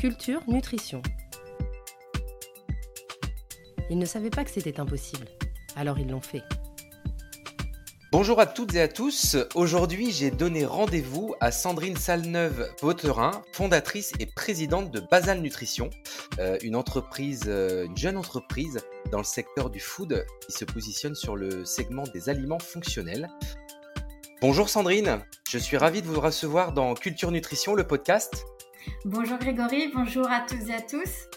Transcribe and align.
Culture 0.00 0.40
Nutrition. 0.48 1.02
Ils 3.90 3.98
ne 3.98 4.06
savaient 4.06 4.30
pas 4.30 4.44
que 4.44 4.50
c'était 4.50 4.80
impossible, 4.80 5.26
alors 5.76 5.98
ils 5.98 6.08
l'ont 6.08 6.22
fait. 6.22 6.42
Bonjour 8.10 8.40
à 8.40 8.46
toutes 8.46 8.74
et 8.74 8.80
à 8.80 8.88
tous. 8.88 9.36
Aujourd'hui, 9.54 10.10
j'ai 10.10 10.30
donné 10.30 10.64
rendez-vous 10.64 11.34
à 11.40 11.52
Sandrine 11.52 11.98
Salneuve-Vautrin, 11.98 13.42
fondatrice 13.52 14.14
et 14.18 14.24
présidente 14.24 14.90
de 14.90 15.00
Basal 15.00 15.42
Nutrition, 15.42 15.90
euh, 16.38 16.56
une 16.62 16.76
entreprise, 16.76 17.42
euh, 17.48 17.84
une 17.84 17.98
jeune 17.98 18.16
entreprise 18.16 18.80
dans 19.12 19.18
le 19.18 19.24
secteur 19.24 19.68
du 19.68 19.80
food 19.80 20.24
qui 20.46 20.52
se 20.52 20.64
positionne 20.64 21.14
sur 21.14 21.36
le 21.36 21.66
segment 21.66 22.04
des 22.14 22.30
aliments 22.30 22.58
fonctionnels. 22.58 23.28
Bonjour 24.40 24.70
Sandrine, 24.70 25.20
je 25.50 25.58
suis 25.58 25.76
ravi 25.76 26.00
de 26.00 26.06
vous 26.06 26.22
recevoir 26.22 26.72
dans 26.72 26.94
Culture 26.94 27.30
Nutrition, 27.30 27.74
le 27.74 27.86
podcast. 27.86 28.46
Bonjour 29.04 29.38
Grégory, 29.38 29.90
bonjour 29.94 30.30
à 30.30 30.40
tous 30.40 30.68
et 30.68 30.74
à 30.74 30.80
tous. 30.80 31.28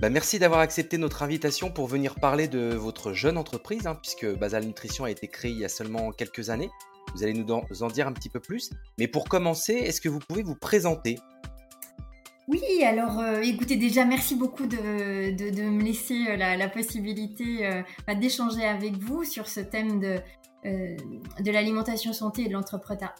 Bah, 0.00 0.10
merci 0.10 0.38
d'avoir 0.38 0.60
accepté 0.60 0.98
notre 0.98 1.22
invitation 1.22 1.70
pour 1.70 1.86
venir 1.86 2.16
parler 2.16 2.48
de 2.48 2.74
votre 2.74 3.12
jeune 3.12 3.38
entreprise, 3.38 3.86
hein, 3.86 3.98
puisque 4.02 4.26
Basal 4.26 4.64
Nutrition 4.64 5.04
a 5.04 5.10
été 5.10 5.28
créée 5.28 5.52
il 5.52 5.58
y 5.58 5.64
a 5.64 5.68
seulement 5.68 6.10
quelques 6.12 6.50
années. 6.50 6.70
Vous 7.14 7.22
allez 7.22 7.34
nous 7.34 7.50
en 7.50 7.88
dire 7.88 8.06
un 8.08 8.12
petit 8.12 8.28
peu 8.28 8.40
plus. 8.40 8.70
Mais 8.98 9.08
pour 9.08 9.28
commencer, 9.28 9.74
est-ce 9.74 10.00
que 10.00 10.08
vous 10.08 10.18
pouvez 10.18 10.42
vous 10.42 10.56
présenter? 10.56 11.18
Oui, 12.46 12.60
alors 12.84 13.20
euh, 13.20 13.40
écoutez, 13.40 13.76
déjà 13.76 14.04
merci 14.04 14.34
beaucoup 14.34 14.66
de, 14.66 14.76
me 14.76 15.82
laisser 15.82 16.26
euh, 16.28 16.36
la, 16.36 16.68
possibilité 16.68 17.66
euh, 17.66 17.82
bah, 18.06 18.14
d'échanger 18.14 18.64
avec 18.64 18.98
vous 18.98 19.24
sur 19.24 19.48
ce 19.48 19.60
thème 19.60 19.98
de, 19.98 20.18
euh, 20.66 20.96
de 21.40 21.50
l'alimentation 21.50 22.14
santé 22.14 22.42
et 22.42 22.48
de 22.48 22.52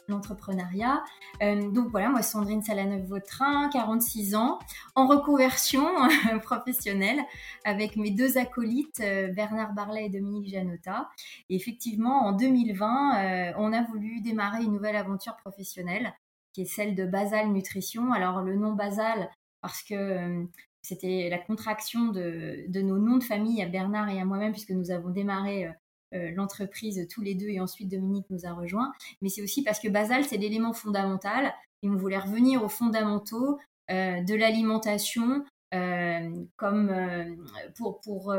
l'entrepreneuriat. 0.07 1.03
Euh, 1.43 1.69
donc 1.69 1.89
voilà, 1.89 2.09
moi 2.09 2.23
Sandrine 2.23 2.63
Salaneuve-Vautrin, 2.63 3.69
46 3.69 4.33
ans, 4.33 4.57
en 4.95 5.05
reconversion 5.05 5.85
professionnelle 6.41 7.19
avec 7.63 7.97
mes 7.97 8.09
deux 8.09 8.39
acolytes 8.39 8.99
euh, 9.01 9.31
Bernard 9.31 9.73
Barlet 9.73 10.07
et 10.07 10.09
Dominique 10.09 10.49
Janota. 10.49 11.07
Et 11.49 11.55
effectivement, 11.55 12.25
en 12.25 12.31
2020, 12.31 13.53
on 13.57 13.73
a 13.73 13.83
voulu 13.83 14.21
démarrer 14.21 14.63
une 14.63 14.73
nouvelle 14.73 14.95
aventure 14.95 15.35
professionnelle 15.37 16.13
qui 16.53 16.61
est 16.61 16.65
celle 16.65 16.95
de 16.95 17.05
Basal 17.05 17.51
Nutrition. 17.51 18.11
Alors 18.11 18.41
le 18.41 18.55
nom 18.55 18.73
Basal 18.73 19.29
parce 19.61 19.83
que 19.83 20.47
c'était 20.81 21.29
la 21.29 21.37
contraction 21.37 22.05
de, 22.07 22.65
nos 22.81 22.97
noms 22.97 23.17
de 23.17 23.23
famille 23.23 23.61
à 23.61 23.67
Bernard 23.67 24.09
et 24.09 24.19
à 24.19 24.25
moi-même 24.25 24.51
puisque 24.51 24.71
nous 24.71 24.89
avons 24.89 25.09
démarré 25.09 25.69
l'entreprise 26.11 27.07
tous 27.09 27.21
les 27.21 27.35
deux 27.35 27.49
et 27.49 27.59
ensuite 27.59 27.89
Dominique 27.89 28.27
nous 28.29 28.45
a 28.45 28.53
rejoint. 28.53 28.93
Mais 29.21 29.29
c'est 29.29 29.41
aussi 29.41 29.63
parce 29.63 29.79
que 29.79 29.87
Basal, 29.87 30.23
c'est 30.23 30.37
l'élément 30.37 30.73
fondamental 30.73 31.53
et 31.83 31.89
on 31.89 31.95
voulait 31.95 32.19
revenir 32.19 32.63
aux 32.63 32.69
fondamentaux 32.69 33.59
euh, 33.91 34.21
de 34.23 34.33
l'alimentation 34.33 35.45
euh, 35.73 36.29
comme 36.55 36.95
pour, 37.75 37.99
pour, 38.01 38.33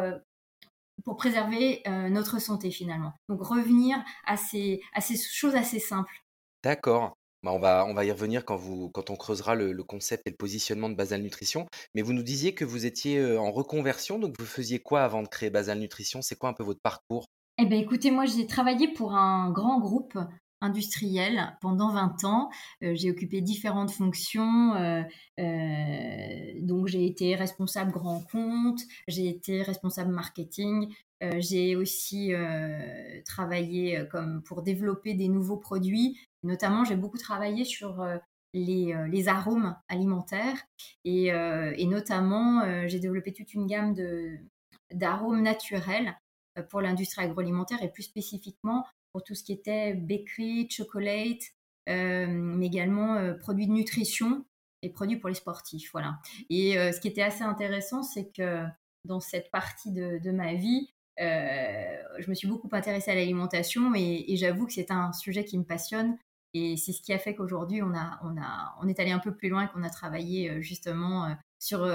pour 1.05 1.17
préserver 1.17 1.83
notre 2.11 2.41
santé 2.41 2.71
finalement. 2.71 3.13
Donc 3.29 3.43
revenir 3.43 3.99
à 4.25 4.37
ces, 4.37 4.81
à 4.95 5.01
ces 5.01 5.17
choses 5.17 5.55
assez 5.55 5.79
simples. 5.79 6.23
D'accord. 6.65 7.17
Bah, 7.43 7.53
on, 7.53 7.61
va, 7.61 7.87
on 7.87 7.95
va 7.95 8.05
y 8.05 8.11
revenir 8.11 8.45
quand, 8.45 8.57
vous, 8.57 8.91
quand 8.91 9.11
on 9.11 9.17
creusera 9.17 9.55
le, 9.55 9.73
concept 9.85 10.27
et 10.27 10.31
le 10.31 10.37
positionnement 10.37 10.89
de 10.89 10.95
Basal 10.95 11.23
Nutrition. 11.23 11.67
Mais 11.95 12.03
vous 12.03 12.13
nous 12.13 12.25
disiez 12.25 12.55
que 12.55 12.65
vous 12.65 12.87
étiez 12.87 13.37
en 13.37 13.53
reconversion, 13.53 14.19
donc 14.19 14.35
vous 14.39 14.47
faisiez 14.47 14.81
quoi 14.81 15.03
avant 15.03 15.23
de 15.23 15.29
créer 15.29 15.51
Basal 15.51 15.79
Nutrition? 15.79 16.23
C'est 16.23 16.37
quoi 16.37 16.49
un 16.49 16.55
peu 16.55 16.65
votre 16.65 16.81
parcours? 16.81 17.27
Eh 17.59 17.65
bien, 17.65 17.79
écoutez, 17.79 18.11
moi, 18.11 18.27
j'ai 18.27 18.47
travaillé 18.47 18.89
pour 18.93 19.15
un 19.15 19.51
grand 19.51 19.81
groupe 19.81 20.19
industriel 20.61 21.57
pendant 21.63 21.91
20 21.93 22.25
ans. 22.25 22.51
Euh, 22.83 22.95
j'ai 22.95 23.11
occupé 23.11 23.41
différentes 23.41 23.91
fonctions. 23.91 24.75
Euh, 24.75 25.03
euh, 25.41 26.53
donc, 26.61 26.87
j'ai 26.89 27.07
été 27.07 27.35
responsable 27.35 27.93
grand 27.93 28.21
compte, 28.31 28.81
j'ai 29.09 29.29
été 29.29 29.63
responsable 29.63 30.13
marketing. 30.13 30.93
j'ai 31.39 31.77
aussi 31.77 32.33
travaillé 33.25 34.07
comme 34.11 34.43
pour 34.43 34.63
développer 34.63 35.15
des 35.15 35.29
nouveaux 35.29 35.57
produits. 35.57 36.19
Notamment, 36.43 36.85
j'ai 36.85 36.97
beaucoup 36.97 37.19
travaillé 37.19 37.65
sur 37.65 38.07
les, 38.53 38.95
les, 39.11 39.29
arômes 39.29 39.75
alimentaires 39.89 40.59
et, 41.05 41.29
et 41.29 41.87
notamment, 41.87 42.87
j'ai 42.87 43.01
développé 43.01 43.33
toute 43.33 43.55
une 43.55 43.67
gamme 43.67 43.95
de 43.95 44.37
d'arômes 44.93 45.43
naturels 45.43 46.17
pour 46.63 46.81
l'industrie 46.81 47.25
agroalimentaire 47.25 47.83
et 47.83 47.91
plus 47.91 48.03
spécifiquement 48.03 48.87
pour 49.13 49.23
tout 49.23 49.35
ce 49.35 49.43
qui 49.43 49.53
était 49.53 49.95
bakery, 49.95 50.69
chocolate, 50.71 51.41
euh, 51.89 52.27
mais 52.29 52.67
également 52.67 53.15
euh, 53.15 53.35
produits 53.35 53.67
de 53.67 53.73
nutrition 53.73 54.45
et 54.83 54.91
produits 54.91 55.17
pour 55.17 55.29
les 55.29 55.35
sportifs. 55.35 55.91
Voilà. 55.93 56.19
Et 56.51 56.75
ce 56.75 57.01
qui 57.01 57.09
était 57.09 57.23
assez 57.23 57.43
intéressant, 57.43 58.03
c'est 58.03 58.31
que 58.31 58.65
dans 59.05 59.21
cette 59.21 59.51
partie 59.51 59.91
de, 59.91 60.31
ma 60.31 60.55
vie, 60.55 60.91
je 61.19 62.29
me 62.29 62.35
suis 62.35 62.47
beaucoup 62.47 62.69
intéressée 62.73 63.11
à 63.11 63.15
l'alimentation 63.15 63.95
et, 63.95 64.27
et 64.29 64.37
j'avoue 64.37 64.67
que 64.67 64.73
c'est 64.75 64.91
un 64.91 65.13
sujet 65.13 65.45
qui 65.45 65.57
me 65.59 65.65
passionne. 65.65 66.19
Et 66.53 66.77
c'est 66.77 66.93
ce 66.93 67.01
qui 67.01 67.13
a 67.13 67.19
fait 67.19 67.35
qu'aujourd'hui, 67.35 67.83
on, 67.83 67.95
a, 67.95 68.21
on, 68.23 68.41
a, 68.41 68.77
on 68.81 68.87
est 68.87 69.01
allé 69.01 69.13
un 69.13 69.19
peu 69.19 69.35
plus 69.35 69.49
loin 69.49 69.65
et 69.65 69.69
qu'on 69.69 69.83
a 69.83 69.91
travaillé 69.91 70.61
justement 70.63 71.35
sur 71.59 71.87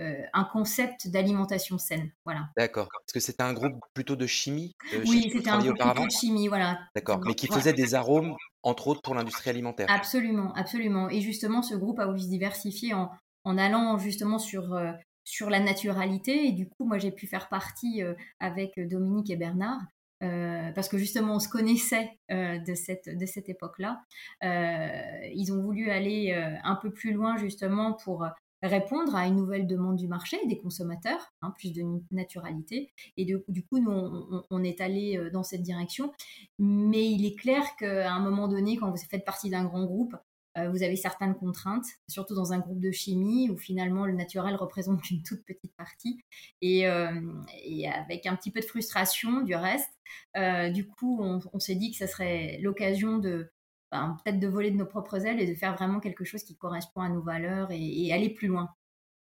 euh, 0.00 0.22
un 0.32 0.42
concept 0.42 1.06
d'alimentation 1.06 1.78
saine. 1.78 2.10
Voilà. 2.24 2.48
D'accord. 2.56 2.88
Parce 2.90 3.12
que 3.12 3.20
c'était 3.20 3.44
un 3.44 3.52
groupe 3.52 3.74
plutôt 3.94 4.16
de 4.16 4.26
chimie 4.26 4.72
euh, 4.92 5.04
Oui, 5.06 5.30
c'était 5.32 5.50
un 5.50 5.60
groupe 5.60 5.78
plutôt 5.78 6.06
de 6.06 6.10
chimie, 6.10 6.48
voilà. 6.48 6.80
D'accord. 6.96 7.20
Mais 7.24 7.36
qui 7.36 7.46
faisait 7.46 7.72
des 7.72 7.94
arômes, 7.94 8.34
entre 8.64 8.88
autres, 8.88 9.02
pour 9.02 9.14
l'industrie 9.14 9.50
alimentaire. 9.50 9.86
Absolument, 9.88 10.52
absolument. 10.54 11.08
Et 11.10 11.20
justement, 11.20 11.62
ce 11.62 11.76
groupe 11.76 12.00
a 12.00 12.06
voulu 12.06 12.18
se 12.18 12.26
diversifier 12.26 12.92
en, 12.92 13.08
en 13.44 13.56
allant 13.56 13.96
justement 13.98 14.40
sur, 14.40 14.74
euh, 14.74 14.90
sur 15.22 15.48
la 15.48 15.60
naturalité. 15.60 16.48
Et 16.48 16.50
du 16.50 16.68
coup, 16.68 16.84
moi, 16.86 16.98
j'ai 16.98 17.12
pu 17.12 17.28
faire 17.28 17.48
partie 17.48 18.02
avec 18.40 18.72
Dominique 18.88 19.30
et 19.30 19.36
Bernard. 19.36 19.80
parce 20.18 20.88
que 20.88 20.98
justement 20.98 21.34
on 21.36 21.38
se 21.38 21.48
connaissait 21.48 22.18
de 22.30 22.74
cette, 22.74 23.08
de 23.08 23.26
cette 23.26 23.48
époque-là. 23.48 24.02
ils 24.42 25.52
ont 25.52 25.62
voulu 25.62 25.90
aller 25.90 26.32
un 26.64 26.74
peu 26.74 26.90
plus 26.90 27.12
loin 27.12 27.36
justement 27.36 27.92
pour 27.92 28.26
répondre 28.66 29.14
à 29.14 29.26
une 29.26 29.36
nouvelle 29.36 29.66
demande 29.66 29.96
du 29.96 30.08
marché 30.08 30.38
des 30.46 30.58
consommateurs, 30.58 31.32
hein, 31.42 31.52
plus 31.58 31.72
de 31.72 31.82
naturalité. 32.10 32.92
Et 33.16 33.24
du 33.24 33.66
coup, 33.66 33.78
nous, 33.78 34.44
on, 34.50 34.64
est 34.64 34.80
allé 34.80 35.16
euh, 35.18 35.30
dans 35.30 35.42
cette 35.42 35.62
direction. 35.62 36.12
Mais 36.58 37.04
il 37.10 37.24
est 37.26 37.34
clair 37.34 37.62
qu'à 37.78 38.12
un 38.12 38.20
moment 38.20 38.48
donné, 38.48 38.76
quand 38.76 38.90
vous 38.90 38.96
faites 38.96 39.24
partie 39.24 39.50
d'un 39.50 39.64
grand 39.64 39.84
groupe, 39.84 40.16
euh, 40.56 40.70
vous 40.70 40.84
avez 40.84 40.94
certaines 40.94 41.34
contraintes, 41.34 41.86
surtout 42.08 42.36
dans 42.36 42.52
un 42.52 42.60
groupe 42.60 42.80
de 42.80 42.92
chimie 42.92 43.50
où 43.50 43.58
finalement 43.58 44.06
le 44.06 44.12
naturel 44.12 44.54
représente 44.56 45.02
qu'une 45.02 45.22
toute 45.22 45.44
petite 45.44 45.74
partie. 45.76 46.22
Et, 46.62 46.86
euh, 46.86 47.20
avec 47.92 48.26
un 48.26 48.36
petit 48.36 48.50
peu 48.50 48.60
de 48.60 48.66
frustration 48.66 49.42
du 49.42 49.54
reste, 49.54 49.90
du 50.72 50.86
coup, 50.86 51.18
on, 51.22 51.40
on 51.52 51.58
s'est 51.58 51.74
dit 51.74 51.92
que 51.92 51.98
ça 51.98 52.06
serait 52.06 52.58
l'occasion 52.62 53.18
de, 53.18 53.50
peut-être 54.24 54.40
de 54.40 54.48
voler 54.48 54.70
de 54.70 54.76
nos 54.76 54.86
propres 54.86 55.26
ailes 55.26 55.40
et 55.40 55.46
de 55.46 55.54
faire 55.54 55.74
vraiment 55.74 56.00
quelque 56.00 56.24
chose 56.24 56.42
qui 56.42 56.56
correspond 56.56 57.00
à 57.00 57.08
nos 57.08 57.22
valeurs 57.22 57.68
et, 57.70 58.12
aller 58.12 58.30
plus 58.30 58.48
loin. 58.48 58.68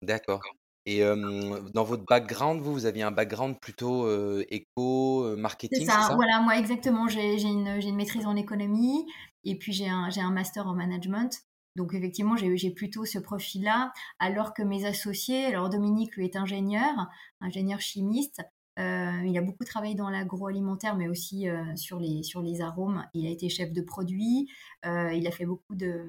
D'accord. 0.03 0.43
Et 0.87 1.01
dans 1.01 1.85
votre 1.85 2.05
background, 2.07 2.63
vous, 2.63 2.73
vous 2.73 2.87
aviez 2.87 3.03
un 3.03 3.11
background 3.11 3.59
plutôt 3.61 4.09
éco, 4.49 5.37
marketing, 5.37 5.81
c'est 5.81 5.87
ça, 5.87 6.15
voilà, 6.15 6.41
moi 6.41 6.57
exactement. 6.59 7.09
J'ai 7.09 7.43
une, 7.43 7.67
une, 7.67 7.97
maîtrise 7.97 8.25
en 8.27 8.37
économie 8.37 9.05
et 9.45 9.59
puis 9.59 9.73
j'ai 9.73 9.89
un, 9.89 10.09
un, 10.17 10.31
master 10.31 10.67
en 10.67 10.75
management. 10.75 11.31
Donc 11.79 11.95
effectivement, 11.95 12.37
j'ai 12.37 12.71
plutôt 12.71 13.05
ce 13.05 13.21
profil-là, 13.21 13.93
alors 14.19 14.53
que 14.53 14.63
mes 14.63 14.85
associés, 14.85 15.47
alors 15.47 15.71
Dominique 15.71 16.17
lui 16.17 16.25
est 16.25 16.35
ingénieur, 16.35 17.09
ingénieur 17.41 17.81
chimiste, 17.81 18.43
euh, 18.79 19.23
il 19.25 19.37
a 19.37 19.43
beaucoup 19.43 19.65
travaillé 19.65 19.95
dans 19.95 20.11
l'agroalimentaire, 20.11 20.97
mais 20.97 21.09
aussi 21.09 21.49
euh, 21.49 21.65
sur, 21.77 21.99
les, 21.99 22.23
sur 22.23 22.43
les 22.43 22.61
arômes. 22.61 23.05
Il 23.15 23.27
a 23.27 23.31
été 23.31 23.49
chef 23.49 23.73
de 23.73 23.83
produit, 23.83 24.49
euh, 24.87 25.13
il 25.13 25.27
a 25.27 25.33
fait 25.33 25.47
beaucoup 25.47 25.75
de, 25.75 26.05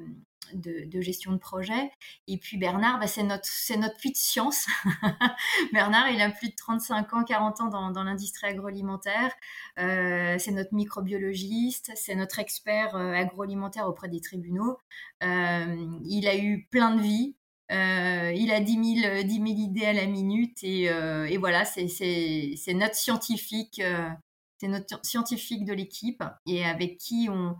de, 0.54 1.02
gestion 1.02 1.32
de 1.32 1.38
projet. 1.38 1.92
Et 2.28 2.38
puis 2.38 2.58
Bernard, 2.58 3.00
bah, 3.00 3.08
c'est 3.08 3.24
notre, 3.24 3.48
notre 3.78 3.98
puits 3.98 4.12
de 4.12 4.18
science. 4.18 4.68
Bernard, 5.74 6.10
il 6.12 6.22
a 6.22 6.30
plus 6.30 6.50
de 6.50 6.56
35 6.56 7.14
ans, 7.14 7.24
40 7.24 7.62
ans 7.62 7.92
dans 7.92 8.04
l'industrie 8.04 8.48
agroalimentaire. 8.48 9.32
c'est 9.78 10.52
notre 10.52 10.74
microbiologiste, 10.74 11.92
c'est 11.96 12.16
notre 12.16 12.38
expert 12.40 12.96
agroalimentaire 12.96 13.88
auprès 13.88 14.10
des 14.10 14.22
tribunaux. 14.22 14.78
il 15.22 16.28
a 16.28 16.38
eu 16.38 16.68
plein 16.70 16.96
de 16.96 17.02
vies. 17.02 17.36
Euh, 17.72 18.34
il 18.36 18.52
a 18.52 18.60
10 18.60 19.02
000, 19.02 19.24
10 19.24 19.34
000, 19.34 19.46
idées 19.46 19.86
à 19.86 19.94
la 19.94 20.08
minute 20.08 20.64
et, 20.64 20.90
euh, 20.90 21.30
voilà, 21.40 21.66
c'est 21.66 22.74
notre 22.74 22.96
scientifique, 22.96 23.80
euh, 23.80 24.10
c'est 24.58 24.68
notre 24.68 25.06
scientifique 25.06 25.66
de 25.66 25.74
l'équipe 25.74 26.24
et 26.48 26.66
avec 26.66 26.98
qui 26.98 27.30
on, 27.30 27.56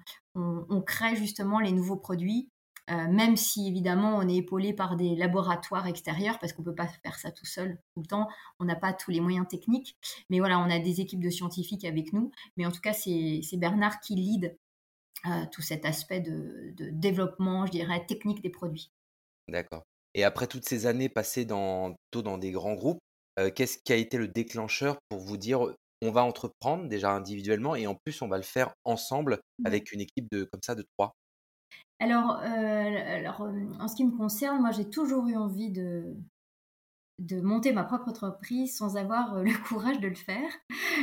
crée 0.82 1.16
justement 1.16 1.60
les 1.60 1.72
nouveaux 1.72 1.98
produits, 1.98 2.50
même 2.88 3.36
si 3.36 3.68
évidemment 3.68 4.18
on 4.18 4.28
est 4.28 4.38
épaulé 4.38 4.74
par 4.74 4.96
des 4.96 5.16
laboratoires 5.16 5.86
extérieurs 5.86 6.40
parce 6.40 6.54
qu'on 6.54 6.64
peut 6.64 6.74
pas 6.74 6.88
faire 6.88 7.20
ça 7.20 7.32
tout 7.32 7.46
seul 7.46 7.78
tout 7.94 8.02
le 8.02 8.08
temps, 8.08 8.28
on 8.60 8.66
n'a 8.66 8.76
pas 8.76 8.94
tous 8.94 9.12
les 9.12 9.20
moyens 9.20 9.48
techniques, 9.48 9.96
mais 10.30 10.40
voilà, 10.40 10.58
on 10.60 10.70
a 10.72 10.80
des 10.80 11.02
équipes 11.02 11.24
de 11.24 11.30
scientifiques 11.30 11.86
avec 11.86 12.14
nous, 12.14 12.32
mais 12.58 12.66
en 12.66 12.72
tout 12.72 12.82
cas 12.82 12.94
c'est 12.94 13.42
Bernard 13.58 14.00
qui 14.00 14.16
lead 14.16 14.58
tout 15.52 15.62
cet 15.62 15.86
aspect 15.86 16.22
de, 16.22 16.74
de 16.78 16.90
développement, 16.90 17.66
je 17.66 17.72
dirais, 17.72 18.06
technique 18.08 18.42
des 18.42 18.50
produits. 18.50 18.92
D'accord. 19.48 19.89
Et 20.16 20.24
après 20.24 20.48
toutes 20.48 20.68
ces 20.68 20.86
années 20.86 21.10
passées 21.10 21.46
dans, 21.46 21.94
plutôt 21.94 22.24
dans 22.24 22.38
des 22.38 22.52
grands 22.52 22.74
groupes, 22.74 23.00
qu'est-ce 23.56 23.78
qui 23.78 23.94
a 23.94 23.96
été 23.96 24.18
le 24.18 24.28
déclencheur 24.28 24.98
pour 25.08 25.20
vous 25.20 25.38
dire 25.38 25.62
on 26.02 26.12
va 26.12 26.24
entreprendre 26.24 26.88
déjà 26.88 27.12
individuellement 27.12 27.76
et 27.76 27.88
en 27.88 27.96
plus 27.96 28.22
on 28.22 28.28
va 28.28 28.38
le 28.38 28.44
faire 28.44 28.74
ensemble 28.86 29.40
Mmh. 29.60 29.66
avec 29.68 29.92
une 29.92 30.02
équipe 30.02 30.28
de 30.32 30.44
comme 30.46 30.62
ça 30.64 30.76
de 30.76 30.84
trois 30.98 31.16
Alors, 32.00 32.32
alors 32.32 33.48
en 33.80 33.88
ce 33.88 33.96
qui 33.96 34.06
me 34.06 34.16
concerne, 34.16 34.62
moi 34.62 34.72
j'ai 34.72 34.90
toujours 34.90 35.28
eu 35.28 35.36
envie 35.36 35.70
de, 35.70 36.16
de 37.20 37.42
monter 37.42 37.74
ma 37.74 37.84
propre 37.84 38.08
entreprise 38.10 38.78
sans 38.78 38.96
avoir 38.96 39.36
le 39.44 39.54
courage 39.68 40.00
de 40.00 40.08
le 40.08 40.16
faire. 40.16 40.50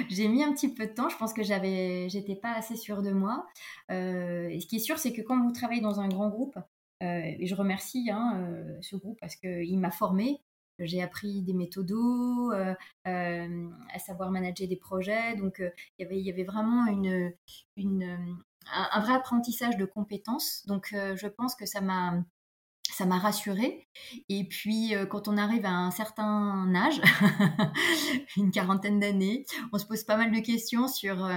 J'ai 0.08 0.29
mis 0.29 0.43
un 0.43 0.53
petit 0.53 0.73
peu 0.73 0.87
de 0.87 0.93
temps, 0.93 1.08
je 1.08 1.17
pense 1.17 1.32
que 1.32 1.43
j'avais, 1.43 2.08
j'étais 2.08 2.37
pas 2.37 2.53
assez 2.53 2.76
sûre 2.76 3.03
de 3.03 3.12
moi. 3.12 3.47
et 3.91 4.58
ce 4.61 4.67
qui 4.67 4.76
est 4.76 4.81
sûr, 4.81 4.99
c'est 4.99 5.12
que 5.12 5.23
quand 5.23 5.43
vous 5.43 5.53
travaillez 5.53 5.82
dans 5.82 6.00
un 6.00 6.08
grand 6.08 6.29
groupe, 6.29 6.58
et 7.00 7.46
je 7.46 7.54
remercie 7.54 8.10
hein, 8.10 8.48
ce 8.81 8.96
groupe 8.96 9.19
parce 9.20 9.37
qu'il 9.37 9.78
m'a 9.78 9.90
formée, 9.90 10.40
j'ai 10.78 11.02
appris 11.02 11.43
des 11.43 11.54
méthodos, 11.54 12.52
à 13.04 13.98
savoir 13.98 14.31
manager 14.31 14.69
des 14.69 14.76
projets. 14.76 15.37
Donc, 15.37 15.62
il 15.98 16.06
y 16.20 16.31
avait 16.31 16.44
vraiment 16.44 16.87
un, 16.87 17.31
vrai 19.00 19.14
apprentissage 19.14 19.76
de 19.76 19.84
compétences. 19.84 20.64
Donc, 20.66 20.88
je 20.93 21.26
pense 21.28 21.54
que 21.54 21.66
ça 21.66 21.81
m'a 21.81 22.25
ça 22.96 23.06
m'a 23.06 23.19
rassurée. 23.19 23.87
Et 24.28 24.44
puis, 24.44 24.94
quand 25.10 25.28
on 25.28 25.37
arrive 25.37 25.66
à 25.66 25.72
un 25.72 25.90
certain 25.90 26.75
âge, 26.75 27.00
une 28.37 28.50
quarantaine 28.50 29.00
d'années, 29.00 29.44
on 29.72 29.78
se 29.78 29.87
pose 29.87 30.04
pas 30.04 30.16
mal 30.16 30.32
de 30.32 30.40
questions 30.40 30.88
sur 30.88 31.28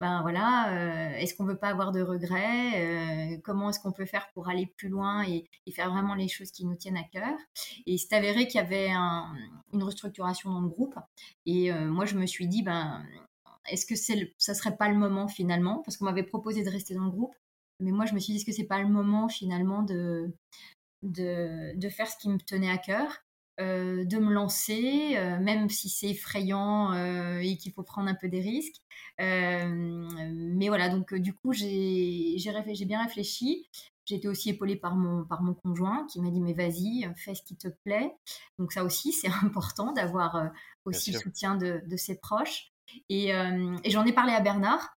ben 0.00 0.22
voilà, 0.22 0.72
euh, 0.74 1.16
est-ce 1.16 1.34
qu'on 1.34 1.44
veut 1.44 1.58
pas 1.58 1.68
avoir 1.68 1.90
de 1.90 2.00
regrets 2.00 3.32
euh, 3.34 3.36
Comment 3.42 3.70
est-ce 3.70 3.80
qu'on 3.80 3.90
peut 3.90 4.06
faire 4.06 4.28
pour 4.32 4.48
aller 4.48 4.66
plus 4.76 4.88
loin 4.88 5.26
et, 5.26 5.48
faire 5.72 5.90
vraiment 5.90 6.14
les 6.14 6.28
choses 6.28 6.52
qui 6.52 6.64
nous 6.66 6.76
tiennent 6.76 6.96
à 6.96 7.02
cœur 7.02 7.36
Et 7.86 7.98
c'est 7.98 8.14
avéré 8.14 8.46
qu'il 8.46 8.60
y 8.60 8.64
avait 8.64 8.90
une 8.90 9.82
restructuration 9.82 10.52
dans 10.52 10.60
le 10.60 10.68
groupe. 10.68 10.94
Et 11.46 11.72
euh, 11.72 11.86
moi, 11.86 12.04
je 12.04 12.14
me 12.16 12.26
suis 12.26 12.46
dit, 12.46 12.62
ben, 12.62 13.04
est-ce 13.68 13.86
que 13.86 13.96
c'est 13.96 14.34
ça 14.38 14.54
serait 14.54 14.76
pas 14.76 14.88
le 14.88 14.96
moment 14.96 15.26
finalement? 15.26 15.82
Parce 15.84 15.96
qu'on 15.96 16.04
m'avait 16.04 16.22
proposé 16.22 16.62
de 16.62 16.70
rester 16.70 16.94
dans 16.94 17.04
le 17.04 17.10
groupe. 17.10 17.34
Mais 17.80 17.90
moi, 17.90 18.06
je 18.06 18.14
me 18.14 18.20
suis 18.20 18.32
dit, 18.32 18.38
est-ce 18.38 18.46
que 18.46 18.52
c'est 18.52 18.64
pas 18.64 18.80
le 18.80 18.88
moment 18.88 19.28
finalement 19.28 19.82
de, 19.82 20.32
de, 21.02 21.76
de 21.76 21.88
faire 21.88 22.08
ce 22.08 22.16
qui 22.16 22.28
me 22.28 22.38
tenait 22.38 22.70
à 22.70 22.78
cœur 22.78 23.24
euh, 23.60 24.04
de 24.04 24.18
me 24.18 24.32
lancer, 24.32 25.16
euh, 25.16 25.36
même 25.40 25.68
si 25.68 25.88
c'est 25.88 26.10
effrayant 26.10 26.92
euh, 26.92 27.40
et 27.40 27.56
qu'il 27.56 27.72
faut 27.72 27.82
prendre 27.82 28.08
un 28.08 28.14
peu 28.14 28.28
des 28.28 28.40
risques. 28.40 28.76
mais 29.18 30.68
voilà, 30.68 30.88
donc 30.88 31.12
du 31.12 31.34
coup, 31.34 31.52
j'ai 31.52 32.36
bien 32.86 33.02
réfléchi. 33.02 33.68
J'ai 34.04 34.14
été 34.14 34.28
aussi 34.28 34.50
épaulée 34.50 34.76
par 34.76 34.94
mon, 34.94 35.24
par 35.24 35.42
mon 35.42 35.54
conjoint 35.54 36.06
qui 36.06 36.20
m'a 36.20 36.30
dit 36.30 36.40
mais 36.40 36.54
vas-y, 36.54 37.10
fais 37.16 37.34
ce 37.34 37.42
qui 37.42 37.56
te 37.56 37.66
plaît. 37.84 38.14
Donc 38.60 38.72
ça 38.72 38.84
aussi, 38.84 39.12
c'est 39.12 39.28
important 39.42 39.92
d'avoir 39.92 40.50
aussi 40.84 41.10
le 41.10 41.18
soutien 41.18 41.56
de, 41.56 41.82
de, 41.84 41.96
ses 41.96 42.16
proches. 42.16 42.70
Et, 43.08 43.30
et 43.30 43.90
j'en 43.90 44.06
ai 44.06 44.12
parlé 44.12 44.32
à 44.34 44.40
Bernard, 44.40 44.96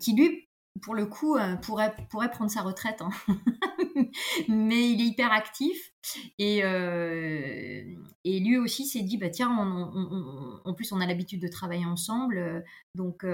qui 0.00 0.14
lui 0.14 0.47
pour 0.82 0.94
le 0.94 1.06
coup, 1.06 1.36
euh, 1.36 1.56
pourrait, 1.56 1.94
pourrait 2.10 2.30
prendre 2.30 2.50
sa 2.50 2.62
retraite. 2.62 3.02
Hein. 3.02 3.10
Mais 4.48 4.90
il 4.90 5.00
est 5.00 5.06
hyper 5.06 5.32
actif. 5.32 5.92
Et, 6.38 6.62
euh, 6.62 7.82
et 8.24 8.40
lui 8.40 8.58
aussi 8.58 8.86
s'est 8.86 9.02
dit, 9.02 9.16
bah, 9.18 9.30
tiens, 9.30 9.50
en 9.50 10.74
plus, 10.74 10.92
on 10.92 11.00
a 11.00 11.06
l'habitude 11.06 11.40
de 11.40 11.48
travailler 11.48 11.84
ensemble. 11.84 12.38
Euh, 12.38 12.60
donc, 12.94 13.24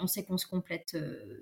on 0.00 0.06
sait 0.06 0.24
qu'on 0.24 0.38
se 0.38 0.46
complète 0.46 0.96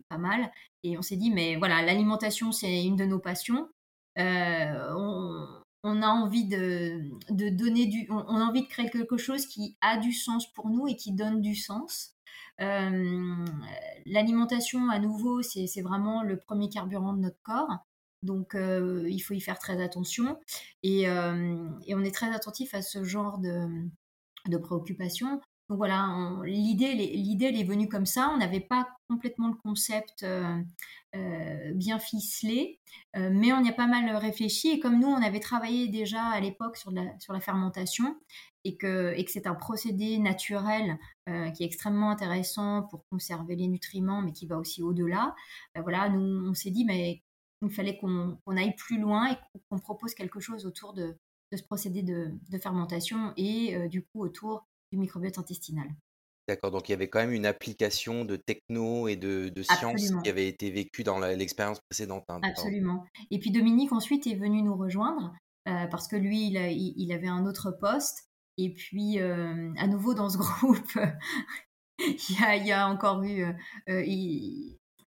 pas 0.08 0.18
mal. 0.18 0.50
Et 0.82 0.96
on 0.98 1.02
s'est 1.02 1.16
dit, 1.16 1.30
mais 1.30 1.56
voilà, 1.56 1.82
l'alimentation, 1.82 2.52
c'est 2.52 2.84
une 2.84 2.96
de 2.96 3.04
nos 3.04 3.18
passions. 3.18 3.68
On, 4.16 6.02
a 6.02 6.08
envie 6.08 6.44
de, 6.44 7.00
de 7.30 7.48
donner 7.48 7.86
du... 7.86 8.06
On, 8.10 8.24
on 8.28 8.36
a 8.36 8.44
envie 8.44 8.62
de 8.62 8.68
créer 8.68 8.90
quelque 8.90 9.16
chose 9.16 9.46
qui 9.46 9.76
a 9.80 9.96
du 9.96 10.12
sens 10.12 10.52
pour 10.52 10.68
nous 10.68 10.86
et 10.86 10.96
qui 10.96 11.12
donne 11.12 11.40
du 11.40 11.54
sens. 11.54 12.17
L'alimentation, 12.58 14.90
à 14.90 14.98
nouveau, 14.98 15.42
c'est 15.42 15.82
vraiment 15.82 16.22
le 16.22 16.38
premier 16.38 16.68
carburant 16.68 17.12
de 17.12 17.20
notre 17.20 17.40
corps. 17.42 17.78
Donc, 18.22 18.54
il 18.54 19.20
faut 19.20 19.34
y 19.34 19.40
faire 19.40 19.58
très 19.58 19.82
attention. 19.82 20.38
Et, 20.82 21.08
on 21.08 22.04
est 22.04 22.14
très 22.14 22.34
attentif 22.34 22.74
à 22.74 22.82
ce 22.82 23.04
genre 23.04 23.38
de, 23.38 24.58
préoccupations. 24.58 25.40
Donc 25.68 25.76
voilà, 25.76 26.08
l'idée, 26.44 26.94
l'idée, 26.94 27.46
elle 27.46 27.60
est 27.60 27.64
venue 27.64 27.88
comme 27.88 28.06
ça. 28.06 28.30
On 28.32 28.38
n'avait 28.38 28.60
pas 28.60 28.88
complètement 29.08 29.48
le 29.48 29.54
concept 29.54 30.24
bien 31.74 31.98
ficelé, 31.98 32.80
mais 33.14 33.52
on 33.52 33.62
y 33.64 33.68
a 33.68 33.72
pas 33.72 33.86
mal 33.86 34.14
réfléchi. 34.16 34.68
Et 34.68 34.80
comme 34.80 35.00
nous, 35.00 35.08
on 35.08 35.22
avait 35.22 35.40
travaillé 35.40 35.88
déjà 35.88 36.22
à 36.22 36.40
l'époque 36.40 36.76
sur, 36.76 36.90
la, 36.90 37.18
sur 37.18 37.32
la 37.32 37.40
fermentation, 37.40 38.16
et 38.64 38.76
que, 38.76 39.14
et 39.16 39.24
que 39.24 39.30
c'est 39.30 39.46
un 39.46 39.54
procédé 39.54 40.18
naturel 40.18 40.98
euh, 41.28 41.50
qui 41.50 41.62
est 41.62 41.66
extrêmement 41.66 42.10
intéressant 42.10 42.82
pour 42.90 43.06
conserver 43.10 43.56
les 43.56 43.66
nutriments, 43.66 44.20
mais 44.20 44.32
qui 44.32 44.46
va 44.46 44.58
aussi 44.58 44.82
au-delà. 44.82 45.34
Ben 45.74 45.82
voilà, 45.82 46.08
nous, 46.08 46.46
on 46.48 46.54
s'est 46.54 46.70
dit, 46.70 46.84
mais 46.84 47.22
il 47.62 47.70
fallait 47.70 47.96
qu'on 47.98 48.36
aille 48.56 48.74
plus 48.76 49.00
loin 49.00 49.32
et 49.32 49.36
qu'on 49.68 49.78
propose 49.78 50.14
quelque 50.14 50.40
chose 50.40 50.66
autour 50.66 50.92
de, 50.92 51.16
de 51.52 51.56
ce 51.56 51.62
procédé 51.62 52.02
de, 52.02 52.32
de 52.50 52.58
fermentation 52.58 53.32
et 53.36 53.74
euh, 53.74 53.88
du 53.88 54.04
coup 54.04 54.22
autour 54.22 54.66
du 54.92 54.98
microbiote 54.98 55.38
intestinal. 55.38 55.88
D'accord, 56.48 56.70
donc 56.70 56.88
il 56.88 56.92
y 56.92 56.94
avait 56.94 57.08
quand 57.08 57.20
même 57.20 57.32
une 57.32 57.46
application 57.46 58.24
de 58.24 58.36
techno 58.36 59.06
et 59.06 59.16
de, 59.16 59.50
de 59.50 59.62
science 59.62 60.10
qui 60.24 60.30
avait 60.30 60.48
été 60.48 60.70
vécue 60.70 61.04
dans 61.04 61.18
l'expérience 61.18 61.80
précédente. 61.80 62.24
Hein, 62.28 62.40
Absolument. 62.42 63.04
Et 63.30 63.38
puis 63.38 63.50
Dominique 63.50 63.92
ensuite 63.92 64.26
est 64.26 64.34
venu 64.34 64.62
nous 64.62 64.76
rejoindre 64.76 65.34
euh, 65.68 65.86
parce 65.88 66.08
que 66.08 66.16
lui, 66.16 66.46
il, 66.46 66.94
il, 66.96 67.12
avait 67.12 67.28
un 67.28 67.44
autre 67.44 67.70
poste 67.70 68.28
et 68.58 68.74
puis, 68.74 69.20
euh, 69.20 69.72
à 69.78 69.86
nouveau, 69.86 70.14
dans 70.14 70.28
ce 70.28 70.36
groupe, 70.38 70.98
il, 72.00 72.66
y 72.66 72.72
a, 72.72 72.88
encore 72.88 73.22
eu 73.22 73.44
euh, 73.44 73.52
euh, 73.88 74.04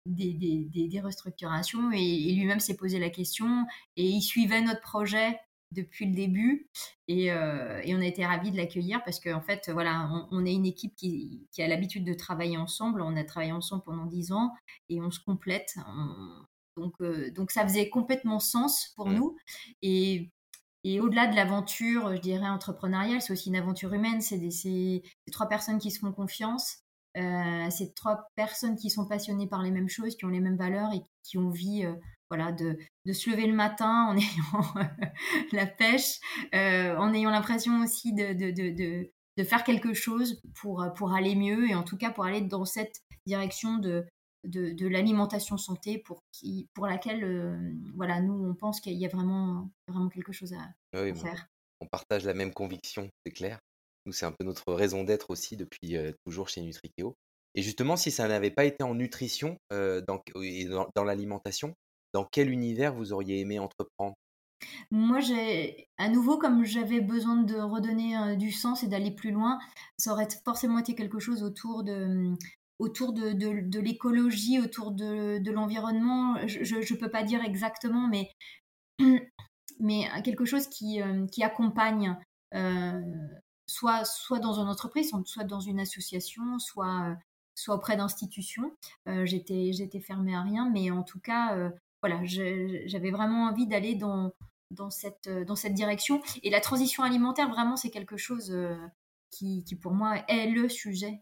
des, 0.05 1.01
restructurations 1.03 1.91
et, 1.91 2.35
lui-même 2.35 2.61
s'est 2.61 2.77
posé 2.77 2.99
la 2.99 3.11
question 3.11 3.67
et 3.97 4.05
il 4.05 4.21
suivait 4.21 4.61
notre 4.61 4.83
projet 4.83 5.41
depuis 5.73 6.07
le 6.07 6.15
début 6.15 6.69
et, 7.09 7.33
on 7.33 8.01
a 8.01 8.07
été 8.07 8.25
ravis 8.25 8.51
de 8.51 8.57
l'accueillir 8.57 9.03
parce 9.05 9.21
qu'en 9.21 9.41
fait 9.41 9.71
voilà 9.71 10.27
on, 10.31 10.45
est 10.45 10.55
une 10.55 10.67
équipe 10.67 10.95
qui, 10.97 11.47
a 11.59 11.69
l'habitude 11.69 12.05
de 12.05 12.15
travailler 12.15 12.57
ensemble 12.57 13.03
on 13.03 13.17
a 13.17 13.25
travaillé 13.25 13.53
ensemble 13.53 13.83
pendant 13.85 14.07
dix 14.07 14.33
ans 14.33 14.53
et 14.89 15.01
on 15.01 15.11
se 15.11 15.21
complète 15.21 15.77
donc 16.77 16.95
donc 17.35 17.51
ça 17.51 17.65
faisait 17.65 17.91
complètement 17.91 18.41
sens 18.41 18.93
pour 18.97 19.09
mmh. 19.09 19.15
nous 19.15 19.37
et 19.83 20.31
et 20.85 21.01
au-delà 21.01 21.27
de 21.27 21.35
l'aventure, 21.35 22.15
je 22.15 22.21
dirais, 22.21 22.49
entrepreneuriale, 22.49 23.21
c'est 23.21 23.33
aussi 23.33 23.49
une 23.49 23.57
aventure 23.57 23.93
humaine. 23.93 24.21
C'est 24.21 25.03
trois 25.33 25.49
personnes 25.49 25.79
qui 25.79 25.91
se 25.91 25.99
font 25.99 26.13
confiance. 26.13 26.79
Euh, 27.17 27.69
c'est 27.71 27.95
trois 27.95 28.29
personnes 28.37 28.77
qui 28.77 28.91
sont 28.91 29.07
passionnées 29.07 29.49
par 29.49 29.63
les 29.63 29.71
mêmes 29.71 29.89
choses, 29.89 30.17
qui 30.17 30.25
ont 30.25 30.29
les 30.29 30.41
mêmes 30.41 30.57
valeurs 30.57 30.93
et 30.93 31.03
qui 31.25 31.37
ont 31.37 31.49
envie 31.49 31.85
euh, 31.85 31.95
voilà, 32.31 32.53
de, 32.53 32.79
de, 33.07 33.13
se 33.13 33.31
lever 33.31 33.47
le 33.47 33.55
matin 33.55 34.07
en 34.09 34.17
ayant 34.17 34.89
la 35.53 35.67
pêche, 35.67 36.19
euh, 36.55 36.97
en 36.97 37.13
ayant 37.15 37.31
l'impression 37.31 37.81
aussi 37.81 38.13
de, 38.13 38.33
de, 38.33 38.51
de, 38.51 39.11
de, 39.37 39.45
faire 39.45 39.65
quelque 39.65 39.95
chose 39.95 40.41
pour, 40.55 40.85
pour 40.97 41.15
aller 41.15 41.35
mieux 41.35 41.69
et 41.71 41.75
en 41.75 41.85
tout 41.85 41.97
cas 41.97 42.11
pour 42.11 42.25
aller 42.25 42.41
dans 42.41 42.65
cette 42.65 43.01
direction 43.27 43.79
de, 43.79 44.05
de, 44.45 44.87
l'alimentation 44.87 45.57
santé 45.57 45.99
pour, 45.99 46.23
qui, 46.33 46.69
pour 46.75 46.87
laquelle 46.87 47.25
euh, 47.25 47.73
voilà, 47.97 48.21
nous, 48.21 48.49
on 48.49 48.55
pense 48.55 48.81
qu'il 48.81 48.95
y 48.95 49.07
a 49.07 49.09
vraiment, 49.09 49.71
vraiment 49.87 50.09
quelque 50.09 50.33
chose 50.33 50.55
à, 50.55 50.75
faire. 50.93 51.47
On 51.81 51.87
partage 51.87 52.25
la 52.25 52.35
même 52.35 52.53
conviction, 52.53 53.09
c'est 53.25 53.33
clair. 53.33 53.61
Nous, 54.07 54.13
c'est 54.13 54.27
un 54.27 54.33
peu 54.33 54.45
notre 54.45 54.73
raison 54.73 55.05
d'être 55.05 55.31
aussi 55.31 55.57
depuis 55.57 55.97
euh, 55.97 56.13
toujours 56.25 56.49
chez 56.49 56.61
Nutrikeo. 56.61 57.15
Et 57.55 57.63
justement, 57.63 57.97
si 57.97 58.11
ça 58.11 58.29
n'avait 58.29 58.51
pas 58.51 58.65
été 58.65 58.83
en 58.85 58.95
nutrition 58.95 59.59
euh, 59.73 60.01
dans, 60.07 60.23
et 60.43 60.67
dans, 60.67 61.05
l'alimentation, 61.05 61.75
dans 62.13 62.25
quel 62.25 62.51
univers 62.51 62.95
vous 62.95 63.13
auriez 63.13 63.41
aimé 63.41 63.59
entreprendre? 63.59 64.15
Moi, 64.91 65.21
j'ai, 65.21 65.89
à 65.99 66.09
nouveau, 66.09 66.39
comme 66.39 66.65
j'avais 66.65 67.01
besoin 67.01 67.37
de 67.43 67.57
redonner 67.57 68.37
du 68.37 68.51
sens 68.51 68.83
et 68.83 68.89
d'aller 68.89 69.11
plus 69.11 69.31
loin, 69.31 69.59
ça 69.99 70.13
aurait 70.13 70.29
forcément 70.45 70.79
été 70.79 70.95
quelque 70.95 71.21
chose 71.21 71.43
autour 71.43 71.85
de, 71.85 72.33
autour 72.79 73.13
de, 73.13 73.79
l'écologie, 73.79 74.61
autour 74.61 74.93
de, 74.93 75.51
l'environnement. 75.51 76.37
Je 76.47 76.77
ne 76.77 76.99
peux 76.99 77.11
pas 77.11 77.23
dire 77.23 77.43
exactement, 77.45 78.09
mais, 78.09 78.31
mais 79.81 80.09
quelque 80.25 80.45
chose 80.45 80.69
qui, 80.69 81.01
qui 81.31 81.43
accompagne 81.43 82.17
soit, 83.67 84.05
soit 84.05 84.39
dans 84.39 84.55
une 84.55 84.69
entreprise, 84.69 85.13
soit 85.25 85.45
dans 85.45 85.61
une 85.61 85.81
association, 85.81 86.59
soit, 86.59 87.17
soit 87.55 87.75
auprès 87.75 87.97
d'institutions. 87.97 88.77
J'étais, 89.25 89.73
j'étais 89.73 90.01
fermée 90.01 90.35
à 90.35 90.43
rien, 90.43 90.71
mais 90.71 90.91
en 90.91 91.03
tout 91.03 91.21
cas, 91.21 91.71
voilà, 92.03 92.21
j'avais 92.25 93.11
vraiment 93.11 93.47
envie 93.47 93.67
d'aller 93.67 93.95
dans, 93.95 94.33
dans, 94.71 94.91
cette, 94.91 95.29
dans 95.29 95.57
cette 95.57 95.75
direction. 95.75 96.23
Et 96.43 96.51
la 96.51 96.61
transition 96.61 97.03
alimentaire, 97.03 97.49
vraiment, 97.49 97.77
c'est 97.77 97.91
quelque 97.91 98.17
chose 98.17 98.57
qui, 99.31 99.65
qui, 99.65 99.77
pour 99.77 99.93
moi, 99.93 100.25
est 100.29 100.47
le 100.47 100.69
sujet 100.69 101.21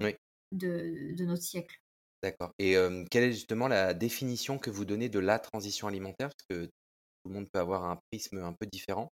oui 0.00 0.14
de, 0.52 1.24
notre 1.24 1.42
siècle. 1.42 1.80
D'accord. 2.22 2.52
Et 2.58 2.76
quelle 3.10 3.24
est 3.24 3.32
justement 3.32 3.68
la 3.68 3.92
définition 3.92 4.58
que 4.58 4.70
vous 4.70 4.84
donnez 4.84 5.08
de 5.08 5.18
la 5.18 5.38
transition 5.38 5.88
alimentaire? 5.88 6.30
Parce 6.30 6.46
que 6.48 6.66
tout 6.66 7.28
le 7.28 7.34
monde 7.34 7.48
peut 7.52 7.58
avoir 7.58 7.84
un 7.84 7.98
prisme 8.10 8.38
un 8.38 8.52
peu 8.52 8.66
différent. 8.66 9.12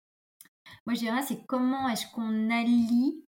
Moi, 0.86 0.96
je 0.96 1.00
dirais, 1.00 1.22
c'est 1.22 1.46
comment 1.48 1.88
est-ce 1.88 2.08
qu'on 2.14 2.50
allie 2.50 3.24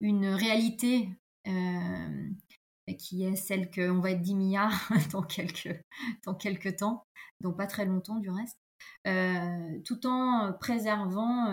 une 0.00 0.26
réalité 0.26 1.08
qui 2.98 3.24
est 3.24 3.36
celle 3.36 3.70
qu'on 3.70 4.00
va 4.00 4.10
être 4.10 4.22
10 4.22 4.34
milliards 4.34 4.90
dans 5.12 5.22
quelques, 5.22 5.80
dans 6.24 6.34
quelques 6.34 6.76
temps, 6.76 7.04
donc 7.40 7.56
pas 7.56 7.66
très 7.66 7.86
longtemps 7.86 8.18
du 8.18 8.30
reste, 8.30 8.58
tout 9.84 10.06
en 10.06 10.52
préservant 10.60 11.50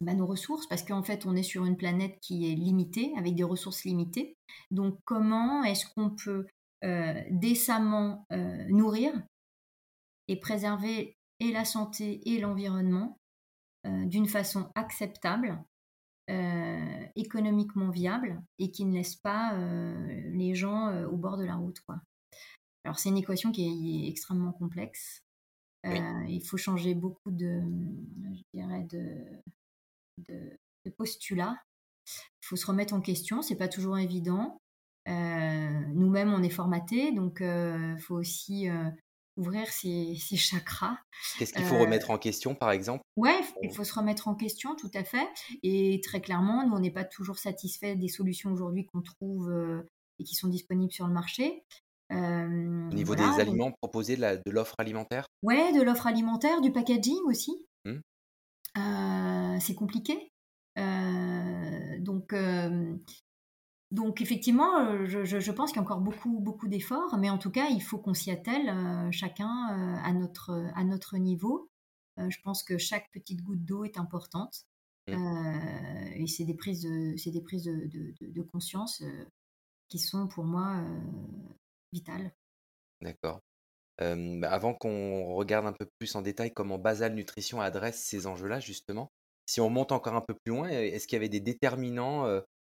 bah, 0.00 0.14
nos 0.14 0.26
ressources, 0.26 0.66
parce 0.66 0.84
qu'en 0.84 1.02
fait, 1.02 1.26
on 1.26 1.34
est 1.34 1.42
sur 1.42 1.64
une 1.64 1.76
planète 1.76 2.18
qui 2.20 2.50
est 2.50 2.54
limitée, 2.54 3.12
avec 3.16 3.34
des 3.34 3.44
ressources 3.44 3.84
limitées. 3.84 4.36
Donc, 4.70 4.98
comment 5.04 5.64
est-ce 5.64 5.86
qu'on 5.86 6.10
peut 6.10 6.46
euh, 6.84 7.20
décemment 7.30 8.24
euh, 8.32 8.64
nourrir 8.68 9.12
et 10.28 10.38
préserver 10.38 11.16
et 11.40 11.50
la 11.50 11.64
santé 11.64 12.20
et 12.28 12.38
l'environnement 12.38 13.18
euh, 13.86 14.04
d'une 14.04 14.28
façon 14.28 14.70
acceptable, 14.76 15.60
économiquement 17.16 17.90
viable 17.90 18.42
et 18.58 18.70
qui 18.70 18.84
ne 18.84 18.94
laisse 18.94 19.16
pas 19.16 19.56
les 20.32 20.54
gens 20.54 21.04
au 21.06 21.16
bord 21.16 21.38
de 21.38 21.44
la 21.44 21.56
route. 21.56 21.80
Quoi. 21.80 22.00
Alors, 22.84 22.98
c'est 22.98 23.08
une 23.08 23.16
équation 23.16 23.50
qui 23.50 23.64
est, 23.64 24.08
extrêmement 24.08 24.52
complexe. 24.52 25.22
Il 25.84 26.42
faut 26.46 26.58
changer 26.58 26.94
beaucoup 26.94 27.30
de, 27.30 27.62
je 28.34 28.42
dirais, 28.52 28.84
de, 28.90 29.40
de, 30.28 30.90
postulats. 30.96 31.56
Il 32.06 32.46
faut 32.46 32.56
se 32.56 32.66
remettre 32.66 32.94
en 32.94 33.00
question, 33.00 33.42
c'est 33.42 33.56
pas 33.56 33.68
toujours 33.68 33.98
évident. 33.98 34.60
Euh, 35.08 35.80
nous-mêmes, 35.94 36.32
on 36.32 36.42
est 36.42 36.50
formatés, 36.50 37.12
donc 37.12 37.38
il 37.40 37.46
euh, 37.46 37.96
faut 37.98 38.16
aussi 38.16 38.68
euh, 38.68 38.90
ouvrir 39.38 39.66
ses, 39.68 40.14
chakras. 40.36 40.98
Qu'est-ce 41.38 41.54
qu'il 41.54 41.64
faut 41.64 41.78
remettre 41.78 42.10
en 42.10 42.18
question, 42.18 42.54
par 42.54 42.70
exemple? 42.70 43.02
Oui, 43.16 43.30
il 43.62 43.72
faut 43.72 43.84
se 43.84 43.94
remettre 43.94 44.28
en 44.28 44.34
question, 44.34 44.76
tout 44.76 44.90
à 44.94 45.04
fait. 45.04 45.28
Et 45.62 46.00
très 46.04 46.20
clairement, 46.20 46.66
nous, 46.66 46.74
on 46.74 46.80
n'est 46.80 46.90
pas 46.90 47.04
toujours 47.04 47.38
satisfait 47.38 47.96
des 47.96 48.08
solutions 48.08 48.52
aujourd'hui 48.52 48.84
qu'on 48.84 49.00
trouve 49.00 49.50
et 50.18 50.24
qui 50.24 50.34
sont 50.34 50.48
disponibles 50.48 50.92
sur 50.92 51.06
le 51.06 51.14
marché. 51.14 51.64
Au 52.10 52.94
niveau 52.94 53.14
des 53.14 53.40
aliments 53.40 53.72
proposés, 53.80 54.16
de 54.16 54.50
l'offre 54.50 54.74
alimentaire? 54.78 55.26
Oui, 55.42 55.72
de 55.72 55.82
l'offre 55.82 56.06
alimentaire, 56.06 56.60
du 56.60 56.72
packaging 56.72 57.20
aussi. 57.26 57.66
Mmh. 57.84 57.98
Euh, 58.78 59.56
c'est 59.60 59.74
compliqué. 59.74 60.32
Euh, 60.78 61.98
donc, 62.00 62.32
euh, 62.32 62.94
donc 63.90 64.20
effectivement, 64.20 65.06
je, 65.06 65.50
pense 65.52 65.70
qu'il 65.70 65.76
y 65.76 65.80
a 65.80 65.82
encore 65.82 66.00
beaucoup, 66.00 66.40
beaucoup 66.40 66.68
d'efforts, 66.68 67.16
mais 67.18 67.30
en 67.30 67.38
tout 67.38 67.50
cas, 67.50 67.68
il 67.70 67.80
faut 67.80 67.98
qu'on 67.98 68.14
s'y 68.14 68.30
attelle 68.30 68.70
chacun 69.12 69.48
à, 70.04 70.12
notre, 70.12 70.52
à 70.74 70.84
notre 70.84 71.16
niveau. 71.16 71.70
je 72.18 72.36
pense 72.44 72.62
que 72.62 72.76
chaque 72.76 73.10
petite 73.12 73.42
goutte 73.42 73.64
d'eau 73.64 73.84
est 73.84 73.98
importante. 73.98 74.64
Mmh. 75.10 76.16
et 76.16 76.26
c'est 76.26 76.44
des 76.44 76.52
prises 76.52 76.82
de, 76.82 77.16
c'est 77.16 77.30
des 77.30 77.40
prises 77.40 77.64
de, 77.64 78.12
de 78.20 78.42
conscience 78.42 79.02
qui 79.88 79.98
sont 79.98 80.28
pour 80.28 80.44
moi 80.44 80.84
vitales. 81.92 82.30
D'accord. 83.00 83.40
Bah, 83.98 84.50
avant 84.50 84.74
qu'on 84.74 85.34
regarde 85.34 85.66
un 85.66 85.72
peu 85.72 85.88
plus 85.98 86.14
en 86.14 86.20
détail 86.20 86.52
comment 86.52 86.78
Basal 86.78 87.14
Nutrition 87.14 87.60
adresse 87.62 88.00
ces 88.02 88.26
enjeux-là, 88.26 88.60
justement, 88.60 89.10
si 89.46 89.62
on 89.62 89.70
monte 89.70 89.92
encore 89.92 90.14
un 90.14 90.20
peu 90.20 90.34
plus 90.34 90.52
loin, 90.52 90.68
est-ce 90.68 91.08
qu'il 91.08 91.16
y 91.16 91.20
avait 91.20 91.30
des 91.30 91.40
déterminants 91.40 92.26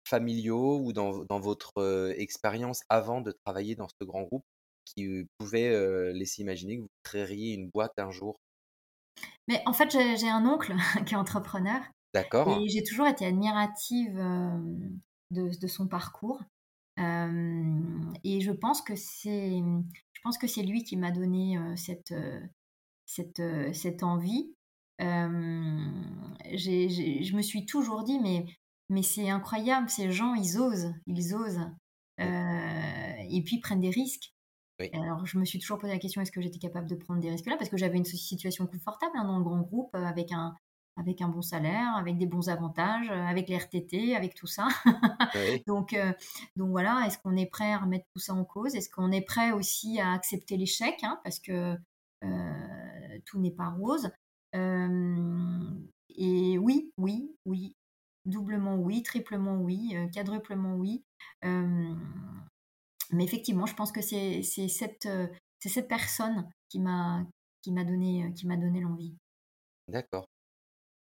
familiaux 0.05 0.81
ou 0.81 0.93
dans, 0.93 1.41
votre 1.41 2.15
expérience 2.19 2.83
avant 2.89 3.21
de 3.21 3.33
travailler 3.45 3.75
dans 3.75 3.89
ce 3.89 4.05
grand 4.05 4.23
groupe 4.23 4.45
qui 4.85 5.27
pouvaient 5.39 6.13
laisser 6.13 6.43
imaginer 6.43 6.77
que 6.77 6.83
vous 6.83 6.91
créeriez 7.03 7.55
une 7.55 7.71
boîte 7.71 7.99
un 7.99 8.11
jour? 8.11 8.39
Mais 9.49 9.63
en 9.67 9.73
fait, 9.73 9.91
j'ai 9.91 10.29
un 10.29 10.47
oncle 10.47 10.75
qui 11.07 11.15
est 11.15 11.17
entrepreneur. 11.17 11.81
D'accord. 12.15 12.59
Et 12.59 12.69
j'ai 12.69 12.83
toujours 12.83 13.07
été 13.07 13.27
admirative 13.27 14.17
de, 15.31 15.67
son 15.67 15.89
parcours. 15.89 16.43
et 16.99 18.41
je 18.41 18.51
pense 18.51 18.83
que 18.83 18.97
c'est 18.97 19.63
je 20.23 20.29
pense 20.29 20.39
que 20.39 20.47
c'est 20.47 20.63
lui 20.63 20.85
qui 20.85 20.97
m'a 20.97 21.11
donné 21.11 21.59
cette, 21.75 22.13
euh, 22.13 22.41
cette, 23.07 23.43
cette 23.73 24.05
envie. 24.05 24.55
je 25.01 27.35
me 27.35 27.43
suis 27.43 27.67
toujours 27.67 28.05
dit, 28.05 28.21
mais, 28.21 28.47
mais 28.93 29.03
c'est 29.03 29.29
incroyable, 29.29 29.91
ces 29.91 30.13
gens, 30.13 30.35
ils 30.35 30.59
osent, 30.59 30.95
ils 31.07 31.35
osent. 31.35 31.61
et 32.19 33.43
puis 33.45 33.59
prennent 33.59 33.81
des 33.81 33.91
risques. 33.91 34.33
Alors, 34.93 35.27
je 35.27 35.39
me 35.39 35.45
suis 35.45 35.61
toujours 35.61 35.79
posé 35.79 35.93
la 35.93 35.99
question 35.99 36.23
est-ce 36.23 36.33
que 36.33 36.41
j'étais 36.41 36.59
capable 36.59 36.89
de 36.89 36.97
prendre 36.97 37.21
des 37.21 37.31
risques-là? 37.31 37.57
Parce 37.57 37.71
que 37.71 37.77
j'avais 37.77 37.99
une 37.99 38.05
situation 38.05 38.67
confortable 38.67 39.13
hein, 39.17 39.25
dans 39.25 39.39
le 39.39 39.45
grand 39.45 39.61
groupe, 39.61 39.95
avec 39.95 40.33
un, 40.33 40.57
avec 40.97 41.23
un 41.23 41.29
bon 41.29 41.43
salaire, 41.43 41.97
avec 41.97 42.19
des 42.19 42.27
bons 42.27 42.49
avantages, 42.49 43.11
euh, 43.11 43.25
avec 43.25 43.49
les 43.49 43.57
RTT, 43.57 44.15
avec 44.15 44.35
tout 44.35 44.47
ça. 44.47 44.69
donc, 45.67 45.95
euh, 45.95 46.13
donc 46.57 46.71
voilà, 46.71 47.05
est-ce 47.07 47.19
qu'on 47.19 47.37
est 47.37 47.47
prêt 47.47 47.73
à 47.73 47.79
remettre 47.79 48.07
tout 48.15 48.21
ça 48.21 48.35
en 48.35 48.45
cause? 48.45 48.75
Est-ce 48.75 48.91
qu'on 48.91 49.11
est 49.11 49.23
prêt 49.23 49.53
aussi 49.53 50.01
à 50.01 50.13
accepter 50.13 50.57
l'échec 50.57 50.97
hein, 51.03 51.19
Parce 51.25 51.39
que 51.39 51.77
euh, 52.25 53.19
tout 53.25 53.41
n'est 53.41 53.53
pas 53.53 53.71
rose? 53.71 54.11
et 54.55 56.59
oui, 56.59 56.93
oui, 56.99 57.35
oui, 57.47 57.75
doublement 58.25 58.77
oui, 58.77 59.03
triplement 59.03 59.57
oui, 59.57 59.95
quadruplement 60.13 60.75
oui. 60.77 61.03
mais 61.43 63.25
effectivement, 63.25 63.67
je 63.67 63.75
pense 63.75 63.93
que 63.93 64.03
c'est 64.03 64.43
cette, 64.43 65.09
cette 65.61 65.89
personne 65.89 66.49
qui 66.69 66.81
m'a 66.81 67.27
donné, 67.67 68.33
qui 68.35 68.47
donné 68.47 68.81
l'envie. 68.81 69.17
D'accord 69.89 70.27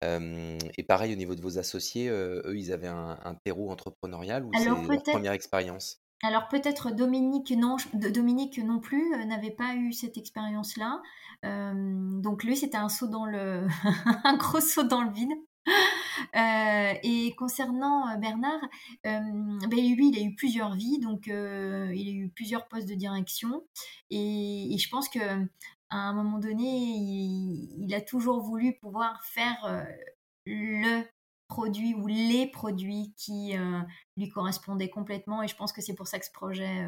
et 0.03 0.83
pareil 0.87 1.13
au 1.13 1.15
niveau 1.15 1.35
de 1.35 1.41
vos 1.41 1.59
associés, 1.59 2.09
eux, 2.09 2.41
ils 2.55 2.73
avaient 2.73 2.87
un 2.87 3.35
terreau 3.45 3.69
entrepreneurial 3.69 4.43
ou 4.43 4.51
c'est 4.57 4.65
leur 4.65 5.03
première 5.03 5.33
expérience? 5.33 6.01
alors 6.23 6.47
peut-être 6.47 6.91
Dominique 6.91 7.51
non 7.51 7.77
Dominique 7.93 8.59
non 8.59 8.79
plus, 8.79 9.09
n'avait 9.25 9.51
pas 9.51 9.75
eu 9.75 9.91
cette 9.91 10.17
expérience-là. 10.17 11.01
donc 11.43 12.43
lui, 12.43 12.55
c'était 12.55 12.77
un 12.77 12.89
saut 12.89 13.07
dans 13.07 13.25
le 13.25 13.67
un 14.23 14.37
gros 14.37 14.61
saut 14.61 14.83
dans 14.83 15.03
le 15.03 15.11
vide. 15.11 15.31
Et 16.33 17.35
concernant, 17.37 18.17
Bernard, 18.19 18.61
ben 19.03 19.61
lui, 19.69 20.09
il 20.09 20.17
a 20.17 20.21
eu 20.21 20.35
plusieurs 20.35 20.75
vies, 20.75 20.99
donc 20.99 21.27
il 21.27 21.33
a 21.33 22.11
eu 22.11 22.29
plusieurs 22.35 22.67
postes 22.67 22.89
de 22.89 22.95
direction 22.95 23.63
et 24.09 24.75
je 24.77 24.89
pense 24.89 25.09
que 25.09 25.47
à 25.91 25.97
un 25.97 26.13
moment 26.13 26.39
donné, 26.39 26.63
il, 26.63 27.93
a 27.93 28.01
toujours 28.01 28.41
voulu 28.41 28.77
pouvoir 28.77 29.23
faire 29.25 29.65
euh, 29.65 29.83
le 30.45 31.03
produit 31.47 31.93
ou 31.93 32.07
les 32.07 32.47
produits 32.47 33.13
qui 33.17 33.57
euh, 33.57 33.81
lui 34.15 34.29
correspondaient 34.29 34.89
complètement. 34.89 35.43
Et 35.43 35.49
je 35.49 35.55
pense 35.55 35.73
que 35.73 35.81
c'est 35.81 35.93
pour 35.93 36.07
ça 36.07 36.17
que 36.17 36.25
ce 36.25 36.31
projet 36.31 36.85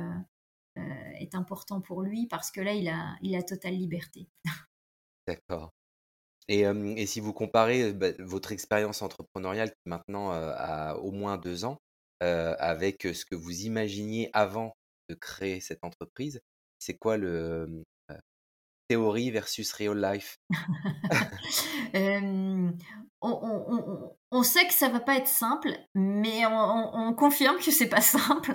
euh, 0.78 1.12
est 1.20 1.36
important 1.36 1.82
pour 1.82 2.02
lui, 2.02 2.28
parce 2.28 2.50
que 2.50 2.62
là, 2.62 2.74
il 2.74 2.88
a, 2.88 3.18
il 3.22 3.36
a 3.36 3.44
totale 3.44 3.76
liberté. 3.76 4.30
D'accord. 5.28 5.74
Et, 6.48 7.06
si 7.06 7.20
vous 7.20 7.34
comparez 7.34 7.94
bah, 7.94 8.08
votre 8.20 8.52
expérience 8.52 9.02
entrepreneuriale 9.02 9.72
qui 9.72 9.90
maintenant 9.90 10.32
a 10.32 10.96
au 10.96 11.12
moins 11.12 11.38
deux 11.38 11.66
ans 11.66 11.78
avec 12.22 13.04
ce 13.04 13.26
que 13.26 13.36
vous 13.36 13.62
imaginiez 13.62 14.30
avant 14.34 14.74
de 15.10 15.16
créer 15.16 15.60
cette 15.60 15.84
entreprise, 15.84 16.42
c'est 16.80 16.98
quoi 16.98 17.18
le, 17.18 17.84
théorie 18.88 19.32
versus 19.32 19.74
real 19.74 20.00
life? 20.00 20.38
On, 23.26 24.44
sait 24.44 24.68
que 24.68 24.74
ça 24.74 24.90
va 24.90 25.00
pas 25.00 25.16
être 25.16 25.28
simple, 25.28 25.70
mais 25.96 26.46
on, 26.46 27.14
confirme 27.14 27.58
que 27.58 27.72
c'est 27.72 27.88
pas 27.88 28.02
simple. 28.02 28.54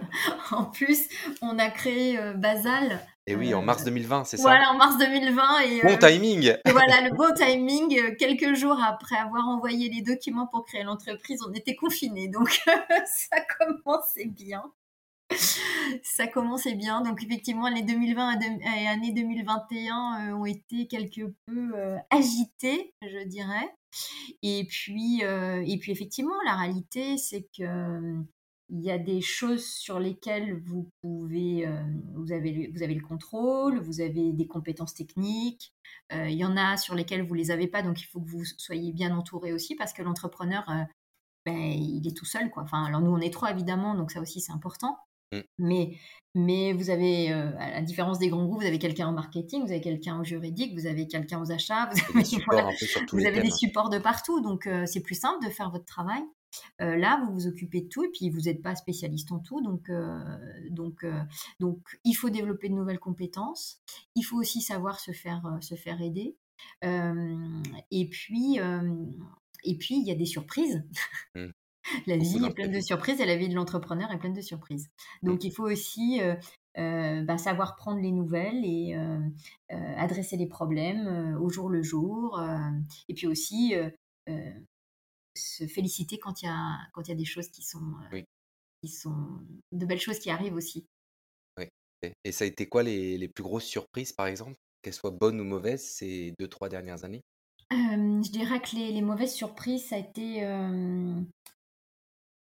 en 0.50 0.66
plus, 0.66 1.08
on 1.40 1.58
a 1.58 1.70
créé 1.70 2.18
euh, 2.18 2.34
Basal. 2.34 3.00
Et 3.30 3.36
oui, 3.36 3.54
en 3.54 3.62
mars 3.62 3.84
2020, 3.84 4.20
euh, 4.20 4.24
c'est 4.24 4.36
ça 4.36 4.42
Voilà, 4.42 4.70
en 4.70 4.76
mars 4.76 4.96
2020. 4.98 5.60
Et, 5.60 5.82
bon 5.82 5.96
timing 5.98 6.54
Voilà, 6.70 7.02
le 7.02 7.14
bon 7.14 7.32
timing. 7.34 8.16
Quelques 8.16 8.54
jours 8.54 8.80
après 8.82 9.16
avoir 9.16 9.46
envoyé 9.46 9.88
les 9.88 10.02
documents 10.02 10.46
pour 10.46 10.64
créer 10.64 10.82
l'entreprise, 10.82 11.40
on 11.48 11.52
était 11.52 11.76
confinés. 11.76 12.28
Donc, 12.28 12.48
ça 13.06 13.40
commençait 13.58 14.26
bien 14.26 14.62
ça 16.02 16.26
commençait 16.26 16.74
bien. 16.74 17.02
Donc 17.02 17.22
effectivement, 17.22 17.68
les 17.68 17.82
2020 17.82 18.40
et 18.40 18.84
l'année 18.84 19.12
2021 19.12 20.30
euh, 20.30 20.34
ont 20.34 20.44
été 20.44 20.86
quelque 20.86 21.22
peu 21.46 21.72
euh, 21.74 21.96
agitées, 22.10 22.94
je 23.02 23.24
dirais. 23.24 23.74
Et 24.42 24.66
puis, 24.68 25.24
euh, 25.24 25.62
et 25.66 25.78
puis 25.78 25.92
effectivement, 25.92 26.34
la 26.44 26.56
réalité, 26.56 27.16
c'est 27.16 27.46
que 27.56 28.16
il 28.70 28.82
y 28.82 28.90
a 28.90 28.98
des 28.98 29.20
choses 29.20 29.64
sur 29.66 29.98
lesquelles 29.98 30.54
vous 30.60 30.90
pouvez, 31.00 31.66
vous, 32.14 32.32
avez, 32.32 32.70
vous 32.74 32.82
avez 32.82 32.94
le 32.94 33.02
contrôle, 33.02 33.78
vous 33.78 34.00
avez 34.00 34.32
des 34.32 34.46
compétences 34.46 34.94
techniques. 34.94 35.72
il 36.12 36.34
y 36.34 36.44
en 36.44 36.56
a 36.56 36.76
sur 36.76 36.94
lesquelles 36.94 37.26
vous 37.26 37.34
les 37.34 37.50
avez 37.50 37.66
pas, 37.66 37.82
donc 37.82 38.00
il 38.00 38.04
faut 38.04 38.20
que 38.20 38.28
vous 38.28 38.44
soyez 38.44 38.92
bien 38.92 39.16
entouré 39.16 39.52
aussi, 39.52 39.74
parce 39.74 39.92
que 39.92 40.02
l'entrepreneur, 40.02 40.64
ben, 41.46 41.56
il 41.56 42.06
est 42.06 42.16
tout 42.16 42.26
seul, 42.26 42.50
quoi. 42.50 42.62
Enfin, 42.62 42.84
alors 42.84 43.00
nous, 43.00 43.10
on 43.10 43.20
est 43.20 43.32
trois 43.32 43.50
évidemment, 43.50 43.94
donc 43.94 44.10
ça 44.10 44.20
aussi 44.20 44.40
c'est 44.40 44.52
important. 44.52 44.98
Mmh. 45.32 45.40
Mais, 45.58 45.98
mais 46.34 46.72
vous 46.72 46.90
avez, 46.90 47.32
euh, 47.32 47.50
à 47.58 47.70
la 47.70 47.82
différence 47.82 48.18
des 48.18 48.28
grands 48.28 48.44
groupes, 48.44 48.60
vous 48.60 48.66
avez 48.66 48.78
quelqu'un 48.78 49.08
en 49.08 49.12
marketing, 49.12 49.62
vous 49.62 49.70
avez 49.70 49.80
quelqu'un 49.80 50.20
au 50.20 50.24
juridique, 50.24 50.74
vous 50.74 50.86
avez 50.86 51.06
quelqu'un 51.06 51.40
aux 51.40 51.50
achats, 51.52 51.90
vous 51.90 51.98
avez, 52.14 52.18
des 52.20 52.24
supports 52.24 52.54
voilà, 52.54 52.70
vous 53.12 53.26
avez 53.26 53.42
des 53.42 53.50
de 53.50 53.98
partout. 53.98 54.40
Donc, 54.40 54.66
euh, 54.66 54.86
c'est 54.86 55.02
plus 55.02 55.14
simple 55.14 55.44
de 55.44 55.50
faire 55.50 55.70
votre 55.70 55.84
travail. 55.84 56.22
Euh, 56.80 56.96
là, 56.96 57.22
vous 57.24 57.32
vous 57.32 57.46
occupez 57.46 57.82
de 57.82 57.88
tout 57.88 58.04
et 58.04 58.08
puis 58.08 58.30
vous 58.30 58.42
n'êtes 58.42 58.62
pas 58.62 58.74
spécialiste 58.74 59.32
en 59.32 59.38
tout. 59.38 59.60
Donc, 59.60 59.88
euh, 59.90 60.18
donc, 60.70 61.04
euh, 61.04 61.20
donc, 61.60 61.78
il 62.04 62.14
faut 62.14 62.30
développer 62.30 62.68
de 62.68 62.74
nouvelles 62.74 62.98
compétences. 62.98 63.80
Il 64.14 64.22
faut 64.22 64.36
aussi 64.36 64.60
savoir 64.60 65.00
se 65.00 65.12
faire, 65.12 65.58
se 65.60 65.74
faire 65.74 66.00
aider. 66.00 66.36
Et 66.82 68.08
puis, 68.08 68.58
et 69.64 69.78
puis, 69.78 69.96
il 69.96 70.06
y 70.06 70.10
a 70.10 70.16
des 70.16 70.26
surprises. 70.26 70.82
Mmh. 71.34 71.46
La 72.06 72.18
vie 72.18 72.44
est 72.44 72.52
pleine 72.52 72.72
de 72.72 72.80
surprises 72.80 73.18
et 73.18 73.24
la 73.24 73.36
vie 73.36 73.48
de 73.48 73.54
l'entrepreneur 73.54 74.10
est 74.12 74.18
pleine 74.18 74.34
de 74.34 74.42
surprises. 74.42 74.90
Donc, 75.22 75.42
il 75.44 75.52
faut 75.52 75.64
aussi 75.64 76.20
euh, 76.78 77.22
bah, 77.24 77.38
savoir 77.38 77.74
prendre 77.74 78.00
les 78.00 78.12
nouvelles 78.12 78.64
et 78.64 78.94
euh, 78.94 79.18
euh, 79.72 79.94
adresser 79.96 80.36
les 80.36 80.46
problèmes 80.46 81.36
au 81.40 81.48
jour 81.48 81.68
le 81.68 81.82
jour. 81.82 82.40
et 83.08 83.14
puis 83.14 83.26
aussi 83.26 83.74
se 85.38 85.66
féliciter 85.66 86.18
quand 86.18 86.42
il 86.42 86.46
y 86.46 86.48
a, 86.48 86.78
quand 86.92 87.02
il 87.02 87.08
y 87.08 87.12
a 87.12 87.16
des 87.16 87.24
choses 87.24 87.48
qui 87.48 87.62
sont, 87.62 87.78
euh, 87.78 88.08
Oui. 88.12 88.24
qui 88.82 88.88
sont 88.88 89.40
de 89.72 89.86
belles 89.86 90.00
choses 90.00 90.18
qui 90.18 90.30
arrivent 90.30 90.54
aussi. 90.54 90.86
Oui. 91.58 91.66
Et, 92.24 92.32
ça 92.32 92.44
a 92.44 92.48
été 92.48 92.68
quoi 92.68 92.82
les, 92.82 93.18
les 93.18 93.28
plus 93.28 93.42
grosses 93.42 93.64
surprises, 93.64 94.12
par 94.12 94.26
exemple, 94.26 94.54
qu'elles 94.82 94.94
soient 94.94 95.10
bonnes 95.10 95.40
ou 95.40 95.44
mauvaises, 95.44 95.84
ces 95.88 96.34
deux, 96.38 96.48
trois 96.48 96.68
dernières 96.68 97.04
années? 97.04 97.22
Euh, 97.72 98.22
je 98.22 98.30
dirais 98.30 98.60
que 98.62 98.76
les, 98.76 98.92
les 98.92 99.02
mauvaises 99.02 99.34
surprises, 99.34 99.86
ça 99.88 99.96
a 99.96 99.98
été, 99.98 100.44
euh, 100.44 101.20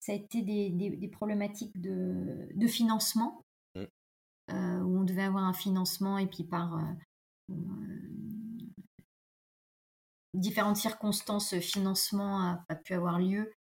ça 0.01 0.13
a 0.13 0.15
été 0.15 0.43
des, 0.43 0.71
des- 0.71 0.97
des 0.97 1.09
problématiques 1.09 1.81
de, 1.81 2.49
de 2.55 2.67
financement, 2.67 3.43
Mmh. 3.75 3.85
euh, 4.51 4.81
où 4.81 4.99
on 4.99 5.05
devait 5.05 5.23
avoir 5.23 5.45
un 5.45 5.53
financement 5.55 6.19
et 6.19 6.27
puis 6.27 6.45
par 6.45 6.77
euh, 6.77 6.83
différentes 10.35 10.77
circonstances, 10.77 11.51
ce 11.51 11.61
financement 11.61 12.39
n'a 12.41 12.65
pas 12.69 12.77
pu 12.77 12.95
avoir 12.95 13.19
lieu 13.19 13.53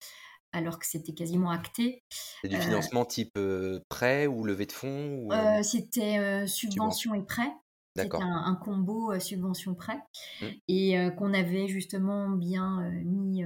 alors 0.53 0.79
que 0.79 0.85
c'était 0.85 1.13
quasiment 1.13 1.49
acté. 1.49 2.03
C'est 2.41 2.49
du 2.49 2.57
Euh, 2.57 2.61
financement 2.61 3.05
type 3.05 3.37
euh, 3.37 3.79
prêt 3.89 4.27
ou 4.27 4.43
levée 4.43 4.65
de 4.65 4.71
fonds 4.71 5.15
ou, 5.23 5.31
euh, 5.31 5.63
c'était 5.63 6.45
subvention 6.47 7.13
et 7.13 7.23
prêt. 7.23 7.51
C'était 7.95 8.17
un, 8.17 8.43
un 8.45 8.55
combo 8.55 9.17
subvention-prêt 9.19 9.99
Mmh. 10.41 10.45
et 10.69 10.95
qu'on 11.17 11.33
avait 11.33 11.67
justement 11.67 12.29
bien 12.29 12.89
mis, 13.03 13.43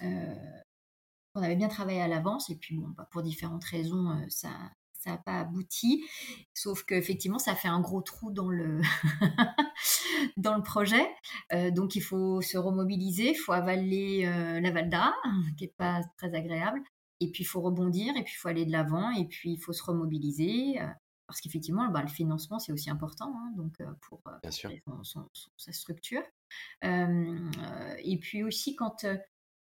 qu'on 0.00 1.42
avait 1.42 1.56
bien 1.56 1.68
travaillé 1.68 2.00
à 2.00 2.08
l'avance. 2.08 2.50
Et 2.50 2.56
puis 2.56 2.76
bon, 2.76 2.88
bah, 2.96 3.08
pour 3.10 3.22
différentes 3.22 3.64
raisons, 3.64 4.24
ça 4.28 4.50
ça 5.02 5.10
n'a 5.10 5.18
pas 5.18 5.40
abouti. 5.40 6.04
Sauf 6.54 6.84
qu'effectivement, 6.84 7.38
ça 7.38 7.54
fait 7.54 7.68
un 7.68 7.80
gros 7.80 8.02
trou 8.02 8.30
dans 8.30 8.48
le, 8.48 8.80
dans 10.36 10.56
le 10.56 10.62
projet. 10.62 11.06
Euh, 11.52 11.70
donc 11.70 11.96
il 11.96 12.02
faut 12.02 12.40
se 12.40 12.58
remobiliser, 12.58 13.30
il 13.30 13.34
faut 13.36 13.52
avaler 13.52 14.24
euh, 14.26 14.60
la 14.60 14.70
Valda, 14.70 15.12
qui 15.58 15.64
n'est 15.64 15.74
pas 15.76 16.00
très 16.16 16.34
agréable. 16.34 16.80
Et 17.20 17.30
puis 17.30 17.44
il 17.44 17.46
faut 17.46 17.60
rebondir, 17.60 18.16
et 18.16 18.24
puis 18.24 18.32
il 18.34 18.38
faut 18.38 18.48
aller 18.48 18.66
de 18.66 18.72
l'avant, 18.72 19.10
et 19.12 19.26
puis 19.26 19.52
il 19.52 19.58
faut 19.58 19.72
se 19.72 19.82
remobiliser. 19.84 20.80
euh, 20.80 20.86
parce 21.28 21.40
qu'effectivement, 21.40 21.88
bah, 21.88 22.02
le 22.02 22.08
financement, 22.08 22.58
c'est 22.58 22.72
aussi 22.72 22.90
important 22.90 23.32
hein, 23.34 23.52
donc, 23.56 23.78
pour, 24.02 24.20
Bien 24.42 24.50
sûr. 24.50 24.70
son- 24.86 25.02
son- 25.04 25.28
son- 25.32 25.50
sa 25.56 25.72
structure. 25.72 26.22
Et 26.82 28.18
puis 28.20 28.42
aussi, 28.42 28.74
quand, 28.76 29.06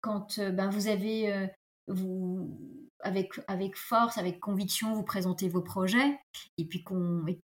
quand 0.01 0.39
ben, 0.39 0.70
vous 0.70 0.88
avez, 0.88 1.48
vous, 1.88 2.85
avec, 3.05 3.31
avec 3.47 3.77
force, 3.77 4.17
avec 4.17 4.39
conviction, 4.39 4.93
vous 4.93 5.03
présentez 5.03 5.47
vos 5.47 5.62
projets, 5.62 6.19
et 6.57 6.65
puis 6.65 6.83
qu'on, 6.83 7.25
et, 7.27 7.39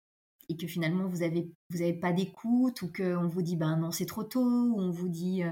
et 0.48 0.56
que 0.56 0.66
finalement 0.66 1.08
vous 1.08 1.18
n'avez 1.18 1.50
vous 1.70 1.82
avez 1.82 1.94
pas 1.94 2.12
d'écoute, 2.12 2.82
ou 2.82 2.92
qu'on 2.92 3.26
vous 3.26 3.42
dit 3.42 3.56
ben 3.56 3.76
non, 3.76 3.90
c'est 3.90 4.06
trop 4.06 4.22
tôt, 4.24 4.40
ou 4.44 4.80
on 4.80 4.90
vous 4.90 5.08
dit 5.08 5.42
euh, 5.42 5.50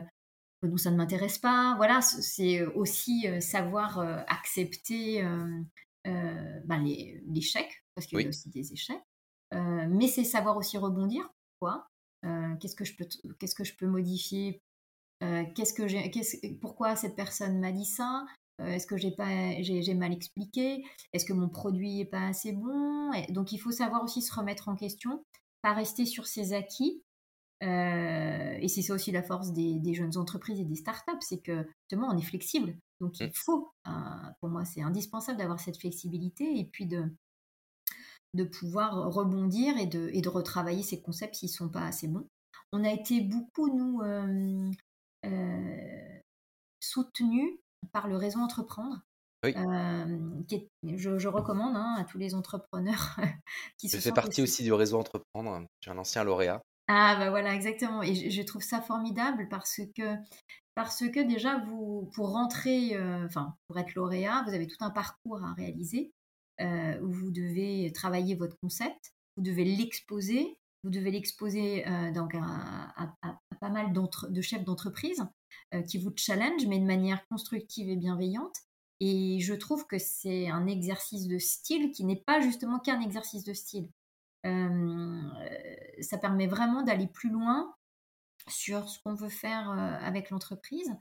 non, 0.62 0.76
ça 0.76 0.90
ne 0.90 0.96
m'intéresse 0.96 1.38
pas. 1.38 1.74
Voilà, 1.76 2.00
c'est 2.00 2.64
aussi 2.64 3.26
euh, 3.28 3.40
savoir 3.40 3.98
euh, 3.98 4.18
accepter 4.28 5.22
ben, 6.04 6.82
les- 6.84 7.22
l'échec, 7.26 7.82
parce 7.94 8.06
qu'il 8.06 8.18
y 8.20 8.24
a 8.24 8.28
aussi 8.28 8.48
des 8.50 8.72
échecs. 8.72 9.02
Mais 9.52 10.08
c'est 10.08 10.24
savoir 10.24 10.56
aussi 10.56 10.78
rebondir. 10.78 11.28
Euh, 12.24 12.54
Qu'est-ce 12.60 12.74
que 12.76 12.84
je 12.84 12.96
peux, 12.96 13.06
qu'est-ce 13.38 13.54
que 13.54 13.64
je 13.64 13.74
peux 13.76 13.86
modifier 13.86 14.60
Euh, 15.22 15.44
qu'est-ce 15.54 15.72
que 15.72 15.86
j'ai, 15.86 16.10
qu'est-ce- 16.10 16.46
pourquoi 16.60 16.96
cette 16.96 17.14
personne 17.16 17.60
m'a 17.60 17.72
dit 17.72 17.84
ça 17.86 18.26
Est-ce 18.58 18.86
que 18.86 18.96
j'ai 18.96 19.10
pas, 19.10 19.60
j'ai, 19.62 19.82
j'ai 19.82 19.94
mal 19.94 20.12
expliqué? 20.12 20.84
Est-ce 21.12 21.24
que 21.24 21.32
mon 21.32 21.48
produit 21.48 22.00
est 22.00 22.04
pas 22.04 22.26
assez 22.28 22.52
bon? 22.52 23.12
Et 23.12 23.30
Donc 23.32 23.52
il 23.52 23.58
faut 23.58 23.72
savoir 23.72 24.02
aussi 24.04 24.22
se 24.22 24.32
remettre 24.34 24.68
en 24.68 24.76
question, 24.76 25.24
pas 25.62 25.72
rester 25.74 26.06
sur 26.06 26.26
ses 26.26 26.52
acquis. 26.52 27.02
Euh, 27.62 28.58
et 28.60 28.68
c'est 28.68 28.82
ça 28.82 28.94
aussi 28.94 29.10
la 29.12 29.22
force 29.22 29.52
des, 29.52 29.78
des 29.78 29.94
jeunes 29.94 30.16
entreprises 30.18 30.60
et 30.60 30.64
des 30.64 30.74
startups, 30.76 31.12
c'est 31.20 31.40
que 31.40 31.66
justement 31.82 32.08
on 32.12 32.18
est 32.18 32.22
flexible. 32.22 32.76
Donc 33.00 33.20
il 33.20 33.26
Mm. 33.26 33.32
faut, 33.34 33.70
euh, 33.86 33.90
pour 34.40 34.50
moi 34.50 34.64
c'est 34.64 34.82
indispensable 34.82 35.38
d'avoir 35.38 35.60
cette 35.60 35.78
flexibilité 35.78 36.58
et 36.58 36.64
puis 36.66 36.86
de, 36.86 37.04
de 38.34 38.44
pouvoir 38.44 39.12
rebondir 39.12 39.76
et 39.78 39.86
de, 39.86 40.10
et 40.12 40.20
de 40.20 40.28
retravailler 40.28 40.82
ces 40.82 41.00
concepts 41.00 41.36
s'ils 41.36 41.48
sont 41.48 41.68
pas 41.70 41.86
assez 41.86 42.08
bons. 42.08 42.28
On 42.72 42.84
a 42.84 42.92
été 42.92 43.20
beaucoup, 43.20 43.68
nous, 43.74 44.00
euh, 44.02 44.70
euh, 45.24 46.18
soutenus 46.80 47.58
par 47.92 48.08
le 48.08 48.16
réseau 48.16 48.40
Entreprendre. 48.40 49.00
Oui. 49.44 49.52
euh, 49.56 50.18
qui 50.48 50.54
est- 50.54 50.68
je, 50.96 51.18
je 51.18 51.28
recommande 51.28 51.76
hein, 51.76 51.96
à 51.98 52.04
tous 52.04 52.16
les 52.16 52.34
entrepreneurs 52.34 53.16
qui 53.78 53.88
Je 53.88 53.92
se 53.92 53.96
fais 53.98 54.08
sentent 54.08 54.14
partie 54.16 54.40
aussi 54.42 54.62
du 54.62 54.72
réseau 54.72 54.98
Entreprendre. 54.98 55.60
Je 55.80 55.84
suis 55.84 55.90
un 55.90 55.98
ancien 55.98 56.24
lauréat. 56.24 56.62
ah 56.88 57.16
bah 57.18 57.28
voilà, 57.30 57.54
exactement. 57.54 58.02
Et 58.02 58.14
je, 58.14 58.30
je 58.30 58.42
trouve 58.42 58.62
ça 58.62 58.80
formidable 58.80 59.46
parce 59.50 59.80
que, 59.94 60.16
parce 60.74 61.06
que 61.10 61.20
déjà, 61.20 61.58
vous, 61.58 62.10
pour 62.14 62.30
rentrer, 62.32 62.96
euh, 62.96 63.26
enfin, 63.26 63.54
pour 63.68 63.78
être 63.78 63.94
lauréat, 63.94 64.44
vous 64.46 64.54
avez 64.54 64.66
tout 64.66 64.78
un 64.80 64.90
parcours 64.90 65.44
à 65.44 65.52
réaliser 65.52 66.10
euh, 66.62 66.98
où 67.02 67.10
vous 67.12 67.30
devez 67.30 67.92
travailler 67.92 68.34
votre 68.36 68.56
concept, 68.62 69.12
vous 69.36 69.42
devez 69.42 69.64
l'exposer, 69.64 70.56
vous 70.84 70.90
devez 70.90 71.10
l'exposer 71.10 71.86
euh, 71.86 72.12
donc 72.12 72.34
à, 72.34 72.40
à- 72.96 73.12
à- 73.22 73.38
à 73.50 73.56
pas 73.60 73.68
mal 73.70 73.92
de 73.92 74.40
chefs 74.42 74.64
d'entreprise 74.64 75.22
qui 75.88 75.98
vous 75.98 76.12
challenge, 76.16 76.66
mais 76.66 76.78
de 76.78 76.84
manière 76.84 77.26
constructive 77.28 77.88
et 77.88 77.96
bienveillante. 77.96 78.56
Et 79.00 79.40
je 79.40 79.54
trouve 79.54 79.86
que 79.86 79.98
c'est 79.98 80.48
un 80.48 80.66
exercice 80.66 81.26
de 81.26 81.38
style 81.38 81.90
qui 81.90 82.04
n'est 82.04 82.22
pas 82.24 82.40
justement 82.40 82.78
qu'un 82.78 83.00
exercice 83.00 83.44
de 83.44 83.52
style. 83.52 83.88
Euh, 84.46 85.22
ça 86.00 86.18
permet 86.18 86.46
vraiment 86.46 86.82
d'aller 86.82 87.06
plus 87.06 87.30
loin 87.30 87.74
sur 88.48 88.88
ce 88.88 88.98
qu'on 89.02 89.14
veut 89.14 89.30
faire 89.30 89.70
euh, 89.70 89.96
avec 90.00 90.30
l'entreprise, 90.30 90.94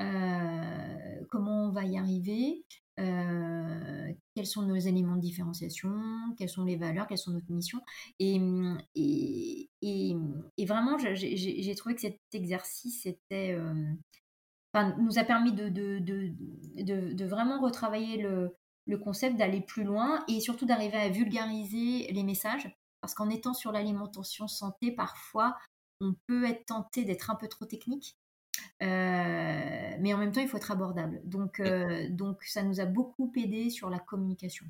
euh, 0.00 1.24
comment 1.30 1.66
on 1.66 1.70
va 1.70 1.84
y 1.84 1.96
arriver, 1.96 2.64
euh, 2.98 4.12
quels 4.34 4.46
sont 4.46 4.62
nos 4.62 4.76
éléments 4.76 5.16
de 5.16 5.20
différenciation, 5.20 5.90
quelles 6.36 6.48
sont 6.48 6.64
les 6.64 6.76
valeurs, 6.76 7.06
quelles 7.06 7.18
sont 7.18 7.32
notre 7.32 7.50
mission. 7.52 7.80
Et, 8.18 8.40
et 10.56 10.66
vraiment, 10.66 10.98
j'ai- 10.98 11.74
trouvé 11.74 11.94
que 11.94 12.00
cet 12.00 12.20
exercice 12.32 13.06
euh, 13.32 13.72
nous 14.98 15.18
a 15.18 15.24
permis 15.24 15.52
de, 15.52 17.24
vraiment 17.24 17.60
retravailler 17.60 18.18
le, 18.18 18.54
le 18.86 18.98
concept, 18.98 19.36
d'aller 19.36 19.60
plus 19.60 19.84
loin 19.84 20.24
et 20.28 20.40
surtout 20.40 20.66
d'arriver 20.66 20.96
à 20.98 21.08
vulgariser 21.08 22.10
les 22.12 22.22
messages. 22.22 22.70
Parce 23.00 23.14
qu'en 23.14 23.30
étant 23.30 23.54
sur 23.54 23.72
l'alimentation 23.72 24.48
santé, 24.48 24.90
parfois, 24.92 25.56
on 26.00 26.14
peut 26.26 26.44
être 26.44 26.66
tenté 26.66 27.04
d'être 27.04 27.30
un 27.30 27.36
peu 27.36 27.48
trop 27.48 27.64
technique. 27.64 28.17
Euh, 28.82 29.96
mais 30.00 30.14
en 30.14 30.18
même 30.18 30.32
temps, 30.32 30.40
il 30.40 30.48
faut 30.48 30.56
être 30.56 30.70
abordable. 30.70 31.20
Donc, 31.24 31.60
euh, 31.60 32.08
donc, 32.10 32.42
ça 32.44 32.62
nous 32.62 32.80
a 32.80 32.84
beaucoup 32.86 33.32
aidé 33.36 33.70
sur 33.70 33.90
la 33.90 33.98
communication. 33.98 34.66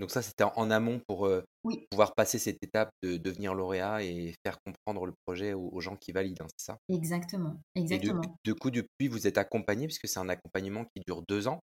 Donc 0.00 0.10
ça, 0.10 0.22
c'était 0.22 0.44
en 0.44 0.70
amont 0.70 1.00
pour 1.06 1.26
euh, 1.26 1.42
Oui. 1.64 1.88
pouvoir 1.90 2.14
passer 2.14 2.38
cette 2.38 2.62
étape 2.62 2.90
de 3.02 3.16
devenir 3.16 3.54
lauréat 3.54 4.02
et 4.02 4.34
faire 4.44 4.58
comprendre 4.64 5.06
le 5.06 5.14
projet 5.24 5.52
aux, 5.54 5.68
aux 5.72 5.80
gens 5.80 5.96
qui 5.96 6.12
valident, 6.12 6.42
hein, 6.42 6.46
c'est 6.56 6.66
ça? 6.72 6.78
Exactement. 6.88 7.60
Et 7.90 7.98
Exactement. 7.98 8.22
de 8.44 8.52
coup, 8.52 8.70
depuis, 8.70 9.08
vous 9.08 9.26
êtes 9.26 9.38
accompagné, 9.38 9.86
puisque 9.86 10.08
c'est 10.08 10.18
un 10.18 10.28
accompagnement 10.28 10.84
qui 10.84 11.02
dure 11.06 11.22
deux 11.28 11.48
ans, 11.48 11.60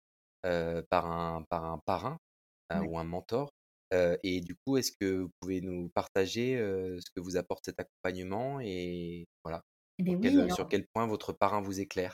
euh, 0.46 0.82
par 0.90 1.06
un, 1.10 1.44
par 1.50 1.66
un 1.66 1.80
parrain 1.86 2.18
euh, 2.74 2.80
Ouais. 2.80 2.88
ou 2.90 2.98
un 3.00 3.04
mentor. 3.04 3.50
Et 4.24 4.42
du 4.42 4.56
coup, 4.66 4.78
est-ce 4.78 4.92
que 5.00 5.22
vous 5.24 5.30
pouvez 5.40 5.62
nous 5.62 5.90
partager 5.96 6.58
ce 6.58 7.10
que 7.16 7.22
vous 7.22 7.38
apporte 7.38 7.64
cet 7.66 7.80
accompagnement 7.80 8.60
et 8.60 9.26
voilà, 9.46 9.62
Eh 10.00 10.04
bien 10.04 10.14
sur 10.14 10.20
oui, 10.20 10.30
quel, 10.30 10.40
alors, 10.40 10.56
sur 10.56 10.68
quel 10.68 10.86
point 10.88 11.08
votre 11.08 11.34
parrain 11.34 11.62
vous 11.62 11.80
éclaire? 11.80 12.14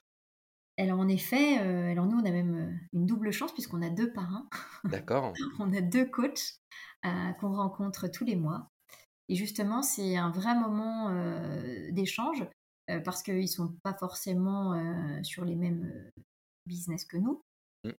alors 0.77 0.99
en 0.99 1.07
effet, 1.07 1.59
euh, 1.59 1.91
alors 1.91 2.07
nous, 2.07 2.17
on 2.17 2.25
a 2.25 2.31
même 2.31 2.55
euh, 2.55 2.87
une 2.93 3.05
double 3.05 3.31
chance 3.31 3.53
puisqu'on 3.53 3.83
a 3.83 3.89
deux 3.89 4.11
parrains. 4.11 4.49
D'accord? 4.85 5.33
On 5.59 5.71
a 5.71 5.81
deux 5.81 6.05
coachs 6.05 6.55
euh, 7.05 7.31
qu'on 7.39 7.53
rencontre 7.53 8.07
tous 8.07 8.25
les 8.25 8.35
mois. 8.35 8.71
Et 9.29 9.35
justement, 9.35 9.83
c'est 9.83 10.17
un 10.17 10.31
vrai 10.31 10.55
moment 10.55 11.09
euh, 11.09 11.91
d'échange 11.91 12.43
euh, 12.89 12.99
parce 12.99 13.23
qu'ils 13.23 13.41
ne 13.41 13.47
sont 13.47 13.75
pas 13.83 13.93
forcément 13.93 14.73
euh, 14.73 15.23
sur 15.23 15.45
les 15.45 15.55
mêmes 15.55 15.85
euh, 15.85 16.21
business 16.65 17.05
que 17.05 17.17
nous. 17.17 17.41
Mm. 17.85 17.91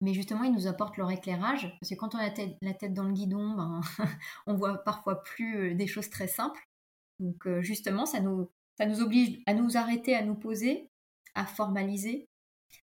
mais 0.00 0.14
justement, 0.14 0.44
ils 0.44 0.52
nous 0.52 0.66
apportent 0.66 0.96
leur 0.96 1.10
éclairage, 1.10 1.74
parce 1.80 1.90
que 1.90 1.94
quand 1.94 2.14
on 2.14 2.18
a 2.18 2.28
la 2.28 2.74
tête, 2.74 2.94
dans 2.94 3.04
le 3.04 3.12
guidon, 3.12 3.54
ben, 3.54 3.80
on 4.46 4.54
voit 4.54 4.78
parfois 4.84 5.22
plus 5.22 5.74
des 5.74 5.86
choses 5.86 6.08
très 6.08 6.28
simples. 6.28 6.66
Donc 7.20 7.46
justement, 7.60 8.06
ça 8.06 8.20
nous, 8.20 8.48
ça 8.78 8.86
nous 8.86 9.00
oblige 9.00 9.40
à 9.46 9.54
nous 9.54 9.76
arrêter, 9.76 10.14
à 10.14 10.24
nous 10.24 10.34
poser, 10.34 10.88
à 11.34 11.46
formaliser, 11.46 12.26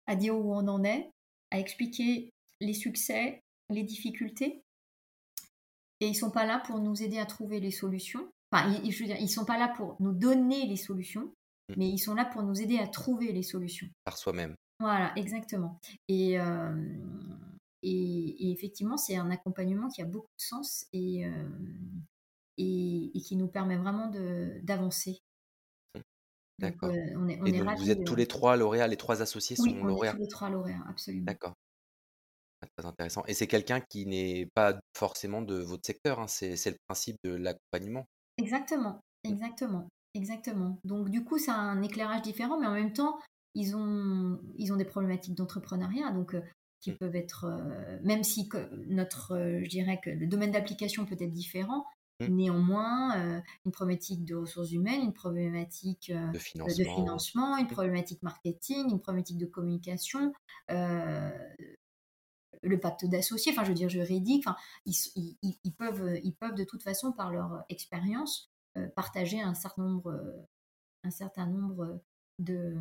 à 0.07 0.17
dire 0.17 0.37
où 0.37 0.55
on 0.55 0.69
en 0.69 0.85
est, 0.85 1.11
à 1.51 1.59
expliquer 1.59 2.31
les 2.61 2.75
succès, 2.75 3.43
les 3.71 3.83
difficultés. 3.83 4.63
Et 6.01 6.09
ils 6.09 6.15
sont 6.15 6.31
pas 6.31 6.47
là 6.47 6.63
pour 6.65 6.79
nous 6.79 7.03
aider 7.03 7.19
à 7.19 7.27
trouver 7.27 7.61
les 7.61 7.71
solutions. 7.71 8.29
Enfin, 8.53 8.73
ils, 8.85 8.93
je 8.93 9.01
veux 9.01 9.07
dire, 9.07 9.21
ils 9.21 9.29
sont 9.29 9.45
pas 9.45 9.59
là 9.59 9.69
pour 9.69 9.97
nous 10.01 10.13
donner 10.13 10.67
les 10.67 10.77
solutions, 10.77 11.33
mmh. 11.69 11.75
mais 11.77 11.89
ils 11.89 11.99
sont 11.99 12.15
là 12.15 12.25
pour 12.25 12.43
nous 12.43 12.61
aider 12.61 12.79
à 12.79 12.87
trouver 12.87 13.33
les 13.33 13.43
solutions. 13.43 13.89
Par 14.05 14.17
soi-même. 14.17 14.55
Voilà, 14.81 15.13
exactement. 15.17 15.81
Et, 16.07 16.39
euh, 16.39 16.73
et, 17.83 18.53
effectivement, 18.53 18.97
c'est 18.97 19.17
un 19.17 19.31
accompagnement 19.31 19.89
qui 19.89 20.03
a 20.03 20.05
beaucoup 20.05 20.31
de 20.37 20.43
sens 20.43 20.87
et, 20.93 21.27
euh, 21.27 21.49
et, 22.57 23.11
qui 23.25 23.37
nous 23.37 23.49
permet 23.49 23.77
vraiment 23.77 24.11
d'avancer. 24.63 25.19
D'accord. 26.59 26.91
Euh, 26.91 26.97
on 27.17 27.29
est, 27.29 27.41
on 27.41 27.47
et 27.47 27.51
est 27.51 27.59
donc 27.59 27.79
vous 27.79 27.91
êtes 27.91 28.05
tous 28.05 28.17
les 28.17 28.27
trois 28.27 28.57
lauréats, 28.57 28.89
les 28.89 28.97
trois 28.97 29.23
associés 29.23 29.57
oui, 29.61 29.71
sont 29.71 29.85
lauréats? 29.85 30.13
tous 30.13 30.19
les 30.19 30.29
trois 30.29 30.51
lauréats, 30.51 30.85
absolument. 30.89 31.25
D'accord. 31.25 31.55
Ah, 32.61 32.67
très 32.77 32.87
intéressant. 32.87 33.23
Et 33.27 33.35
c'est 33.35 33.47
quelqu'un 33.47 33.81
qui 33.81 34.07
n'est 34.07 34.49
pas 34.55 34.81
forcément 34.97 35.43
de 35.43 35.55
votre 35.55 35.87
secteur, 35.87 36.19
hein, 36.19 36.27
c'est 36.27 36.57
le 36.67 36.77
principe 36.89 37.17
de 37.23 37.31
l'accompagnement? 37.31 38.07
Exactement, 38.39 39.01
mmh. 39.25 39.29
exactement, 39.29 39.89
exactement. 40.15 40.79
Donc 40.85 41.11
du 41.11 41.23
coup, 41.23 41.39
ça 41.39 41.55
a 41.55 41.59
un 41.59 41.83
éclairage 41.83 42.23
différent, 42.23 42.59
mais 42.59 42.67
en 42.67 42.75
même 42.75 42.93
temps, 42.93 43.19
ils 43.55 43.77
ont, 43.77 44.41
ils 44.57 44.73
ont 44.73 44.77
des 44.77 44.85
problématiques 44.85 45.37
d'entrepreneuriat, 45.37 46.11
donc 46.11 46.35
euh, 46.35 46.43
qui 46.81 46.91
mmh. 46.91 46.97
peuvent 46.99 47.17
être, 47.17 47.45
euh, 47.45 47.99
même 48.03 48.25
si 48.25 48.49
notre, 48.89 49.39
je 49.63 49.69
dirais 49.69 50.01
que 50.03 50.11
le 50.11 50.27
domaine 50.27 50.51
d'application 50.51 51.07
peut 51.07 51.17
être 51.21 51.33
différent, 51.33 51.87
Mmh. 52.21 52.35
Néanmoins, 52.35 53.17
euh, 53.17 53.41
une 53.65 53.71
problématique 53.71 54.25
de 54.25 54.35
ressources 54.35 54.73
humaines, 54.73 55.03
une 55.03 55.13
problématique 55.13 56.11
euh, 56.11 56.33
de, 56.33 56.39
financement. 56.39 57.57
une 57.57 57.69
problématique 57.69 58.23
marketing, 58.25 58.91
une 58.91 59.01
problématique 59.01 59.39
de 59.39 59.47
communication, 59.47 60.33
euh, 60.73 61.31
le 62.63 62.81
pacte 62.81 63.07
d'associés, 63.07 63.53
enfin 63.53 63.63
je 63.63 63.69
veux 63.69 63.75
dire 63.75 63.89
juridique, 63.89 64.45
enfin, 64.45 64.57
ils, 64.85 65.37
ils, 65.63 65.73
peuvent, 65.73 66.19
ils 66.25 66.35
peuvent 66.35 66.57
de 66.57 66.65
toute 66.65 66.83
façon 66.83 67.13
par 67.13 67.31
leur 67.31 67.63
expérience 67.69 68.51
partager 68.97 69.41
un 69.41 69.55
certain 69.55 69.85
nombre, 69.85 70.21
un 71.05 71.11
certain 71.13 71.47
nombre 71.47 72.03
de, 72.41 72.77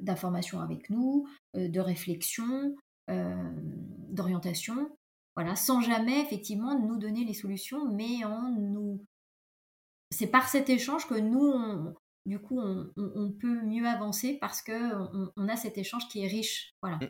d'informations 0.00 0.60
avec 0.60 0.88
nous, 0.88 1.28
de 1.52 1.80
réflexions, 1.80 2.74
d'orientation 3.06 4.88
voilà, 5.36 5.56
sans 5.56 5.80
jamais 5.80 6.20
effectivement 6.20 6.78
nous 6.78 6.96
donner 6.96 7.24
les 7.24 7.34
solutions, 7.34 7.90
mais 7.92 8.24
en 8.24 8.50
nous. 8.50 9.04
C'est 10.10 10.28
par 10.28 10.48
cet 10.48 10.70
échange 10.70 11.08
que 11.08 11.18
nous, 11.18 11.92
du 12.24 12.38
coup, 12.38 12.60
on, 12.60 13.32
peut 13.32 13.62
mieux 13.62 13.86
avancer 13.86 14.38
parce 14.40 14.62
que 14.62 15.30
on, 15.36 15.48
a 15.48 15.56
cet 15.56 15.76
échange 15.76 16.08
qui 16.08 16.24
est 16.24 16.28
riche. 16.28 16.72
Voilà. 16.82 16.96
Mmh. 16.98 17.08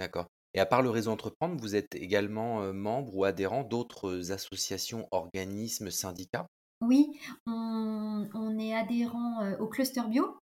D'accord. 0.00 0.26
Et 0.54 0.60
à 0.60 0.66
part 0.66 0.82
le 0.82 0.90
réseau 0.90 1.10
Entreprendre, 1.10 1.56
vous 1.58 1.76
êtes 1.76 1.94
également 1.94 2.62
euh, 2.62 2.72
membre 2.72 3.16
ou 3.16 3.24
adhérent 3.24 3.62
d'autres 3.62 4.32
associations, 4.32 5.08
organismes, 5.10 5.90
syndicats? 5.90 6.46
Oui, 6.82 7.18
on, 7.46 8.58
est 8.58 8.74
adhérent 8.74 9.40
euh, 9.42 9.56
au 9.58 9.68
cluster 9.68 10.02
bio 10.08 10.36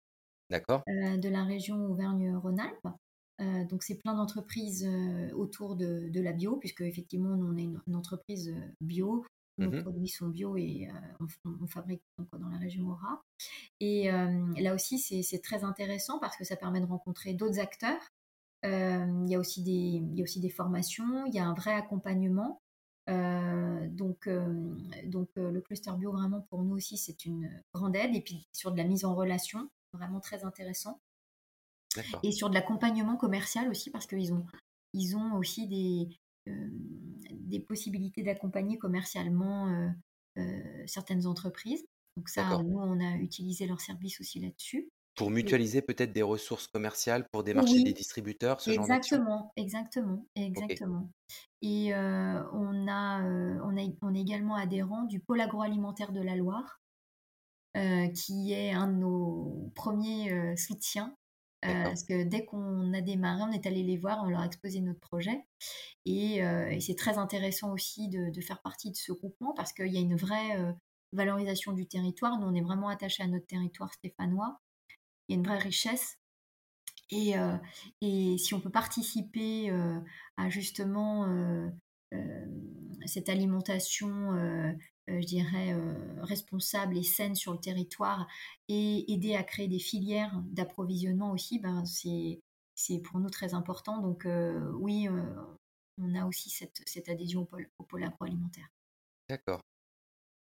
D'accord. 0.49 0.83
Euh, 0.89 1.17
de 1.17 1.29
la 1.29 1.45
région 1.45 1.77
Auvergne-Rhône-Alpes. 1.85 2.89
Euh, 3.41 3.65
donc 3.65 3.83
c'est 3.83 3.97
plein 3.97 4.15
d'entreprises 4.15 4.87
euh, 4.87 5.31
autour 5.33 5.77
de, 5.77 6.21
la 6.21 6.33
bio, 6.33 6.57
puisque 6.57 6.83
effectivement 6.83 7.37
nous, 7.37 7.47
on 7.47 7.57
est 7.57 7.63
une, 7.87 7.97
entreprise 7.97 8.49
euh, 8.49 8.61
bio, 8.81 9.25
nos 9.59 9.71
mmh 9.71 9.83
produits 9.83 10.09
sont 10.09 10.29
bio 10.29 10.57
et 10.57 10.89
on, 11.45 11.67
fabrique 11.67 12.03
dans 12.33 12.49
la 12.49 12.57
région 12.57 12.89
Aura. 12.89 13.21
Et 13.79 14.11
là 14.11 14.75
aussi 14.75 14.99
c'est 14.99 15.43
très 15.43 15.65
intéressant 15.65 16.19
parce 16.19 16.35
que 16.39 16.45
ça 16.45 16.57
permet 16.57 16.81
de 16.81 16.87
rencontrer 16.87 17.35
d'autres 17.35 17.61
acteurs. 17.61 18.01
Il 18.63 19.29
y, 19.29 19.35
a 19.35 19.39
aussi 19.39 19.63
des, 19.63 19.71
il 19.71 20.17
y 20.17 20.21
a 20.21 20.25
aussi 20.25 20.41
des 20.41 20.49
formations, 20.49 21.27
il 21.27 21.35
y 21.35 21.39
a 21.39 21.47
un 21.47 21.53
vrai 21.53 21.75
accompagnement. 21.75 22.63
donc, 23.07 24.31
donc 25.05 25.29
le 25.37 25.61
cluster 25.61 25.93
bio 25.99 26.13
vraiment 26.13 26.41
pour 26.49 26.63
nous 26.63 26.77
aussi 26.77 26.97
c'est 26.97 27.27
une 27.27 27.51
grande 27.75 27.97
aide 27.97 28.15
et 28.15 28.23
puis 28.23 28.47
sur 28.53 28.73
de 28.73 28.79
la 28.79 28.85
mise 28.85 29.05
en 29.05 29.15
relation 29.15 29.69
vraiment 29.93 30.21
très 30.21 30.43
intéressant 30.45 31.01
et 32.23 32.33
sur 32.33 32.49
de 32.49 32.55
l'accompagnement 32.55 33.17
commercial 33.17 33.69
aussi, 33.69 33.91
parce 33.91 34.07
qu'ils 34.07 34.33
ont, 34.33 34.47
ils 34.93 35.17
ont 35.17 35.37
aussi 35.37 35.67
des, 35.67 36.09
euh, 36.49 36.69
des 37.33 37.61
possibilités 37.61 38.23
d'accompagner 38.23 38.79
commercialement 38.79 39.69
euh, 39.69 39.89
euh, 40.39 40.85
certaines 40.87 41.27
entreprises. 41.27 41.85
Donc 42.17 42.29
ça, 42.29 42.63
nous, 42.63 42.79
on 42.79 43.01
a 43.01 43.17
utilisé 43.17 43.67
leur 43.67 43.81
service 43.81 44.21
aussi 44.21 44.41
là-dessus. 44.41 44.89
Pour 45.17 45.31
mutualiser 45.31 45.83
peut-être 45.83 46.13
des 46.13 46.23
ressources 46.23 46.67
commerciales 46.67 47.27
pour 47.31 47.45
démarcher 47.45 47.83
des 47.83 47.93
distributeurs, 47.93 48.61
ce 48.61 48.71
exactement, 48.71 49.39
genre 49.39 49.53
Exactement, 49.57 50.27
exactement. 50.35 51.11
Et 51.63 51.93
on, 51.95 52.89
a, 52.89 53.23
on, 53.23 53.77
a, 53.77 53.89
on 54.03 54.15
est 54.15 54.21
également 54.21 54.55
adhérent 54.55 55.05
du 55.05 55.21
pôle 55.21 55.41
agroalimentaire 55.41 56.13
de 56.13 56.23
la 56.23 56.37
Loire, 56.37 56.81
qui 57.75 58.53
est 58.53 58.73
un 58.73 58.89
de 58.89 58.97
nos 58.97 59.71
premiers 59.75 60.57
soutiens 60.57 61.15
euh, 61.65 61.85
parce 61.85 62.05
que 62.05 62.23
dès 62.25 62.45
qu'on 62.45 62.93
a 62.95 63.01
démarré, 63.01 63.43
on 63.43 63.53
est 63.53 63.67
allé 63.67 63.83
les 63.83 63.99
voir, 63.99 64.23
on 64.25 64.29
leur 64.29 64.41
a 64.41 64.47
exposé 64.47 64.81
notre 64.81 65.01
projet. 65.01 65.45
Et, 66.07 66.43
euh, 66.43 66.79
c'est 66.81 66.97
très 66.97 67.19
intéressant 67.19 67.73
aussi 67.73 68.09
de, 68.09 68.41
faire 68.41 68.63
partie 68.63 68.91
de 68.91 68.97
ce 68.97 69.13
groupement 69.13 69.53
parce 69.55 69.73
qu'il 69.73 69.89
y 69.89 69.99
a 69.99 70.01
une 70.01 70.17
vraie 70.17 70.59
euh, 70.59 70.73
valorisation 71.13 71.73
du 71.73 71.87
territoire. 71.87 72.39
Nous, 72.39 72.47
on 72.47 72.55
est 72.55 72.63
vraiment 72.63 72.89
attachés 72.89 73.23
à 73.23 73.27
notre 73.27 73.47
territoire 73.47 73.93
stéphanois. 73.93 74.61
Il 75.29 75.33
y 75.33 75.37
a 75.37 75.39
une 75.39 75.47
vraie 75.47 75.59
richesse. 75.59 76.17
Et, 77.13 77.35
et 78.03 78.39
si 78.39 78.55
on 78.55 78.61
peut 78.61 78.71
participer 78.71 79.69
à 80.37 80.49
justement 80.49 81.27
cette 83.05 83.29
alimentation 83.29 84.33
je 85.09 85.27
dirais, 85.27 85.73
euh, 85.73 86.23
responsable 86.23 86.97
et 86.97 87.03
saine 87.03 87.35
sur 87.35 87.53
le 87.53 87.59
territoire 87.59 88.27
et 88.69 89.13
aider 89.13 89.35
à 89.35 89.43
créer 89.43 89.69
des 89.69 89.79
filières 89.79 90.41
d'approvisionnement 90.47 91.33
aussi, 91.33 91.59
ben, 91.59 91.85
c'est, 91.85 92.41
c'est 92.75 92.99
pour 93.01 93.19
nous 93.19 93.31
très 93.31 93.55
important. 93.55 94.01
Donc 94.01 94.27
euh, 94.27 94.71
oui, 94.75 95.09
on 95.99 96.15
a 96.15 96.27
aussi 96.27 96.51
cette, 96.51 96.81
cette 96.87 97.09
adhésion 97.09 97.43
au 97.43 97.45
pôle, 97.45 97.69
au 97.79 97.85
pôle 97.85 98.05
agroalimentaire. 98.05 98.69
D'accord. 99.29 99.61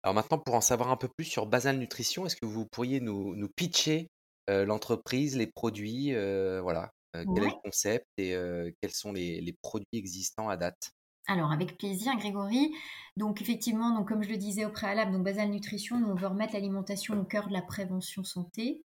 Alors 0.03 0.13
maintenant, 0.15 0.39
pour 0.39 0.55
en 0.55 0.61
savoir 0.61 0.89
un 0.91 0.97
peu 0.97 1.07
plus 1.07 1.25
sur 1.25 1.45
Basal 1.45 1.77
Nutrition, 1.77 2.25
est-ce 2.25 2.35
que 2.35 2.45
vous 2.45 2.65
pourriez 2.65 2.99
nous, 2.99 3.35
nous 3.35 3.49
pitcher 3.49 4.07
l'entreprise, 4.47 5.35
les 5.35 5.47
produits, 5.47 6.13
voilà, 6.13 6.91
quel 7.11 7.43
est 7.43 7.49
le 7.49 7.61
concept 7.61 8.05
et 8.17 8.33
quels 8.79 8.93
sont 8.93 9.11
les, 9.11 9.41
les, 9.41 9.53
produits 9.61 9.87
existants 9.91 10.47
à 10.47 10.55
date? 10.55 10.93
Alors, 11.27 11.51
avec 11.51 11.77
plaisir, 11.77 12.15
Grégory. 12.17 12.73
Donc, 13.17 13.41
effectivement, 13.41 13.93
donc, 13.93 14.07
comme 14.07 14.23
je 14.23 14.29
le 14.29 14.37
disais 14.37 14.65
au 14.65 14.71
préalable, 14.71 15.11
donc 15.11 15.23
Basal 15.23 15.49
Nutrition, 15.49 15.99
nous, 15.99 16.07
on 16.07 16.15
veut 16.15 16.27
remettre 16.27 16.53
l'alimentation 16.53 17.19
au 17.19 17.25
cœur 17.25 17.49
de 17.49 17.53
la 17.53 17.61
prévention 17.61 18.23
santé. 18.23 18.85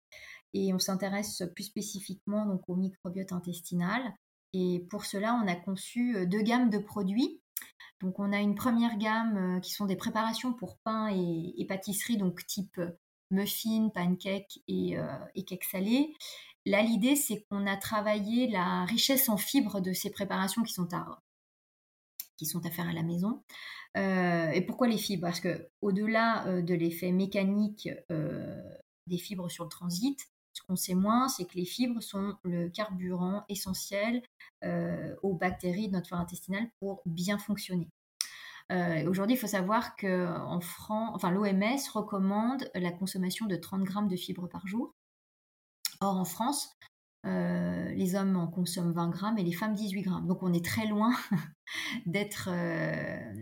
Et 0.54 0.71
on 0.73 0.80
s'intéresse 0.80 1.43
plus 1.56 1.63
spécifiquement 1.63 2.45
donc, 2.45 2.62
au 2.67 2.76
microbiote 2.76 3.32
intestinal. 3.32 4.02
Et 4.54 4.86
pour 4.89 5.06
cela, 5.06 5.34
on 5.43 5.47
a 5.47 5.56
conçu 5.56 6.15
euh, 6.15 6.26
deux 6.26 6.41
gammes 6.41 6.69
de 6.69 6.78
produits. 6.78 7.41
Donc, 8.02 8.19
on 8.19 8.32
a 8.32 8.39
une 8.39 8.56
première 8.56 8.97
gamme 8.97 9.58
euh, 9.58 9.60
qui 9.60 9.71
sont 9.71 9.86
des 9.86 9.95
préparations 9.95 10.54
pour 10.54 10.78
pain 10.84 11.08
et, 11.10 11.65
pâtisserie, 11.67 12.17
donc 12.17 12.45
type 12.45 12.78
euh, 12.78 12.91
muffin, 13.32 13.89
pancake 13.93 14.60
et, 14.67 14.95
et 15.36 15.43
cake 15.43 15.65
salé. 15.65 16.13
Là, 16.65 16.82
l'idée, 16.82 17.17
c'est 17.17 17.45
qu'on 17.50 17.67
a 17.67 17.76
travaillé 17.76 18.47
la 18.47 18.86
richesse 18.86 19.28
en 19.28 19.36
fibres 19.36 19.82
de 19.82 19.91
ces 19.91 20.10
préparations 20.12 20.63
qui 20.63 20.73
sont 20.73 20.93
à 20.93 21.19
qui 22.38 22.45
sont 22.45 22.65
à 22.65 22.71
faire 22.71 22.88
à 22.88 22.93
la 22.93 23.04
maison. 23.04 23.41
Euh, 23.97 24.50
et 24.52 24.62
pourquoi 24.62 24.88
les 24.88 24.97
fibres? 24.97 25.23
Parce 25.23 25.39
que 25.39 25.67
au-delà 25.82 26.47
euh, 26.47 26.62
de 26.62 26.73
l'effet 26.73 27.12
mécanique 27.12 27.89
euh, 28.12 28.62
des 29.08 29.17
fibres 29.17 29.50
sur 29.50 29.63
le 29.63 29.69
transit, 29.69 30.19
ce 30.54 30.62
qu'on 30.63 30.76
sait 30.76 30.95
moins, 30.95 31.28
c'est 31.28 31.45
que 31.45 31.56
les 31.56 31.65
fibres 31.65 32.02
sont 32.02 32.36
le 32.43 32.69
carburant 32.69 33.43
essentiel 33.47 34.23
aux 35.21 35.36
bactéries 35.36 35.88
de 35.88 35.93
notre 35.93 36.08
flore 36.08 36.19
intestinale 36.19 36.67
pour 36.80 37.04
bien 37.06 37.38
fonctionner. 37.38 37.88
Aujourd'hui, 39.08 39.36
il 39.36 39.39
faut 39.39 39.45
savoir 39.45 39.95
que 39.95 40.26
en 40.26 40.60
enfin, 41.13 41.30
l'OMS 41.30 41.78
recommande 41.93 42.67
la 42.73 42.91
consommation 42.91 43.45
de 43.45 43.56
30 43.56 43.84
grammes 43.84 44.08
de 44.08 44.15
fibres 44.15 44.50
par 44.50 44.65
jour. 44.65 44.95
Or, 46.02 46.17
en 46.17 46.26
France, 46.26 46.76
euh, 47.25 47.89
les 47.89 48.15
hommes 48.15 48.38
en 48.38 48.47
consomment 48.47 48.93
20 48.93 49.10
grammes 49.10 49.38
et 49.38 49.43
les 49.43 49.51
femmes 49.51 49.73
18 49.73 50.01
grammes. 50.03 50.27
Donc 50.27 50.43
on 50.43 50.53
est 50.53 50.63
très 50.63 50.88
loin 50.88 51.12
d'être 52.06 52.49
euh, 52.51 53.34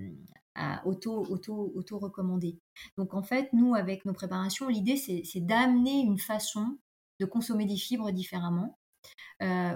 auto, 0.86 1.26
auto, 1.30 1.72
auto 1.76 2.00
recommandé. 2.00 2.58
Donc 2.98 3.14
en 3.14 3.24
fait, 3.24 3.50
nous, 3.54 3.76
avec 3.76 4.06
nos 4.06 4.14
préparations, 4.14 4.68
l'idée 4.70 4.98
c'est 4.98 5.42
d'amener 5.42 6.02
une 6.02 6.20
façon 6.20 6.78
de 7.20 7.26
consommer 7.26 7.66
des 7.66 7.78
fibres 7.78 8.12
différemment. 8.12 8.78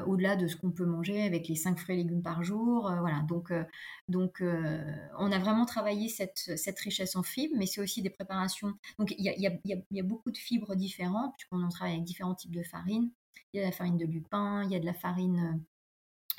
au-delà 0.08 0.36
de 0.36 0.48
ce 0.48 0.56
qu'on 0.56 0.72
peut 0.72 0.86
manger 0.86 1.22
avec 1.24 1.48
les 1.48 1.56
5 1.56 1.78
fruits 1.78 1.96
et 1.96 2.04
légumes 2.04 2.24
par 2.24 2.44
jour. 2.44 2.92
voilà, 3.02 3.22
donc, 3.28 3.54
donc 4.08 4.42
on 4.42 5.32
a 5.32 5.40
vraiment 5.40 5.66
travaillé 5.66 6.10
cette, 6.10 6.58
cette 6.58 6.80
richesse 6.80 7.16
en 7.16 7.24
fibres, 7.24 7.56
mais 7.58 7.66
c'est 7.68 7.82
aussi 7.82 8.02
des 8.02 8.10
préparations. 8.10 8.74
Donc 8.98 9.14
il 9.18 9.24
y 9.24 9.30
a, 9.30 9.38
y, 9.38 9.48
a, 9.48 9.52
y 9.92 10.00
a, 10.00 10.04
beaucoup 10.04 10.32
de 10.32 10.38
fibres 10.38 10.76
différentes, 10.76 11.34
puisqu'on 11.38 11.62
en 11.64 11.70
travaille 11.70 11.96
avec 11.96 12.06
différents 12.06 12.36
types 12.36 12.56
de 12.56 12.64
farines. 12.64 13.12
Il 13.54 13.60
y 13.60 13.64
a 13.64 13.66
la 13.66 13.72
farine 13.72 13.98
de 13.98 14.06
lupin, 14.06 14.64
il 14.64 14.72
y 14.72 14.76
a 14.76 14.80
de 14.80 14.86
la 14.86 14.94
farine 14.94 15.64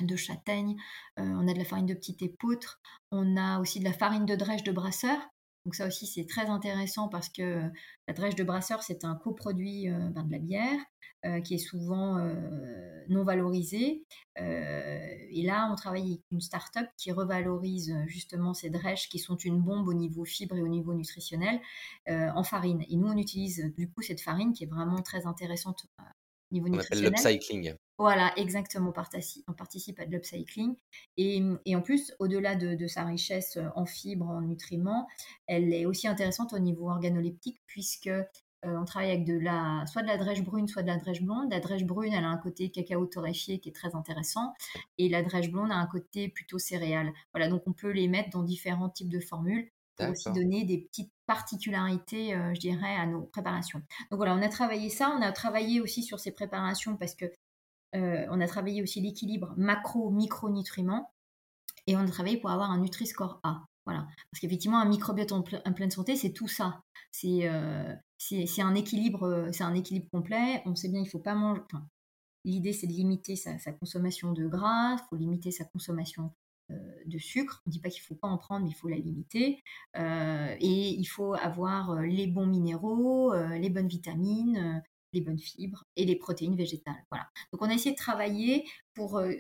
de 0.01 0.17
châtaigne, 0.17 0.77
on 1.17 1.47
a 1.49 1.53
de 1.53 1.59
la 1.59 1.65
farine 1.65 1.87
de 1.87 1.95
petite 1.95 2.23
épeautre, 2.23 2.81
on 3.11 3.37
a 3.37 3.61
aussi 3.61 3.81
de 3.81 3.85
la 3.85 3.93
farine 3.93 4.27
de 4.27 4.35
drèche 4.37 4.63
de 4.63 4.73
brasseur. 4.73 5.19
Donc 5.67 5.75
ça 5.75 5.87
aussi 5.87 6.07
c'est 6.07 6.27
très 6.27 6.47
intéressant 6.47 7.09
parce 7.09 7.29
que 7.29 7.71
la 8.09 8.15
drèche 8.15 8.35
de 8.35 8.45
brasseur 8.45 8.83
c'est 8.83 9.05
un 9.05 9.15
coproduit 9.15 9.89
ben, 9.91 10.25
de 10.25 10.33
la 10.33 10.39
bière 10.39 10.81
qui 11.45 11.55
est 11.55 11.59
souvent 11.59 12.17
non 13.11 13.25
valorisé. 13.25 14.07
et 14.37 15.43
là 15.45 15.69
on 15.71 15.75
travaille 15.75 16.13
avec 16.13 16.23
une 16.31 16.41
start-up 16.41 16.89
qui 16.97 17.13
revalorise 17.13 17.95
justement 18.07 18.55
ces 18.55 18.71
drèches 18.71 19.11
qui 19.11 19.19
sont 19.19 19.37
une 19.37 19.61
bombe 19.61 19.87
au 19.87 19.93
niveau 19.93 20.25
fibre 20.25 20.57
et 20.57 20.63
au 20.63 20.69
niveau 20.69 20.95
nutritionnel 20.95 21.61
en 22.09 22.43
farine. 22.43 22.83
Et 22.89 22.97
nous 22.97 23.09
on 23.09 23.19
utilise 23.19 23.71
du 23.77 23.91
coup 23.91 24.01
cette 24.01 24.23
farine 24.23 24.55
qui 24.55 24.65
est 24.65 24.71
vraiment 24.71 25.03
très 25.03 25.27
intéressante 25.27 25.85
niveau. 26.53 26.69
On 26.71 26.79
appelle 26.79 27.03
l'upcycling. 27.03 27.75
Voilà, 27.99 28.33
exactement. 28.37 28.93
On 29.47 29.53
participe 29.53 30.01
à 30.01 30.07
de 30.07 30.13
l'upcycling. 30.13 30.75
Et, 31.17 31.43
et, 31.67 31.77
en 31.77 31.83
plus, 31.83 32.15
au-delà 32.19 32.55
de, 32.57 32.87
sa 32.87 33.05
richesse 33.05 33.59
en 33.75 33.85
fibres, 33.85 34.29
en 34.29 34.41
nutriments, 34.41 35.07
elle 35.47 35.73
est 35.75 35.85
aussi 35.85 36.09
intéressante 36.09 36.53
au 36.53 36.59
niveau 36.59 36.89
organoleptique, 36.89 37.61
puisque 37.67 38.11
euh, 38.67 38.77
on 38.77 38.85
travaille 38.85 39.11
avec 39.11 39.25
de 39.25 39.39
la, 39.39 39.85
soit 39.87 40.03
de 40.03 40.07
la 40.07 40.19
drèche 40.19 40.43
brune, 40.43 40.69
soit 40.69 40.83
de 40.83 40.89
la 40.89 40.99
drèche 40.99 41.23
blonde. 41.23 41.51
La 41.51 41.61
drèche 41.61 41.85
brune, 41.85 42.13
elle 42.13 42.25
a 42.25 42.29
un 42.29 42.39
côté 42.39 42.71
cacao 42.71 43.07
torréfié 43.07 43.59
qui 43.59 43.71
est 43.71 43.73
très 43.73 43.95
intéressant, 43.95 44.53
et 44.99 45.09
la 45.09 45.23
drèche 45.23 45.51
blonde 45.51 45.71
a 45.73 45.77
un 45.77 45.87
côté 45.87 46.29
plutôt 46.29 46.59
céréal. 46.59 47.13
Voilà, 47.33 47.49
donc 47.49 47.63
on 47.67 47.73
peut 47.73 47.91
les 47.91 48.09
mettre 48.09 48.31
dans 48.31 48.43
différents 48.43 48.91
types 48.91 49.09
de 49.09 49.21
formules 49.21 49.71
pour 49.97 50.09
aussi 50.11 50.31
donner 50.33 50.65
des 50.65 50.79
petites 50.79 51.13
particularités, 51.27 52.35
euh, 52.35 52.55
je 52.55 52.61
dirais, 52.61 52.97
à 52.97 53.07
nos 53.07 53.23
préparations. 53.23 53.81
Donc 54.11 54.19
voilà, 54.19 54.35
on 54.35 54.43
a 54.43 54.49
travaillé 54.49 54.89
ça. 54.89 55.15
On 55.17 55.23
a 55.23 55.33
travaillé 55.33 55.81
aussi 55.81 56.03
sur 56.03 56.19
ces 56.19 56.33
préparations 56.33 56.97
parce 56.97 57.15
que 57.15 57.27
euh, 57.97 58.27
on 58.31 58.41
a 58.41 58.47
travaillé 58.47 58.83
aussi 58.83 59.01
l'équilibre 59.01 59.53
macro-micronutriments 59.57 61.11
et 61.87 61.97
on 61.97 62.01
a 62.01 62.09
travaillé 62.09 62.37
pour 62.37 62.51
avoir 62.51 62.71
un 62.71 62.79
Nutri-Score 62.79 63.41
A. 63.43 63.65
Voilà. 63.87 64.07
Parce 64.31 64.41
qu'effectivement, 64.41 64.79
un 64.79 64.89
microbiote 64.89 65.33
en, 65.33 65.43
pleine 65.43 65.91
santé, 65.91 66.15
c'est 66.15 66.33
tout 66.33 66.49
ça. 66.49 66.83
C'est 67.11 67.49
euh, 67.49 67.95
un, 68.59 68.75
équilibre, 68.75 69.25
euh, 69.25 69.51
un 69.61 69.75
équilibre 69.75 70.09
complet. 70.13 70.63
On 70.67 70.75
sait 70.75 70.89
bien, 70.89 71.01
il 71.01 71.05
ne 71.05 71.09
faut 71.09 71.19
pas 71.19 71.35
manger. 71.35 71.63
L'idée, 72.45 72.73
c'est 72.73 72.87
de 72.87 72.93
limiter 72.93 73.37
sa, 73.37 73.59
consommation 73.73 74.33
de 74.33 74.47
gras, 74.47 74.95
il 74.95 75.05
faut 75.11 75.17
limiter 75.17 75.51
sa 75.51 75.65
consommation 75.65 76.33
de 77.07 77.19
sucre. 77.19 77.63
On 77.67 77.71
ne 77.71 77.73
dit 77.73 77.81
pas 77.81 77.91
qu'il 77.91 78.03
ne 78.03 78.07
faut 78.07 78.15
pas 78.15 78.29
en 78.29 78.39
prendre, 78.39 78.65
mais 78.65 78.71
il 78.71 78.75
faut 78.75 78.89
la 78.89 78.97
limiter. 78.97 79.63
et 79.97 80.89
il 80.89 81.05
faut 81.07 81.35
avoir 81.35 82.01
les 82.03 82.27
bons 82.27 82.47
minéraux, 82.47 83.35
les 83.35 83.71
bonnes 83.71 83.89
vitamines, 83.89 84.83
les 85.13 85.21
bonnes 85.21 85.39
fibres 85.39 85.85
et 85.97 86.05
les 86.05 86.17
protéines 86.17 86.57
végétales. 86.57 87.05
Voilà. 87.11 87.29
Donc 87.53 87.63
on 87.63 87.69
a 87.69 87.75
essayé 87.75 87.93
de 87.93 87.97
travailler 87.99 88.69
pour, 88.95 89.19
euh, 89.19 89.33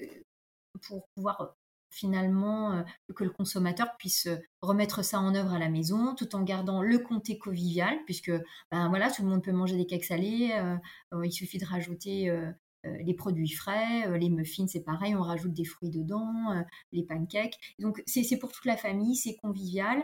pour 0.82 1.08
pouvoir 1.14 1.40
euh, 1.40 1.46
finalement 1.90 2.72
euh, 2.72 2.82
que 3.14 3.24
le 3.24 3.30
consommateur 3.30 3.96
puisse 3.98 4.28
remettre 4.62 5.04
ça 5.04 5.20
en 5.20 5.34
œuvre 5.34 5.52
à 5.52 5.58
la 5.58 5.68
maison 5.68 6.14
tout 6.14 6.34
en 6.36 6.42
gardant 6.42 6.82
le 6.82 6.98
comté 6.98 7.38
convivial 7.38 7.98
puisque 8.04 8.32
ben 8.70 8.88
voilà 8.88 9.10
tout 9.10 9.22
le 9.22 9.28
monde 9.28 9.42
peut 9.42 9.52
manger 9.52 9.76
des 9.76 9.86
cakes 9.86 10.04
salés 10.04 10.54
il 11.24 11.32
suffit 11.32 11.58
de 11.58 11.64
rajouter 11.64 12.30
les 12.84 13.14
produits 13.14 13.50
frais, 13.50 14.18
les 14.18 14.30
muffins, 14.30 14.66
c'est 14.66 14.84
pareil, 14.84 15.14
on 15.14 15.22
rajoute 15.22 15.52
des 15.52 15.64
fruits 15.64 15.90
dedans, 15.90 16.64
les 16.92 17.02
pancakes. 17.02 17.58
Donc 17.78 18.02
c'est 18.06 18.38
pour 18.38 18.52
toute 18.52 18.64
la 18.64 18.76
famille, 18.76 19.16
c'est 19.16 19.36
convivial, 19.36 20.02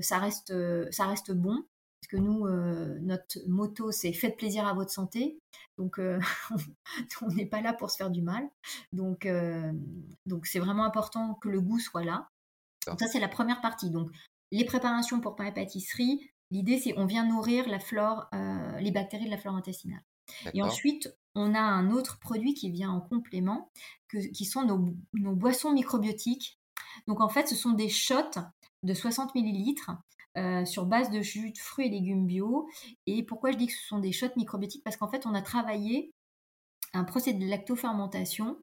ça, 0.00 0.18
reste, 0.18 0.52
ça 0.90 1.06
reste 1.06 1.32
bon 1.32 1.64
que 2.06 2.16
nous, 2.16 2.46
euh, 2.46 2.98
notre 3.00 3.38
motto, 3.46 3.90
c'est 3.92 4.12
faites 4.12 4.36
plaisir 4.36 4.66
à 4.66 4.74
votre 4.74 4.90
santé. 4.90 5.38
Donc, 5.78 5.98
euh, 5.98 6.20
on 7.22 7.28
n'est 7.28 7.46
pas 7.46 7.60
là 7.60 7.72
pour 7.72 7.90
se 7.90 7.96
faire 7.96 8.10
du 8.10 8.22
mal. 8.22 8.48
Donc, 8.92 9.26
euh, 9.26 9.72
donc 10.26 10.46
c'est 10.46 10.58
vraiment 10.58 10.84
important 10.84 11.34
que 11.34 11.48
le 11.48 11.60
goût 11.60 11.78
soit 11.78 12.04
là. 12.04 12.28
Donc, 12.86 13.00
ça, 13.00 13.08
c'est 13.08 13.20
la 13.20 13.28
première 13.28 13.60
partie. 13.60 13.90
Donc, 13.90 14.10
les 14.52 14.64
préparations 14.64 15.20
pour 15.20 15.36
pain 15.36 15.46
et 15.46 15.52
pâtisserie, 15.52 16.30
l'idée, 16.50 16.78
c'est 16.78 16.96
on 16.96 17.06
vient 17.06 17.26
nourrir 17.26 17.68
la 17.68 17.80
flore, 17.80 18.30
les 18.78 18.92
bactéries 18.92 19.24
de 19.24 19.30
la 19.30 19.38
flore 19.38 19.56
intestinale. 19.56 20.02
Et 20.54 20.62
ensuite, 20.62 21.14
on 21.34 21.54
a 21.54 21.60
un 21.60 21.90
autre 21.90 22.18
produit 22.18 22.54
qui 22.54 22.70
vient 22.70 22.90
en 22.90 23.00
complément, 23.00 23.70
qui 24.10 24.44
sont 24.44 24.64
nos, 24.64 24.94
nos 25.14 25.34
boissons 25.34 25.72
microbiotiques. 25.72 26.58
Donc, 27.06 27.20
en 27.20 27.28
fait, 27.28 27.48
ce 27.48 27.54
sont 27.54 27.72
des 27.72 27.88
shots 27.88 28.40
de 28.82 28.94
60 28.94 29.34
millilitres 29.34 29.90
euh, 30.36 30.66
sur 30.66 30.84
base 30.84 31.10
de 31.10 31.22
jus 31.22 31.50
de 31.50 31.58
fruits 31.58 31.86
et 31.86 31.90
légumes 31.90 32.26
bio. 32.26 32.68
Et 33.06 33.22
pourquoi 33.22 33.52
je 33.52 33.56
dis 33.56 33.68
que 33.68 33.72
ce 33.72 33.86
sont 33.86 33.98
des 33.98 34.12
shots 34.12 34.36
microbiotiques? 34.36 34.84
Parce 34.84 34.96
qu'en 34.96 35.08
fait, 35.08 35.26
on 35.26 35.34
a 35.34 35.40
travaillé 35.40 36.12
un 36.92 37.04
procédé 37.04 37.44
de 37.44 37.50
lactofermentation 37.50 38.58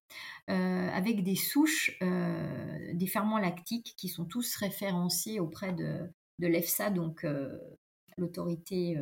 euh, 0.49 0.89
avec 0.89 1.23
des 1.23 1.36
souches 1.36 1.97
euh, 2.02 2.93
des 2.93 3.08
ferments 3.08 3.39
lactiques 3.39 3.95
qui 3.97 4.08
sont 4.08 4.26
tous 4.26 4.56
référenciés 4.56 5.39
auprès 5.39 5.73
de, 5.73 6.12
de 6.39 6.47
l'EFSA, 6.47 6.89
donc 6.91 7.26
l'autorité 8.17 8.97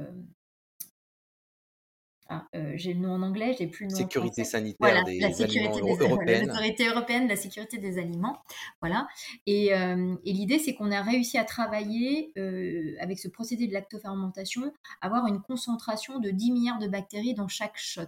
ah, 2.34 2.48
euh, 2.56 2.72
j'ai 2.76 2.94
le 2.94 3.02
nom 3.02 3.12
en 3.12 3.24
anglais, 3.24 3.54
j'ai 3.60 3.68
plus 3.68 3.88
le 3.88 3.92
nom 3.92 3.98
Sécurité 3.98 4.46
sanitaire 4.46 5.04
des 5.04 5.20
la 5.20 5.34
sécurité 5.34 5.68
aliments 5.68 5.98
européenne. 6.00 6.48
L'autorité 6.48 6.88
européenne 6.88 7.26
de 7.26 7.30
la 7.30 7.36
sécurité 7.36 7.78
des 7.78 7.98
aliments. 7.98 8.42
Voilà. 8.80 9.10
Et, 9.48 9.74
euh, 9.74 10.16
et 10.24 10.32
l'idée, 10.32 10.58
c'est 10.58 10.74
qu'on 10.74 10.94
a 10.94 11.02
réussi 11.02 11.38
à 11.38 11.44
travailler 11.44 12.32
euh, 12.38 12.96
avec 13.02 13.20
ce 13.20 13.28
procédé 13.28 13.68
de 13.68 13.74
lactofermentation, 13.74 14.72
avoir 15.02 15.28
une 15.28 15.42
concentration 15.42 16.20
de 16.20 16.30
10 16.30 16.52
milliards 16.54 16.80
de 16.80 16.88
bactéries 16.88 17.34
dans 17.34 17.50
chaque 17.50 17.76
shot. 17.76 18.06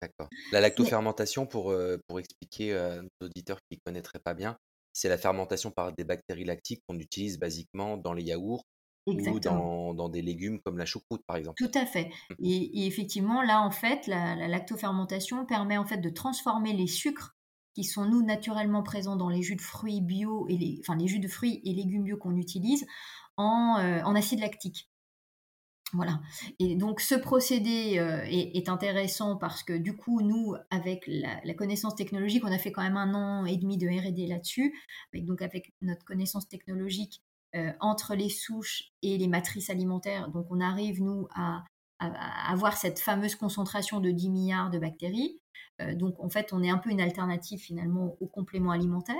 D'accord. 0.00 0.30
La 0.50 0.62
lactofermentation, 0.62 1.44
pour, 1.44 1.74
pour 2.06 2.18
expliquer 2.20 2.72
à 2.72 3.02
nos 3.02 3.26
auditeurs 3.26 3.58
qui 3.68 3.76
ne 3.76 3.80
connaîtraient 3.84 4.20
pas 4.20 4.32
bien, 4.32 4.56
c'est 4.94 5.10
la 5.10 5.18
fermentation 5.18 5.70
par 5.70 5.92
des 5.92 6.04
bactéries 6.04 6.44
lactiques 6.44 6.82
qu'on 6.88 6.98
utilise 6.98 7.38
basiquement 7.38 7.98
dans 7.98 8.14
les 8.14 8.22
yaourts 8.22 8.64
ou 9.10 9.94
dans, 9.94 10.08
des 10.08 10.22
légumes 10.22 10.60
comme 10.60 10.78
la 10.78 10.84
choucroute, 10.84 11.22
par 11.26 11.36
exemple. 11.36 11.56
Tout 11.56 11.78
à 11.78 11.86
fait. 11.86 12.10
Mmh. 12.30 12.44
Et, 12.44 12.86
effectivement, 12.86 13.42
là, 13.42 13.62
en 13.62 13.70
fait, 13.70 14.06
la, 14.06 14.48
lactofermentation 14.48 15.44
permet 15.46 15.78
en 15.78 15.84
fait 15.84 15.98
de 15.98 16.10
transformer 16.10 16.72
les 16.72 16.86
sucres 16.86 17.36
qui 17.74 17.84
sont 17.84 18.06
nous 18.06 18.22
naturellement 18.22 18.82
présents 18.82 19.16
dans 19.16 19.28
les 19.28 19.42
jus 19.42 19.56
de 19.56 19.60
fruits 19.60 20.00
bio 20.00 20.46
et 20.48 20.56
les, 20.56 20.78
enfin 20.80 20.96
les 20.96 21.06
jus 21.06 21.20
de 21.20 21.28
fruits 21.28 21.60
et 21.64 21.72
légumes 21.72 22.02
bio 22.02 22.16
qu'on 22.16 22.36
utilise 22.36 22.86
en, 23.36 23.76
euh, 23.78 24.14
acide 24.14 24.40
lactique. 24.40 24.90
Voilà. 25.94 26.20
Et 26.58 26.76
donc 26.76 27.00
ce 27.00 27.14
procédé 27.14 27.98
euh, 27.98 28.20
est, 28.26 28.68
intéressant 28.68 29.36
parce 29.36 29.62
que 29.62 29.72
du 29.72 29.96
coup, 29.96 30.20
nous, 30.20 30.54
avec 30.70 31.04
la, 31.06 31.40
la, 31.44 31.54
connaissance 31.54 31.94
technologique, 31.94 32.44
on 32.44 32.52
a 32.52 32.58
fait 32.58 32.72
quand 32.72 32.82
même 32.82 32.98
un 32.98 33.14
an 33.14 33.46
et 33.46 33.56
demi 33.56 33.78
de 33.78 33.86
R&D 33.86 34.26
là-dessus. 34.26 34.74
Donc 35.14 35.40
avec 35.40 35.72
notre 35.80 36.04
connaissance 36.04 36.46
technologique, 36.46 37.22
entre 37.80 38.14
les 38.14 38.28
souches 38.28 38.92
et 39.02 39.16
les 39.16 39.26
matrices 39.26 39.70
alimentaires. 39.70 40.28
Donc 40.28 40.46
on 40.50 40.60
arrive, 40.60 41.02
nous, 41.02 41.26
à, 41.34 41.64
avoir 41.98 42.76
cette 42.76 42.98
fameuse 42.98 43.34
concentration 43.34 44.00
de 44.00 44.10
10 44.10 44.30
milliards 44.30 44.70
de 44.70 44.78
bactéries. 44.78 45.40
Euh, 45.80 45.94
donc 45.94 46.18
en 46.20 46.28
fait, 46.28 46.52
on 46.52 46.62
est 46.62 46.70
un 46.70 46.78
peu 46.78 46.90
une 46.90 47.00
alternative 47.00 47.60
finalement 47.60 48.16
aux 48.20 48.26
compléments 48.26 48.70
alimentaires. 48.70 49.16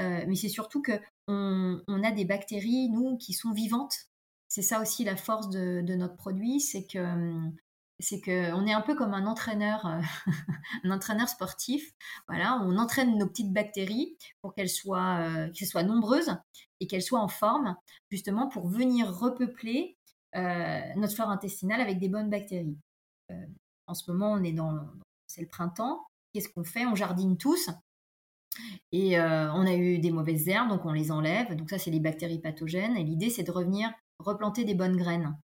Euh, 0.00 0.24
mais 0.26 0.34
c'est 0.34 0.48
surtout 0.48 0.80
que 0.80 0.92
on, 1.26 2.02
a 2.02 2.10
des 2.10 2.24
bactéries, 2.24 2.88
nous, 2.88 3.18
qui 3.18 3.34
sont 3.34 3.52
vivantes. 3.52 4.06
C'est 4.48 4.62
ça 4.62 4.80
aussi 4.80 5.04
la 5.04 5.16
force 5.16 5.50
de, 5.50 5.82
de 5.82 5.94
notre 5.94 6.16
produit, 6.16 6.60
c'est 6.60 6.86
que 6.86 6.98
hum, 6.98 7.54
c'est 8.00 8.20
qu'on 8.20 8.66
est 8.66 8.72
un 8.72 8.80
peu 8.80 8.94
comme 8.94 9.12
un 9.12 9.26
entraîneur, 9.26 9.86
euh, 9.86 10.00
un 10.84 10.90
entraîneur 10.90 11.28
sportif. 11.28 11.92
Voilà, 12.28 12.60
on 12.62 12.76
entraîne 12.78 13.18
nos 13.18 13.26
petites 13.26 13.52
bactéries 13.52 14.16
pour 14.40 14.54
qu'elles 14.54 14.68
soient, 14.68 15.20
euh, 15.20 15.82
nombreuses 15.82 16.36
et 16.80 16.86
qu'elles 16.86 17.02
soient 17.02 17.20
en 17.20 17.28
forme, 17.28 17.76
justement 18.10 18.48
pour 18.48 18.68
venir 18.68 19.12
repeupler 19.12 19.96
euh, 20.36 20.80
notre 20.96 21.14
flore 21.14 21.30
intestinale 21.30 21.80
avec 21.80 21.98
des 21.98 22.08
bonnes 22.08 22.30
bactéries. 22.30 22.78
en 23.86 23.94
ce 23.94 24.10
moment, 24.10 24.32
on 24.32 24.42
est 24.44 24.52
dans, 24.52 24.78
c'est 25.26 25.40
le 25.40 25.48
printemps. 25.48 26.06
Qu'est-ce 26.32 26.48
qu'on 26.50 26.64
fait? 26.64 26.86
On 26.86 26.94
jardine 26.94 27.36
tous. 27.36 27.70
Et 28.92 29.18
on 29.20 29.66
a 29.66 29.74
eu 29.74 29.98
des 29.98 30.10
mauvaises 30.10 30.48
herbes, 30.48 30.68
donc 30.68 30.84
on 30.84 30.92
les 30.92 31.10
enlève. 31.10 31.54
Donc 31.56 31.70
ça, 31.70 31.78
c'est 31.78 31.90
les 31.90 32.00
bactéries 32.00 32.40
pathogènes. 32.40 32.96
Et 32.96 33.04
l'idée, 33.04 33.30
c'est 33.30 33.44
de 33.44 33.50
revenir 33.50 33.90
replanter 34.18 34.64
des 34.64 34.74
bonnes 34.74 34.96
graines. 34.96 35.36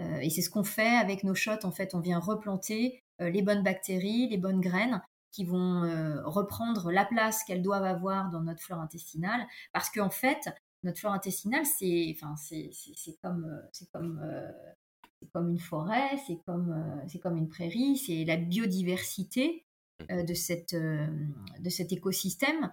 Euh, 0.00 0.18
et 0.20 0.30
c'est 0.30 0.42
ce 0.42 0.50
qu'on 0.50 0.64
fait 0.64 0.96
avec 0.96 1.24
nos 1.24 1.34
shots. 1.34 1.64
En 1.64 1.70
fait, 1.70 1.94
on 1.94 2.00
vient 2.00 2.18
replanter 2.18 3.02
euh, 3.20 3.30
les 3.30 3.42
bonnes 3.42 3.62
bactéries, 3.62 4.28
les 4.28 4.38
bonnes 4.38 4.60
graines 4.60 5.02
qui 5.32 5.44
vont 5.44 5.84
euh, 5.84 6.22
reprendre 6.24 6.90
la 6.90 7.04
place 7.04 7.44
qu'elles 7.44 7.62
doivent 7.62 7.84
avoir 7.84 8.30
dans 8.30 8.42
notre 8.42 8.60
flore 8.60 8.80
intestinale. 8.80 9.46
Parce 9.72 9.90
qu'en 9.90 10.10
fait, 10.10 10.48
notre 10.82 10.98
flore 10.98 11.12
intestinale, 11.12 11.64
c'est 11.66 12.16
enfin, 12.16 12.34
comme, 13.22 13.62
comme, 13.92 14.20
comme 15.32 15.50
une 15.50 15.58
forêt, 15.58 16.16
c'est 16.26 16.40
comme, 16.46 17.02
c'est 17.06 17.20
comme 17.20 17.36
une 17.36 17.48
prairie, 17.48 17.96
c'est 17.96 18.24
la 18.24 18.38
biodiversité 18.38 19.64
mmh. 20.08 20.24
de, 20.24 20.34
cette, 20.34 20.74
de 20.74 21.70
cet 21.70 21.92
écosystème 21.92 22.72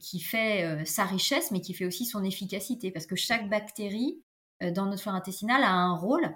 qui 0.00 0.20
fait 0.20 0.84
sa 0.86 1.04
richesse, 1.04 1.50
mais 1.50 1.60
qui 1.60 1.74
fait 1.74 1.84
aussi 1.84 2.06
son 2.06 2.22
efficacité, 2.22 2.90
parce 2.90 3.06
que 3.06 3.16
chaque 3.16 3.50
bactérie 3.50 4.22
dans 4.60 4.86
notre 4.86 5.02
flore 5.02 5.14
intestinale 5.14 5.62
a 5.62 5.72
un 5.72 5.94
rôle, 5.94 6.30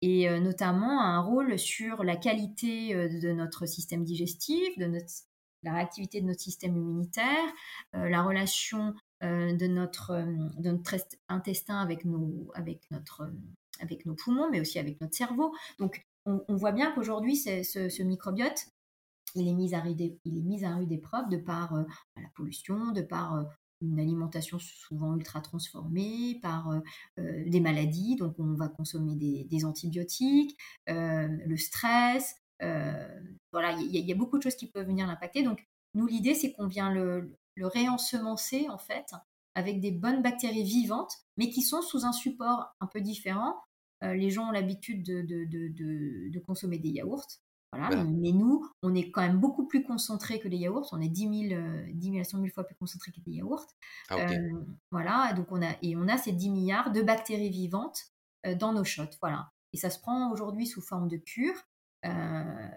et 0.00 0.28
notamment 0.40 1.02
un 1.02 1.20
rôle 1.20 1.58
sur 1.58 2.04
la 2.04 2.16
qualité 2.16 2.94
de 2.94 3.32
notre 3.32 3.66
système 3.66 4.04
digestif, 4.04 4.78
de 4.78 4.86
notre, 4.86 5.06
la 5.62 5.74
réactivité 5.74 6.20
de 6.20 6.26
notre 6.26 6.40
système 6.40 6.76
immunitaire, 6.76 7.52
la 7.92 8.22
relation 8.22 8.94
de, 9.20 9.66
notre, 9.66 10.14
de 10.58 10.70
notre 10.70 10.96
intestin 11.28 11.78
avec, 11.78 12.04
nos, 12.04 12.50
avec, 12.54 12.90
notre, 12.90 13.30
avec 13.80 14.06
nos 14.06 14.14
poumons, 14.14 14.50
mais 14.50 14.60
aussi 14.60 14.78
avec 14.78 15.00
notre 15.00 15.14
cerveau. 15.14 15.54
Donc, 15.78 16.06
on, 16.26 16.56
voit 16.56 16.72
bien 16.72 16.92
qu'aujourd'hui, 16.92 17.36
ce, 17.36 17.62
ce, 17.62 18.02
microbiote, 18.02 18.66
il 19.34 19.48
est 19.48 19.54
mis 19.54 19.74
à 19.74 19.80
rude, 19.80 20.00
il 20.24 20.38
est 20.38 20.42
mis 20.42 20.64
à 20.64 20.74
rude 20.74 20.90
épreuve 20.90 21.28
de 21.28 21.36
par 21.36 21.72
la 22.16 22.28
pollution, 22.34 22.92
de 22.92 23.02
par 23.02 23.44
une 23.90 24.00
alimentation 24.00 24.58
souvent 24.58 25.14
ultra 25.16 25.40
transformée, 25.40 26.38
par 26.42 26.70
des 27.16 27.60
maladies, 27.60 28.16
donc 28.16 28.34
on 28.38 28.54
va 28.54 28.68
consommer 28.68 29.14
des, 29.16 29.64
antibiotiques, 29.64 30.56
le 30.86 31.56
stress, 31.56 32.36
voilà, 32.60 33.72
il 33.80 33.96
y, 33.96 34.12
a 34.12 34.14
beaucoup 34.14 34.38
de 34.38 34.42
choses 34.42 34.56
qui 34.56 34.66
peuvent 34.66 34.86
venir 34.86 35.06
l'impacter. 35.06 35.42
Donc 35.42 35.66
nous, 35.94 36.06
l'idée, 36.06 36.34
c'est 36.34 36.52
qu'on 36.52 36.66
vient 36.66 36.92
le, 36.92 37.36
réensemencer 37.58 38.68
en 38.68 38.76
fait 38.76 39.14
avec 39.54 39.80
des 39.80 39.90
bonnes 39.90 40.20
bactéries 40.20 40.62
vivantes, 40.62 41.12
mais 41.38 41.48
qui 41.48 41.62
sont 41.62 41.80
sous 41.80 42.04
un 42.04 42.12
support 42.12 42.74
un 42.80 42.86
peu 42.86 43.00
différent. 43.00 43.56
les 44.02 44.30
gens 44.30 44.48
ont 44.48 44.52
l'habitude 44.52 45.02
de, 45.02 45.22
de, 45.22 45.44
de, 45.44 46.30
de, 46.30 46.38
consommer 46.40 46.78
des 46.78 46.90
yaourts. 46.90 47.26
Mais 47.76 48.32
nous, 48.32 48.66
on 48.82 48.94
est 48.94 49.10
quand 49.10 49.22
même 49.22 49.38
beaucoup 49.38 49.66
plus 49.66 49.82
concentré 49.82 50.38
que 50.38 50.48
les 50.48 50.58
yaourts. 50.58 50.88
On 50.92 51.00
est 51.00 51.08
10 51.08 51.48
000, 51.48 51.62
10 51.92 52.06
000 52.10 52.20
à 52.20 52.24
100 52.24 52.38
000 52.38 52.48
fois 52.52 52.64
plus 52.64 52.76
concentré 52.76 53.12
que 53.12 53.20
les 53.26 53.34
yaourts. 53.34 53.66
Ah, 54.10 54.16
euh, 54.16 54.64
voilà, 54.90 55.32
donc 55.34 55.50
on 55.50 55.62
a, 55.62 55.76
et 55.82 55.96
on 55.96 56.08
a 56.08 56.16
ces 56.16 56.32
10 56.32 56.50
milliards 56.50 56.92
de 56.92 57.02
bactéries 57.02 57.50
vivantes 57.50 58.00
euh, 58.46 58.54
dans 58.54 58.72
nos 58.72 58.84
shots. 58.84 59.16
Voilà. 59.20 59.50
Et 59.72 59.76
ça 59.76 59.90
se 59.90 59.98
prend 59.98 60.30
aujourd'hui 60.32 60.66
sous 60.66 60.80
forme 60.80 61.08
de 61.08 61.16
cure, 61.16 61.54
euh, 62.04 62.68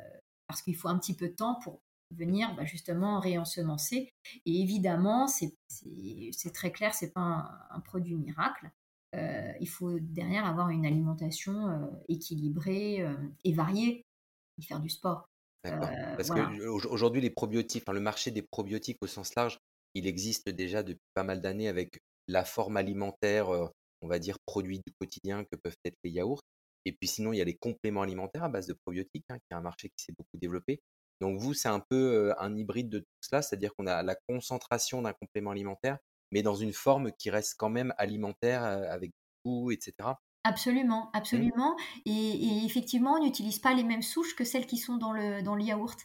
parce 0.47 0.61
qu'il 0.61 0.75
faut 0.75 0.87
un 0.87 0.97
petit 0.97 1.15
peu 1.15 1.29
de 1.29 1.35
temps 1.35 1.55
pour 1.63 1.81
venir 2.11 2.53
bah, 2.55 2.65
justement 2.65 3.19
réensemencer. 3.19 4.11
Et 4.45 4.61
évidemment, 4.61 5.27
c'est 5.27 5.53
très 6.53 6.71
clair, 6.71 6.93
c'est 6.93 7.13
pas 7.13 7.21
un, 7.21 7.49
un, 7.69 7.79
produit 7.79 8.15
miracle. 8.15 8.71
il 9.13 9.69
faut 9.69 9.99
derrière 9.99 10.45
avoir 10.45 10.69
une 10.69 10.85
alimentation 10.85 11.89
équilibrée 12.07 13.05
et 13.43 13.53
variée 13.53 14.05
faire 14.63 14.79
du 14.79 14.89
sport. 14.89 15.25
D'accord. 15.63 15.89
Parce 16.15 16.29
qu'aujourd'hui, 16.29 17.21
les 17.21 17.29
probiotiques, 17.29 17.83
le 17.89 17.99
marché 17.99 18.31
des 18.31 18.41
probiotiques 18.41 18.97
au 19.01 19.07
sens 19.07 19.35
large, 19.35 19.57
il 19.93 20.07
existe 20.07 20.49
déjà 20.49 20.83
depuis 20.83 21.01
pas 21.13 21.23
mal 21.23 21.41
d'années 21.41 21.67
avec 21.67 21.99
la 22.27 22.45
forme 22.45 22.77
alimentaire, 22.77 23.49
on 24.01 24.07
va 24.07 24.19
dire, 24.19 24.37
produits 24.45 24.79
du 24.79 24.93
quotidien 24.99 25.43
que 25.43 25.55
peuvent 25.57 25.75
être 25.83 25.97
les 26.03 26.11
yaourts. 26.11 26.41
Et 26.85 26.93
puis 26.93 27.07
sinon, 27.07 27.33
il 27.33 27.37
y 27.37 27.41
a 27.41 27.45
les 27.45 27.57
compléments 27.57 28.03
alimentaires 28.03 28.43
à 28.43 28.49
base 28.49 28.67
de 28.67 28.75
probiotiques, 28.85 29.25
hein, 29.29 29.37
qui 29.37 29.47
est 29.51 29.55
un 29.55 29.61
marché 29.61 29.89
qui 29.89 30.05
s'est 30.05 30.13
beaucoup 30.17 30.37
développé. 30.39 30.79
Donc 31.19 31.39
vous, 31.39 31.53
c'est 31.53 31.67
un 31.67 31.81
peu 31.89 32.33
un 32.37 32.55
hybride 32.55 32.87
de 32.87 32.99
tout 32.99 33.05
cela, 33.19 33.41
c'est-à-dire 33.41 33.73
qu'on 33.75 33.87
a 33.87 34.01
la 34.01 34.15
concentration 34.29 35.01
d'un 35.01 35.11
complément 35.11 35.51
alimentaire, 35.51 35.97
mais 36.31 36.41
dans 36.41 36.55
une 36.55 36.71
forme 36.71 37.11
qui 37.11 37.29
reste 37.29 37.55
quand 37.57 37.69
même 37.69 37.93
alimentaire 37.97 38.63
avec 38.63 39.11
goût, 39.43 39.71
etc. 39.71 39.93
Absolument, 40.43 41.05
mmh. 41.05 41.17
absolument. 41.17 41.75
Et, 42.05 42.65
effectivement, 42.65 43.13
on 43.13 43.23
n'utilise 43.23 43.59
pas 43.59 43.73
les 43.73 43.83
mêmes 43.83 44.01
souches 44.01 44.35
que 44.35 44.43
celles 44.43 44.65
qui 44.65 44.77
sont 44.77 44.97
dans 44.97 45.11
le, 45.11 45.41
dans 45.41 45.55
le 45.55 45.63
yaourt. 45.63 45.99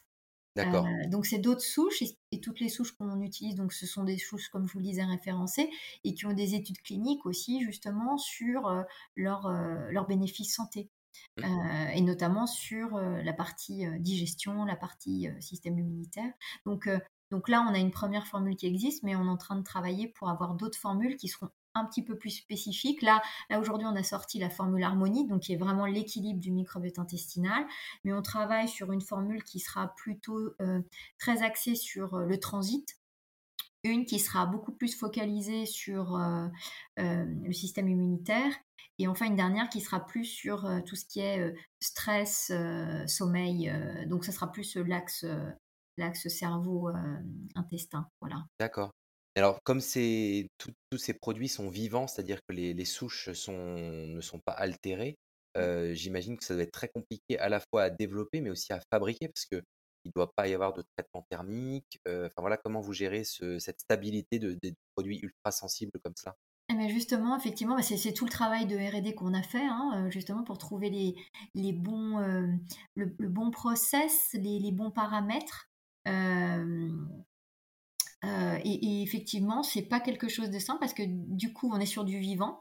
D'accord. 0.56 0.86
Euh, 0.86 1.08
donc 1.08 1.26
c'est 1.26 1.38
d'autres 1.38 1.62
souches 1.62 2.02
et, 2.30 2.40
toutes 2.40 2.60
les 2.60 2.68
souches 2.68 2.92
qu'on 2.92 3.20
utilise, 3.22 3.56
donc 3.56 3.72
ce 3.72 3.86
sont 3.86 4.04
des 4.04 4.18
souches 4.18 4.50
comme 4.50 4.68
je 4.68 4.72
vous 4.72 4.78
le 4.78 4.84
disais 4.84 5.02
référencées 5.02 5.68
et 6.04 6.14
qui 6.14 6.26
ont 6.26 6.32
des 6.32 6.54
études 6.54 6.80
cliniques 6.80 7.26
aussi 7.26 7.60
justement 7.60 8.18
sur 8.18 8.68
euh, 8.68 8.82
euh, 9.18 9.90
leur 9.90 10.06
bénéfice 10.06 10.54
santé. 10.54 10.90
Mmh. 11.38 11.44
et 11.94 12.00
notamment 12.00 12.44
sur 12.48 12.98
la 12.98 13.32
partie 13.32 13.84
digestion, 14.00 14.64
la 14.64 14.74
partie 14.74 15.28
système 15.38 15.78
immunitaire. 15.78 16.32
Donc, 16.66 16.88
donc 17.30 17.48
là, 17.48 17.64
on 17.68 17.72
a 17.72 17.78
une 17.78 17.92
première 17.92 18.26
formule 18.26 18.56
qui 18.56 18.66
existe, 18.66 19.04
mais 19.04 19.14
on 19.14 19.26
est 19.26 19.28
en 19.28 19.36
train 19.36 19.54
de 19.54 19.62
travailler 19.62 20.08
pour 20.08 20.28
avoir 20.28 20.54
d'autres 20.54 20.78
formules 20.78 21.16
qui 21.16 21.28
seront 21.28 21.50
un 21.74 21.84
petit 21.84 22.02
peu 22.02 22.16
plus 22.16 22.30
spécifique. 22.30 23.02
Là, 23.02 23.22
aujourd'hui, 23.58 23.86
on 23.86 23.96
a 23.96 24.02
sorti 24.02 24.38
la 24.38 24.50
formule 24.50 24.82
harmonie, 24.82 25.26
donc 25.26 25.42
qui 25.42 25.52
est 25.52 25.56
vraiment 25.56 25.86
l'équilibre 25.86 26.40
du 26.40 26.50
microbiote 26.52 26.98
intestinal, 26.98 27.66
mais 28.04 28.12
on 28.12 28.22
travaille 28.22 28.68
sur 28.68 28.92
une 28.92 29.00
formule 29.00 29.42
qui 29.42 29.60
sera 29.60 29.94
plutôt 29.96 30.54
euh, 30.60 30.80
très 31.18 31.42
axée 31.42 31.74
sur 31.74 32.14
euh, 32.14 32.26
le 32.26 32.38
transit, 32.38 32.98
une 33.82 34.06
qui 34.06 34.18
sera 34.18 34.46
beaucoup 34.46 34.72
plus 34.72 34.96
focalisée 34.96 35.66
sur 35.66 36.16
euh, 36.16 36.48
le 36.96 37.52
système 37.52 37.88
immunitaire, 37.88 38.52
et 38.98 39.08
enfin 39.08 39.26
une 39.26 39.36
dernière 39.36 39.68
qui 39.68 39.80
sera 39.80 40.06
plus 40.06 40.24
sur 40.24 40.66
tout 40.86 40.96
ce 40.96 41.04
qui 41.04 41.20
est 41.20 41.54
stress, 41.80 42.50
sommeil, 43.06 43.70
donc 44.06 44.24
ça 44.24 44.32
sera 44.32 44.50
plus 44.50 44.76
l'axe 44.76 45.26
l'axe 45.98 46.28
cerveau-intestin. 46.28 48.08
voilà. 48.20 48.46
D'accord. 48.58 48.90
Alors, 49.36 49.62
comme 49.64 49.80
c'est 49.80 50.48
tous 50.58 50.98
ces 50.98 51.14
produits 51.14 51.48
sont 51.48 51.68
vivants, 51.68 52.06
c'est-à-dire 52.06 52.38
que 52.48 52.54
les, 52.54 52.84
souches 52.84 53.32
sont, 53.32 53.52
ne 53.52 54.20
sont 54.20 54.38
pas 54.38 54.52
altérées, 54.52 55.18
mmh. 55.56 55.92
j'imagine 55.92 56.36
que 56.36 56.44
ça 56.44 56.54
doit 56.54 56.62
être 56.62 56.72
très 56.72 56.88
compliqué 56.88 57.38
à 57.38 57.48
la 57.48 57.60
fois 57.60 57.82
à 57.82 57.90
développer, 57.90 58.40
mais 58.40 58.50
aussi 58.50 58.72
à 58.72 58.80
fabriquer, 58.92 59.28
parce 59.28 59.46
qu'il 59.46 59.62
ne 60.04 60.10
doit 60.14 60.32
pas 60.36 60.46
y 60.46 60.54
avoir 60.54 60.72
de 60.72 60.82
traitement 60.96 61.26
thermique. 61.28 61.98
enfin 62.06 62.40
voilà, 62.42 62.56
comment 62.56 62.80
vous 62.80 62.92
gérez 62.92 63.24
cette 63.24 63.80
stabilité 63.80 64.38
de, 64.38 64.52
des 64.62 64.74
produits 64.94 65.18
ultra 65.18 65.50
sensibles 65.50 65.98
comme 66.02 66.16
ça 66.16 66.36
eh 66.70 66.74
ben, 66.74 66.88
justement, 66.88 67.36
effectivement, 67.36 67.76
bah, 67.76 67.82
c'est 67.82 68.14
tout 68.14 68.24
le 68.24 68.30
travail 68.30 68.64
de 68.64 68.74
R&D 68.74 69.14
qu'on 69.14 69.34
a 69.34 69.42
fait, 69.42 69.66
hein, 69.66 70.08
justement 70.08 70.44
pour 70.44 70.56
trouver 70.56 70.88
les, 70.88 71.14
les 71.54 71.74
bons, 71.74 72.18
le, 72.94 73.28
bon 73.28 73.50
process, 73.50 74.30
les, 74.32 74.58
les 74.58 74.72
bons 74.72 74.90
paramètres. 74.90 75.68
Euh, 76.08 76.90
et, 78.64 79.02
effectivement, 79.02 79.62
c'est 79.62 79.82
pas 79.82 80.00
quelque 80.00 80.28
chose 80.28 80.50
de 80.50 80.58
simple 80.58 80.80
parce 80.80 80.94
que 80.94 81.02
du 81.06 81.52
coup, 81.52 81.70
on 81.72 81.80
est 81.80 81.86
sur 81.86 82.04
du 82.04 82.18
vivant. 82.18 82.60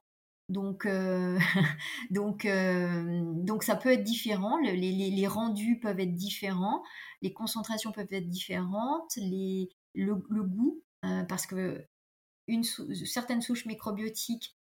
Donc, 0.49 0.85
euh, 0.85 1.39
donc, 2.11 2.45
euh, 2.45 3.21
donc 3.43 3.63
ça 3.63 3.75
peut 3.75 3.91
être 3.91 4.03
différent. 4.03 4.57
les, 4.57 5.27
rendus 5.27 5.79
peuvent 5.79 5.99
être 5.99 6.15
différents, 6.15 6.83
les 7.21 7.33
concentrations 7.33 7.91
peuvent 7.91 8.11
être 8.11 8.29
différentes, 8.29 9.15
les, 9.17 9.69
le, 9.93 10.15
goût, 10.15 10.81
parce 11.27 11.45
que 11.45 11.85
une 12.47 12.63
certaines 12.63 13.41
souches 13.41 13.65
microbiotiques 13.65 14.55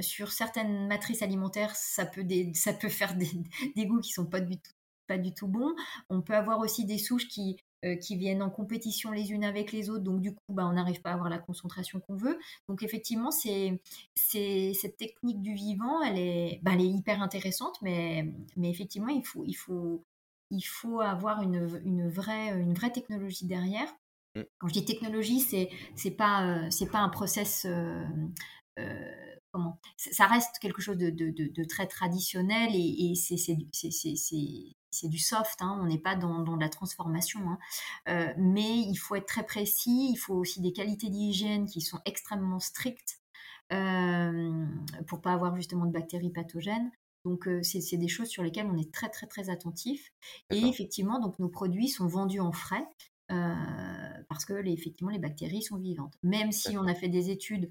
sur 0.00 0.32
certaines 0.32 0.86
matrices 0.86 1.22
alimentaires, 1.22 1.74
ça 1.74 2.04
peut, 2.04 2.24
ça 2.54 2.74
peut 2.74 2.90
faire 2.90 3.14
des, 3.16 3.30
des, 3.74 3.86
goûts 3.86 4.00
qui 4.00 4.12
sont 4.12 4.26
pas 4.26 4.40
du 4.40 4.58
tout 4.58 4.75
pas 5.06 5.18
du 5.18 5.32
tout 5.32 5.48
bons. 5.48 5.74
On 6.10 6.22
peut 6.22 6.34
avoir 6.34 6.60
aussi 6.60 6.84
des 6.84 6.98
souches 6.98 7.28
qui 7.28 7.56
euh, 7.84 7.94
qui 7.94 8.16
viennent 8.16 8.42
en 8.42 8.48
compétition 8.48 9.10
les 9.12 9.32
unes 9.32 9.44
avec 9.44 9.70
les 9.70 9.90
autres, 9.90 10.02
donc 10.02 10.20
du 10.20 10.34
coup, 10.34 10.54
bah, 10.54 10.66
on 10.66 10.72
n'arrive 10.72 11.02
pas 11.02 11.10
à 11.10 11.12
avoir 11.12 11.28
la 11.28 11.38
concentration 11.38 12.00
qu'on 12.00 12.16
veut. 12.16 12.38
Donc 12.68 12.82
effectivement, 12.82 13.30
c'est, 13.30 13.80
cette 14.14 14.96
technique 14.96 15.42
du 15.42 15.52
vivant, 15.52 16.02
elle 16.02 16.18
est, 16.18 16.60
bah, 16.62 16.70
elle 16.74 16.80
est 16.80 16.88
hyper 16.88 17.22
intéressante, 17.22 17.76
mais, 17.82 18.32
mais 18.56 18.70
effectivement, 18.70 19.08
il 19.08 19.24
faut, 19.24 19.44
il 19.44 19.52
faut, 19.52 20.02
il 20.50 20.62
faut 20.62 21.00
avoir 21.00 21.42
une, 21.42 21.80
une, 21.84 22.08
vraie, 22.08 22.48
une 22.58 22.72
vraie 22.72 22.92
technologie 22.92 23.46
derrière. 23.46 23.94
Mm. 24.34 24.42
Quand 24.58 24.68
je 24.68 24.72
dis 24.72 24.84
technologie, 24.86 25.40
c'est 25.40 25.68
c'est 25.94 26.10
pas 26.12 26.46
euh, 26.46 26.70
c'est 26.70 26.90
pas 26.90 27.00
un 27.00 27.10
process 27.10 27.66
euh, 27.68 28.04
comment 29.56 29.80
ça 29.96 30.26
reste 30.26 30.58
quelque 30.60 30.82
chose 30.82 30.98
de, 30.98 31.08
de, 31.08 31.30
de, 31.30 31.64
très 31.64 31.86
traditionnel 31.86 32.74
et, 32.74 33.12
et 33.12 33.14
c'est 33.14 35.08
du 35.08 35.18
soft, 35.18 35.62
hein, 35.62 35.78
on 35.80 35.86
n'est 35.86 35.98
pas 35.98 36.14
dans, 36.14 36.40
dans, 36.40 36.56
la 36.56 36.68
transformation. 36.68 37.40
Hein. 37.48 37.58
Euh, 38.08 38.34
mais 38.36 38.76
il 38.76 38.96
faut 38.96 39.14
être 39.14 39.26
très 39.26 39.46
précis, 39.46 40.10
il 40.12 40.16
faut 40.16 40.34
aussi 40.34 40.60
des 40.60 40.72
qualités 40.72 41.08
d'hygiène 41.08 41.64
qui 41.64 41.80
sont 41.80 42.00
extrêmement 42.04 42.60
strictes 42.60 43.20
euh, 43.72 44.66
pour 45.08 45.22
pas 45.22 45.32
avoir 45.32 45.56
justement 45.56 45.86
de 45.86 45.92
bactéries 45.92 46.30
pathogènes. 46.30 46.90
Donc 47.24 47.48
euh, 47.48 47.62
c'est 47.62 47.96
des 47.96 48.08
choses 48.08 48.28
sur 48.28 48.42
lesquelles 48.42 48.68
on 48.70 48.76
est 48.76 48.92
très 48.92 49.08
très 49.08 49.26
très 49.26 49.48
attentif. 49.48 50.12
Et 50.50 50.66
effectivement, 50.66 51.18
donc 51.18 51.38
nos 51.38 51.48
produits 51.48 51.88
sont 51.88 52.06
vendus 52.06 52.40
en 52.40 52.52
frais 52.52 52.86
parce 54.28 54.44
que 54.44 54.52
les, 54.52 54.72
effectivement 54.72 55.10
les 55.10 55.18
bactéries 55.18 55.62
sont 55.62 55.78
vivantes. 55.78 56.14
Même 56.22 56.52
si 56.52 56.76
on 56.76 56.86
a 56.86 56.94
fait 56.94 57.08
des 57.08 57.30
études 57.30 57.70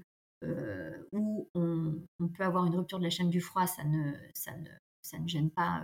où 1.12 1.48
on, 1.54 1.94
on, 2.20 2.28
peut 2.28 2.44
avoir 2.44 2.66
une 2.66 2.76
rupture 2.76 2.98
de 2.98 3.04
la 3.04 3.10
chaîne 3.10 3.30
du 3.30 3.40
froid, 3.40 3.66
ça 3.66 3.84
ne, 3.84 4.12
ça 4.34 4.56
ne, 4.56 4.68
ça 5.02 5.18
ne 5.18 5.26
gêne 5.28 5.50
pas 5.50 5.82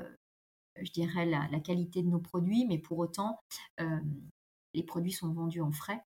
je 0.80 0.90
dirais, 0.92 1.26
la, 1.26 1.60
qualité 1.60 2.02
de 2.02 2.08
nos 2.08 2.18
produits, 2.18 2.66
mais 2.66 2.78
pour 2.78 2.98
autant, 2.98 3.38
euh, 3.80 4.00
les 4.74 4.82
produits 4.82 5.12
sont 5.12 5.32
vendus 5.32 5.60
en 5.60 5.72
frais. 5.72 6.00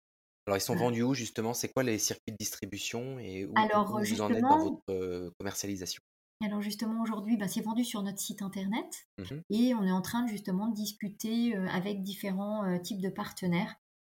Alors, 0.46 0.56
ils 0.56 0.62
sont 0.62 0.74
euh. 0.74 0.78
vendus 0.78 1.02
où 1.02 1.14
justement? 1.14 1.54
C'est 1.54 1.72
quoi 1.72 1.82
les 1.82 1.98
circuits 1.98 2.32
de 2.32 2.36
distribution 2.38 3.18
et 3.18 3.46
où, 3.46 3.52
Alors, 3.56 3.98
vous 3.98 4.20
en 4.20 4.30
êtes 4.30 4.42
dans 4.42 4.58
votre 4.58 4.82
euh, 4.90 5.30
commercialisation? 5.38 6.00
Alors 6.44 6.60
justement, 6.60 7.02
aujourd'hui, 7.02 7.38
bah, 7.38 7.48
c'est 7.48 7.62
vendu 7.62 7.82
sur 7.82 8.02
notre 8.02 8.18
site 8.18 8.42
internet 8.42 9.06
Mmh 9.18 9.40
et 9.48 9.74
on 9.74 9.84
est 9.84 9.90
en 9.90 10.02
train 10.02 10.26
justement 10.26 10.68
de 10.68 10.74
discuter 10.74 11.56
euh, 11.56 11.66
avec 11.68 12.02
différents 12.02 12.64
euh, 12.64 12.78
types 12.78 13.00
de 13.00 13.08
partenaires 13.08 13.74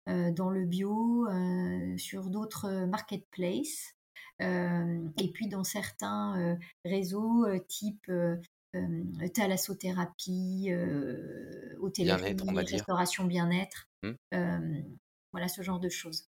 euh, 0.10 0.32
dans 0.32 0.50
le 0.50 0.66
bio, 0.66 1.28
euh, 1.28 1.98
sur 1.98 2.30
d'autres 2.30 2.86
marketplaces 2.86 3.94
euh, 3.94 3.99
et 4.40 5.32
puis 5.34 5.48
dans 5.48 5.64
certains 5.64 6.58
réseaux 6.86 7.46
type 7.68 8.10
thalassothérapie, 9.34 10.70
hôtellerie, 11.80 12.66
restauration 12.66 13.26
bien-être, 13.26 13.88
Mmh. 14.04 14.16
voilà 15.32 15.48
ce 15.48 15.62
genre 15.64 15.80
de 15.80 15.90
choses. 15.90 16.26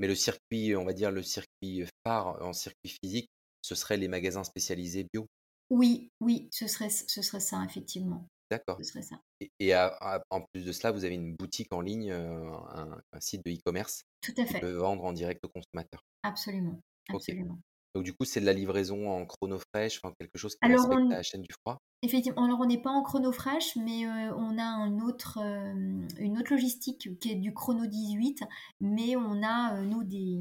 Mais 0.00 0.06
le 0.06 0.14
circuit, 0.14 0.76
on 0.76 0.84
va 0.84 0.92
dire 0.92 1.10
le 1.10 1.22
circuit 1.22 1.84
phare 2.04 2.42
en 2.42 2.52
circuit 2.52 2.90
physique, 3.02 3.28
ce 3.62 3.74
serait 3.74 3.96
les 3.96 4.08
magasins 4.08 4.44
spécialisés 4.44 5.06
bio? 5.12 5.26
Oui, 5.70 6.12
oui, 6.20 6.48
ce 6.52 6.68
serait, 6.68 6.88
ce 6.90 7.20
serait 7.22 7.40
ça, 7.40 7.64
effectivement. 7.64 8.28
D'accord. 8.50 8.78
Ce 8.78 8.84
serait 8.84 9.02
ça. 9.02 9.20
Et 9.40 9.50
et 9.60 9.72
à 9.74 9.86
à 10.00 10.22
en 10.30 10.42
plus 10.52 10.64
de 10.64 10.72
cela, 10.72 10.92
vous 10.92 11.04
avez 11.04 11.14
une 11.16 11.34
boutique 11.36 11.72
en 11.72 11.80
ligne, 11.80 12.12
un 12.12 13.00
un 13.12 13.20
site 13.20 13.44
de 13.46 13.52
e-commerce 13.52 14.02
Tout 14.20 14.34
à 14.38 14.46
qui 14.46 14.54
fait, 14.54 14.62
peut 14.62 14.72
vendre 14.72 15.04
en 15.04 15.12
direct 15.12 15.44
aux 15.44 15.50
consommateurs? 15.50 16.02
absolument, 16.22 16.80
OK. 17.10 17.16
absolument. 17.16 17.58
Donc 17.94 18.04
du 18.04 18.14
coup, 18.14 18.24
c'est 18.24 18.40
de 18.40 18.46
la 18.46 18.54
livraison 18.54 19.10
en 19.10 19.26
chronofresh, 19.26 20.00
enfin 20.02 20.14
quelque 20.18 20.38
chose 20.38 20.54
qui 20.54 20.58
Alors, 20.62 20.86
respecte 20.86 21.02
on, 21.02 21.08
la 21.08 21.22
chaîne 21.22 21.42
du 21.42 21.52
froid? 21.60 21.78
effectivement, 22.02 22.44
alors 22.44 22.60
on 22.60 22.66
n'est 22.66 22.80
pas 22.80 22.90
en 22.90 23.02
chronofresh, 23.02 23.76
mais 23.76 24.06
euh, 24.06 24.34
on 24.34 24.56
a 24.58 24.64
un 24.64 24.98
autre, 25.00 25.38
euh, 25.42 26.06
une 26.18 26.38
autre 26.38 26.52
logistique 26.52 27.18
qui 27.20 27.30
est 27.30 27.34
du 27.34 27.52
chrono 27.52 27.86
18, 27.86 28.44
mais 28.80 29.14
on 29.16 29.42
a, 29.42 29.76
euh, 29.76 29.82
nous, 29.82 30.04
des, 30.04 30.40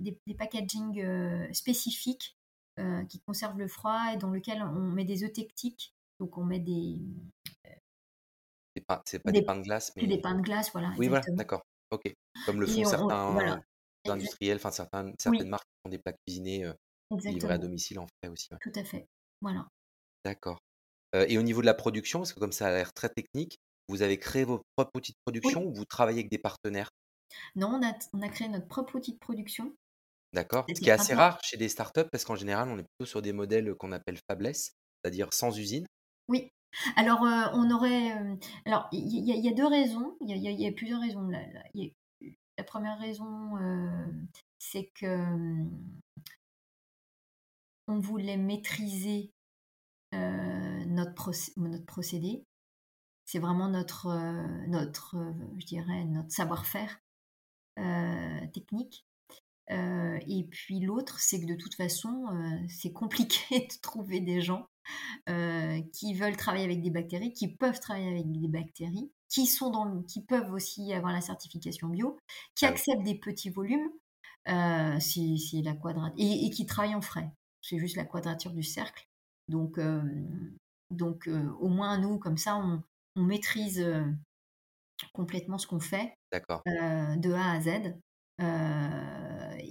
des, 0.00 0.18
des 0.26 0.34
packaging 0.34 1.52
spécifiques 1.52 2.36
qui 3.08 3.20
conservent 3.20 3.58
le 3.58 3.68
froid 3.68 4.12
et 4.14 4.16
dans 4.16 4.30
lequel 4.30 4.62
on 4.62 4.90
met 4.92 5.04
des 5.04 5.24
œufs 5.24 5.32
tectiques. 5.32 5.94
Donc, 6.20 6.38
on 6.38 6.44
met 6.44 6.58
des, 6.58 6.98
C'est 8.74 8.86
pas 8.86 9.02
c'est 9.06 9.18
pas 9.18 9.30
des 9.30 9.40
des, 9.40 9.46
pains 9.46 9.56
de 9.56 9.62
glace, 9.62 9.92
des 9.94 10.06
mais 10.06 10.18
pains 10.18 10.34
de 10.34 10.42
glace, 10.42 10.70
voilà, 10.72 10.88
oui, 10.98 11.08
voilà, 11.08 11.18
exactement. 11.18 11.36
d'accord. 11.36 11.62
OK. 11.90 12.14
Comme 12.46 12.60
le 12.60 12.66
font 12.66 12.80
on, 12.80 12.84
certains 12.84 13.30
voilà, 13.32 13.60
industriels, 14.10 14.56
enfin 14.56 14.70
certaines 14.72 15.14
oui, 15.26 15.48
marques 15.48 15.64
qui 15.66 15.80
font 15.84 15.90
des 15.90 15.98
plats 15.98 16.14
cuisinés, 16.26 16.70
livrés 17.26 17.54
à 17.54 17.58
domicile 17.58 17.98
en 18.00 18.06
frais 18.06 18.30
aussi, 18.30 18.48
ouais. 18.52 18.58
tout 18.60 18.72
à 18.76 18.84
fait. 18.84 19.08
Voilà. 19.42 19.68
D'accord. 20.24 20.58
Et 21.14 21.38
au 21.38 21.42
niveau 21.42 21.60
de 21.62 21.66
la 21.66 21.74
production, 21.74 22.20
parce 22.20 22.32
que 22.34 22.40
comme 22.40 22.52
ça 22.52 22.68
a 22.68 22.72
l'air 22.72 22.92
très 22.94 23.08
technique, 23.10 23.58
vous 23.88 24.02
avez 24.02 24.18
créé 24.18 24.44
vos 24.44 24.62
propres 24.76 24.92
outils 24.96 25.12
de 25.12 25.18
production 25.24 25.64
Oui, 25.64 25.66
ou 25.66 25.74
vous 25.74 25.84
travaillez 25.86 26.20
avec 26.20 26.30
des 26.30 26.38
partenaires? 26.38 26.90
non, 27.54 27.68
on 27.68 27.82
a, 27.82 27.94
on 28.12 28.20
a 28.22 28.28
créé 28.28 28.48
notre 28.48 28.68
propre 28.68 28.96
outil 28.96 29.14
de 29.14 29.18
production. 29.18 29.74
D'accord. 30.34 30.68
Ce 30.74 30.80
qui 30.82 30.90
est 30.90 30.92
assez 30.92 31.14
rare 31.14 31.40
chez 31.42 31.56
des 31.56 31.68
startups 31.70 32.08
parce 32.10 32.24
qu'en 32.24 32.34
général, 32.36 32.68
on 32.68 32.78
est 32.78 32.84
plutôt 32.84 33.08
sur 33.08 33.22
des 33.22 33.32
modèles, 33.32 33.74
qu'on 33.74 33.92
appelle 33.92 34.18
fabless, 34.28 34.72
c'est-à-dire 35.02 35.32
sans 35.32 35.56
usine. 35.58 35.86
Oui. 36.28 36.48
Alors, 36.96 37.22
euh, 37.24 37.46
on 37.54 37.70
aurait. 37.70 38.12
euh, 38.18 38.36
alors, 38.64 38.88
il 38.92 39.00
y, 39.06 39.20
y 39.28 39.32
a 39.32 39.36
il 39.36 39.44
y 39.44 39.48
a 39.48 39.52
deux 39.52 39.66
raisons. 39.66 40.16
Il 40.20 40.30
y 40.30 40.48
a, 40.48 40.50
y 40.50 40.72
plusieurs 40.72 41.00
raisons. 41.00 41.30
A- 41.32 41.68
la 42.58 42.64
première 42.64 42.98
raison, 42.98 43.56
euh, 43.56 44.06
c'est 44.58 44.90
que 44.94 45.06
euh, 45.06 45.64
on 47.88 47.98
voulait 47.98 48.36
maîtriser 48.36 49.32
euh, 50.14 50.84
notre, 50.86 51.14
procé- 51.14 51.52
notre 51.56 51.86
procédé. 51.86 52.44
C'est 53.24 53.38
vraiment 53.38 53.68
notre, 53.68 54.06
euh, 54.06 54.66
notre, 54.66 55.16
je 55.58 55.66
dirais, 55.66 56.04
notre 56.04 56.30
savoir-faire 56.30 57.00
technique. 58.52 59.06
Euh, 59.70 60.18
et 60.28 60.44
puis 60.50 60.80
l'autre, 60.80 61.20
c'est 61.20 61.40
que 61.40 61.46
de 61.46 61.54
toute 61.54 61.74
façon, 61.74 62.26
euh, 62.32 62.66
c'est 62.68 62.92
compliqué 62.92 63.60
de 63.68 63.80
trouver 63.80 64.20
des 64.20 64.40
gens 64.40 64.66
euh, 65.28 65.80
qui 65.92 66.14
veulent 66.14 66.36
travailler 66.36 66.64
avec 66.64 66.82
des 66.82 66.90
bactéries, 66.90 67.32
qui 67.32 67.48
peuvent 67.54 67.80
travailler 67.80 68.10
avec 68.10 68.30
des 68.30 68.48
bactéries, 68.48 69.10
qui, 69.28 69.46
sont 69.46 69.70
dans 69.70 69.84
le- 69.84 70.02
qui 70.02 70.22
peuvent 70.22 70.52
aussi 70.52 70.92
avoir 70.92 71.12
la 71.12 71.20
certification 71.20 71.88
bio, 71.88 72.18
qui 72.54 72.66
Ah 72.66 72.70
acceptent 72.70 73.04
des 73.04 73.18
petits 73.18 73.50
volumes, 73.50 73.88
c'est 74.46 75.36
c'est 75.38 75.62
la 75.62 75.74
quadrature, 75.74 76.14
et, 76.18 76.46
et 76.46 76.50
qui 76.50 76.66
travaillent 76.66 76.96
en 76.96 77.00
frais. 77.00 77.30
C'est 77.60 77.78
juste 77.78 77.96
la 77.96 78.04
quadrature 78.04 78.52
du 78.52 78.64
cercle. 78.64 79.06
Donc, 79.48 79.78
donc 80.90 81.28
au 81.60 81.68
moins 81.68 81.98
nous, 81.98 82.18
comme 82.18 82.36
ça, 82.36 82.56
on, 82.56 82.82
on 83.14 83.22
maîtrise 83.22 83.84
complètement 85.12 85.58
ce 85.58 85.66
qu'on 85.66 85.80
fait 85.80 86.14
d'accord. 86.32 86.62
de 86.66 87.32
A 87.32 87.52
à 87.52 87.60
Z. 87.60 87.94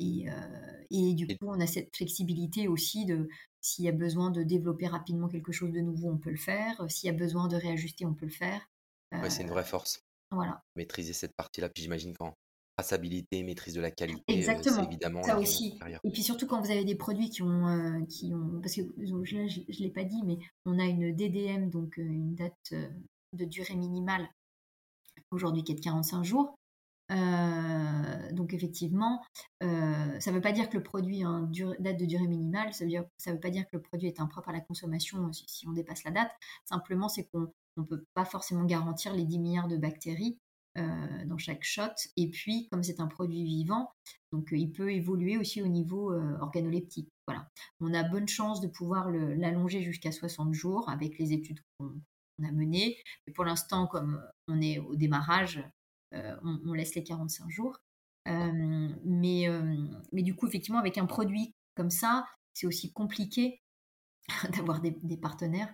Euh, 0.02 0.24
et, 0.24 0.30
euh, 0.30 0.84
et 0.90 1.14
du 1.14 1.28
coup, 1.28 1.48
on 1.48 1.60
a 1.60 1.68
cette 1.68 1.96
flexibilité 1.96 2.68
aussi 2.68 3.06
de 3.06 3.30
s'il 3.62 3.86
y 3.86 3.90
a 3.90 3.92
besoin 3.94 4.32
de 4.32 4.44
développer 4.44 4.88
rapidement 4.88 5.28
quelque 5.28 5.52
chose 5.52 5.72
de 5.72 5.80
nouveau, 5.82 6.10
on 6.10 6.18
peut 6.18 6.32
le 6.32 6.38
faire. 6.38 6.84
S'il 6.90 7.08
y 7.08 7.10
a 7.10 7.18
besoin 7.18 7.48
de 7.48 7.56
réajuster, 7.56 8.06
on 8.06 8.14
peut 8.14 8.26
le 8.26 8.32
faire. 8.32 8.66
ouais, 9.14 9.30
c'est 9.30 9.42
Euh, 9.44 9.46
une 9.46 9.52
vraie 9.52 9.64
force, 9.64 10.02
voilà. 10.32 10.62
maîtriser 10.76 11.14
cette 11.14 11.36
partie-là. 11.36 11.70
Puis 11.70 11.84
j'imagine 11.84 12.16
qu'en 12.18 12.34
traçabilité, 12.78 13.44
maîtrise 13.44 13.76
de 13.76 13.82
la 13.82 13.92
qualité, 13.92 14.24
Exactement. 14.28 14.84
évidemment 14.84 15.22
Ça 15.24 15.38
aussi. 15.38 15.78
Et 16.04 16.10
puis 16.12 16.24
surtout 16.24 16.48
quand 16.48 16.60
vous 16.62 16.72
avez 16.72 16.86
des 16.86 16.96
produits 16.96 17.30
qui 17.30 17.44
ont, 17.44 17.68
euh, 17.68 18.04
qui 18.06 18.34
ont 18.34 18.60
parce 18.62 18.76
que 18.76 18.82
là, 18.82 18.88
je 19.06 19.60
ne 19.60 19.84
l'ai 19.84 19.92
pas 19.92 20.04
dit, 20.06 20.22
mais 20.26 20.40
on 20.66 20.80
a 20.80 20.86
une 20.86 21.16
DDM, 21.16 21.70
donc 21.70 22.00
euh, 22.00 22.04
une 22.04 22.34
date 22.34 22.56
euh, 22.72 22.90
de 23.34 23.46
durée 23.46 23.76
minimale 23.76 24.28
aujourd'hui 25.32 25.64
qui 25.64 25.74
est 25.74 25.76
de 25.76 25.82
45 25.82 26.24
jours. 26.24 26.56
Euh, 27.12 28.32
donc 28.32 28.54
effectivement, 28.54 29.22
euh, 29.64 30.20
ça 30.20 30.32
ne 30.32 30.36
veut 30.36 30.42
pas 30.42 30.54
dire 30.54 30.70
que 30.70 30.78
le 30.78 30.84
produit 30.84 31.24
a 31.24 31.28
une 31.28 31.76
date 31.80 31.98
de 31.98 32.06
durée 32.06 32.28
minimale, 32.28 32.74
ça 32.74 32.86
ça 33.18 33.34
veut 33.34 33.40
pas 33.40 33.50
dire 33.50 33.64
que 33.64 33.78
le 33.78 33.82
produit 33.82 34.08
est 34.08 34.20
impropre 34.20 34.50
à 34.50 34.54
la 34.54 34.62
consommation 34.62 35.28
euh, 35.28 35.32
si, 35.34 35.68
on 35.68 35.74
dépasse 35.74 36.04
la 36.04 36.12
date. 36.12 36.32
Simplement, 36.66 37.10
c'est 37.10 37.26
qu'on 37.26 37.52
ne 37.78 37.84
peut 37.84 38.06
pas 38.14 38.26
forcément 38.26 38.64
garantir 38.64 39.14
les 39.14 39.26
10 39.26 39.40
milliards 39.40 39.68
de 39.68 39.78
bactéries 39.78 40.38
dans 41.26 41.38
chaque 41.38 41.66
shot. 41.66 41.92
Et 42.16 42.30
puis, 42.30 42.70
comme 42.72 42.82
c'est 42.82 43.02
un 43.02 43.08
produit 43.08 43.44
vivant, 43.44 43.92
donc 44.32 44.48
il 44.54 44.72
peut 44.72 44.94
évoluer 44.94 45.38
aussi 45.38 45.62
au 45.62 45.68
niveau 45.68 46.14
organoleptique. 46.40 47.10
Voilà. 47.28 47.46
On 47.82 47.94
a 47.94 48.04
bonne 48.04 48.30
chance 48.30 48.62
de 48.62 48.70
pouvoir 48.70 49.12
l'allonger 49.12 49.82
jusqu'à 49.82 50.14
60 50.14 50.54
jours 50.54 50.90
avec 50.90 51.20
les 51.20 51.34
études 51.34 51.60
qu'on 51.78 51.92
a 52.42 52.52
menées. 52.54 52.96
Mais 53.28 53.34
pour 53.34 53.44
l'instant, 53.44 53.86
comme 53.86 54.22
on 54.48 54.62
est 54.62 54.80
au 54.80 54.96
démarrage, 54.96 55.62
on, 56.44 56.60
on 56.66 56.74
laisse 56.74 56.96
les 56.96 57.04
45 57.04 57.50
jours. 57.50 57.78
Euh, 58.28 58.90
mais, 59.06 59.48
euh, 59.50 59.76
mais 60.12 60.22
du 60.24 60.36
coup, 60.36 60.48
effectivement, 60.48 60.80
avec 60.80 60.98
un 60.98 61.06
produit 61.06 61.54
comme 61.76 61.90
ça, 61.90 62.26
c'est 62.54 62.68
aussi 62.68 62.92
compliqué 62.94 63.62
d'avoir 64.56 64.82
des, 64.82 64.92
des 65.04 65.18
partenaires 65.18 65.74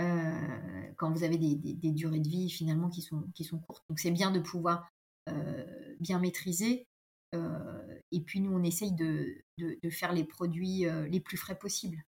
euh, 0.00 0.92
quand 0.98 1.10
vous 1.12 1.24
avez 1.24 1.38
des, 1.38 1.56
des- 1.56 1.74
des 1.74 1.92
durées 1.92 2.20
de 2.20 2.28
vie 2.28 2.50
finalement 2.50 2.88
qui 2.90 3.02
sont, 3.02 3.24
qui 3.34 3.44
sont 3.44 3.58
courtes. 3.58 3.84
Donc 3.88 3.98
c'est 4.00 4.10
bien 4.10 4.30
de 4.30 4.40
pouvoir 4.40 4.88
euh, 5.28 5.96
bien 6.00 6.18
maîtriser. 6.18 6.86
euh, 7.34 7.98
et 8.12 8.20
puis 8.20 8.40
nous, 8.40 8.52
on 8.52 8.62
essaye 8.62 8.92
de, 8.92 9.42
de- 9.58 9.78
de 9.82 9.90
faire 9.90 10.12
les 10.12 10.24
produits 10.24 10.86
euh, 10.86 11.08
les 11.08 11.20
plus 11.20 11.36
frais 11.36 11.58
possibles. 11.58 12.02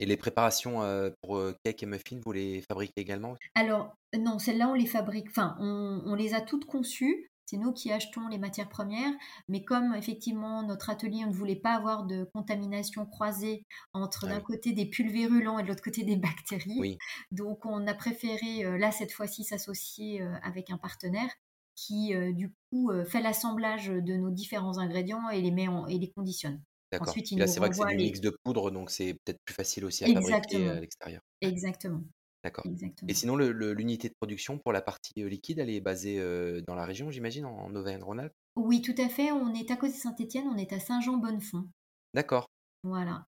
Et 0.00 0.06
les 0.06 0.16
préparations, 0.16 0.82
heu, 0.84 1.14
pour, 1.22 1.36
heu, 1.38 1.56
cake 1.64 1.82
et 1.82 1.86
muffins, 1.86 2.20
vous 2.24 2.32
les 2.32 2.62
fabriquez 2.62 3.00
également? 3.00 3.36
Alors, 3.54 3.96
non, 4.16 4.38
celles-là, 4.38 4.68
on 4.68 4.74
les 4.74 4.86
fabrique, 4.86 5.28
enfin, 5.30 5.56
on, 5.60 6.02
on 6.06 6.14
les 6.14 6.34
a 6.34 6.40
toutes 6.40 6.64
conçues. 6.66 7.28
C'est 7.46 7.58
nous 7.58 7.74
qui 7.74 7.92
achetons 7.92 8.26
les 8.28 8.38
matières 8.38 8.70
premières, 8.70 9.12
mais 9.48 9.64
comme 9.64 9.94
effectivement 9.94 10.62
notre 10.62 10.88
atelier, 10.88 11.24
on 11.26 11.28
ne 11.28 11.34
voulait 11.34 11.56
pas 11.56 11.74
avoir 11.74 12.04
de 12.06 12.24
contamination 12.32 13.04
croisée 13.04 13.66
entre 13.92 14.26
Ah 14.26 14.28
d'un 14.28 14.40
oui, 14.40 14.40
côté 14.40 14.72
des 14.72 14.86
pulvérulents 14.88 15.58
et 15.58 15.62
de 15.62 15.68
l'autre 15.68 15.82
côté 15.82 16.04
des 16.04 16.16
bactéries, 16.16 16.86
oui, 16.86 17.00
donc 17.32 17.66
on 17.66 17.86
a 17.86 17.92
préféré 17.94 18.64
euh, 18.64 18.78
là 18.78 18.92
cette 18.92 19.12
fois-ci 19.12 19.44
s'associer 19.44 20.22
euh, 20.22 20.34
avec 20.42 20.70
un 20.70 20.78
partenaire 20.78 21.28
qui 21.76 22.14
euh, 22.14 22.32
du 22.32 22.54
coup 22.70 22.90
euh, 22.90 23.04
fait 23.04 23.20
l'assemblage 23.20 23.88
de 23.88 24.14
nos 24.16 24.30
différents 24.30 24.78
ingrédients 24.78 25.28
et 25.28 25.42
les 25.42 25.50
met 25.50 25.68
en- 25.68 25.86
et 25.86 25.98
les 25.98 26.10
conditionne. 26.12 26.62
D'accord. 26.94 27.16
Ensuite, 27.16 27.30
il 27.30 27.36
Puis 27.36 27.40
là, 27.40 27.46
c'est 27.46 27.60
vrai 27.60 27.70
que 27.70 27.76
c'est 27.76 27.84
du 27.86 27.96
les 27.96 27.98
mix 27.98 28.20
de 28.20 28.30
poudre, 28.44 28.70
donc 28.70 28.90
c'est 28.90 29.14
peut-être 29.24 29.38
plus 29.44 29.54
facile 29.54 29.84
aussi 29.84 30.04
à 30.04 30.08
fabriquer, 30.08 30.66
exactement, 30.66 30.70
à 30.70 30.80
l'extérieur. 30.80 31.20
exactement, 31.40 32.04
D'accord 32.44 32.68
et 33.06 33.12
sinon 33.12 33.36
l'unité 33.36 34.08
de 34.08 34.14
production 34.18 34.58
pour 34.58 34.72
la 34.72 34.80
partie, 34.80 35.12
heu, 35.18 35.26
liquide, 35.26 35.58
elle 35.58 35.68
est 35.68 35.80
basée, 35.82 36.18
heu, 36.18 36.62
dans 36.66 36.74
la 36.74 36.86
région, 36.86 37.10
j'imagine, 37.10 37.44
en 37.44 37.54
en 37.66 37.74
Auvergne-Rhône-Alpes? 37.76 38.32
Oui, 38.56 38.82
tout 38.82 38.96
à 38.98 39.08
fait. 39.08 39.30
On 39.30 39.54
est 39.54 39.70
à 39.70 39.76
côté 39.76 39.92
de 39.92 39.98
Saint-Étienne, 39.98 40.48
on 40.48 40.56
est 40.56 40.72
à 40.72 40.80
Saint-Jean-Bonnefond. 40.80 41.68
D'accord, 42.14 42.46
Voilà. 42.84 43.26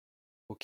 OK, 0.49 0.64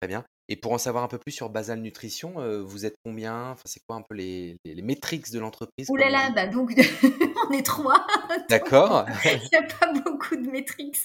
très 0.00 0.08
bien 0.08 0.24
et 0.48 0.56
pour 0.56 0.72
en 0.72 0.78
savoir 0.78 1.04
un 1.04 1.08
peu 1.08 1.18
plus 1.18 1.32
sur 1.32 1.50
Basal 1.50 1.80
Nutrition, 1.80 2.34
vous 2.64 2.86
êtes 2.86 2.96
combien? 3.04 3.50
Enfin, 3.52 3.62
c'est 3.66 3.80
quoi 3.88 3.96
un 3.96 4.02
peu 4.02 4.14
les 4.16 4.58
les 4.64 4.74
les 4.76 4.82
métriques 4.82 5.30
de 5.32 5.40
l'entreprise, 5.40 5.88
Ouh 5.88 5.96
là 5.96 6.10
là, 6.10 6.30
bah 6.30 6.46
donc 6.48 6.72
on 7.48 7.52
est 7.52 7.64
3, 7.64 8.06
donc 8.28 8.44
D'accord, 8.48 9.06
il 9.24 9.48
y 9.52 9.56
a 9.56 9.62
pas 9.62 9.92
beaucoup 9.92 10.36
de 10.36 10.50
métriques. 10.50 10.98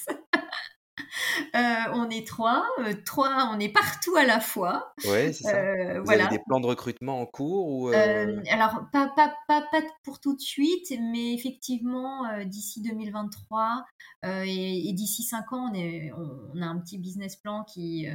Euh, 1.56 1.92
on 1.94 2.10
est 2.10 2.26
trois, 2.26 2.66
euh, 2.80 2.94
trois, 3.06 3.50
on 3.54 3.60
est 3.60 3.72
partout 3.72 4.16
à 4.16 4.26
la 4.26 4.40
fois. 4.40 4.94
Oui, 5.06 5.34
c'est 5.34 5.44
ça. 5.44 5.58
Euh, 5.58 6.00
Vous 6.00 6.06
voilà. 6.06 6.28
avez 6.28 6.38
des 6.38 6.44
plans 6.46 6.60
de 6.62 6.66
recrutement 6.68 7.20
en 7.20 7.26
cours 7.26 7.68
ou 7.68 7.88
alors, 7.90 8.86
pas, 8.94 9.10
pas, 9.16 9.36
pas, 9.48 9.62
pas 9.72 9.82
pour 10.04 10.20
tout 10.20 10.36
de 10.36 10.40
suite, 10.42 10.94
mais 11.12 11.34
effectivement, 11.34 12.24
d'ici 12.46 12.82
2023 12.82 13.86
euh, 14.26 14.44
et, 14.46 14.88
et 14.90 14.94
d'ici 14.94 15.24
5 15.24 15.52
ans, 15.54 15.70
on, 15.72 15.74
est, 15.74 16.12
on, 16.14 16.40
on 16.56 16.62
a 16.62 16.66
un 16.66 16.80
petit 16.80 16.98
business 16.98 17.36
plan 17.36 17.64
qui, 17.66 18.08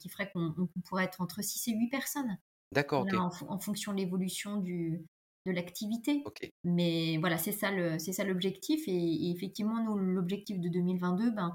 qui 0.00 0.08
ferait 0.08 0.30
qu'on 0.30 0.54
on 0.58 0.80
pourrait 0.88 1.04
être 1.04 1.20
entre 1.20 1.42
6 1.42 1.68
et 1.68 1.74
8 1.76 1.88
personnes. 1.88 2.38
D'accord, 2.72 3.06
en, 3.18 3.30
fon- 3.30 3.50
en 3.50 3.58
fonction 3.58 3.92
de 3.92 3.98
l'évolution 3.98 4.56
de 4.58 5.00
l'activité. 5.46 6.22
Mais 6.64 7.16
voilà, 7.18 7.38
c'est 7.38 7.52
ça 7.52 7.70
le, 7.70 7.98
c'est 7.98 8.12
ça 8.12 8.24
l'objectif. 8.24 8.86
Et, 8.86 8.92
et 8.92 9.30
effectivement, 9.30 9.82
nous, 9.82 9.96
l'objectif 9.96 10.58
de 10.60 10.68
2022, 10.68 11.30
ben, 11.30 11.54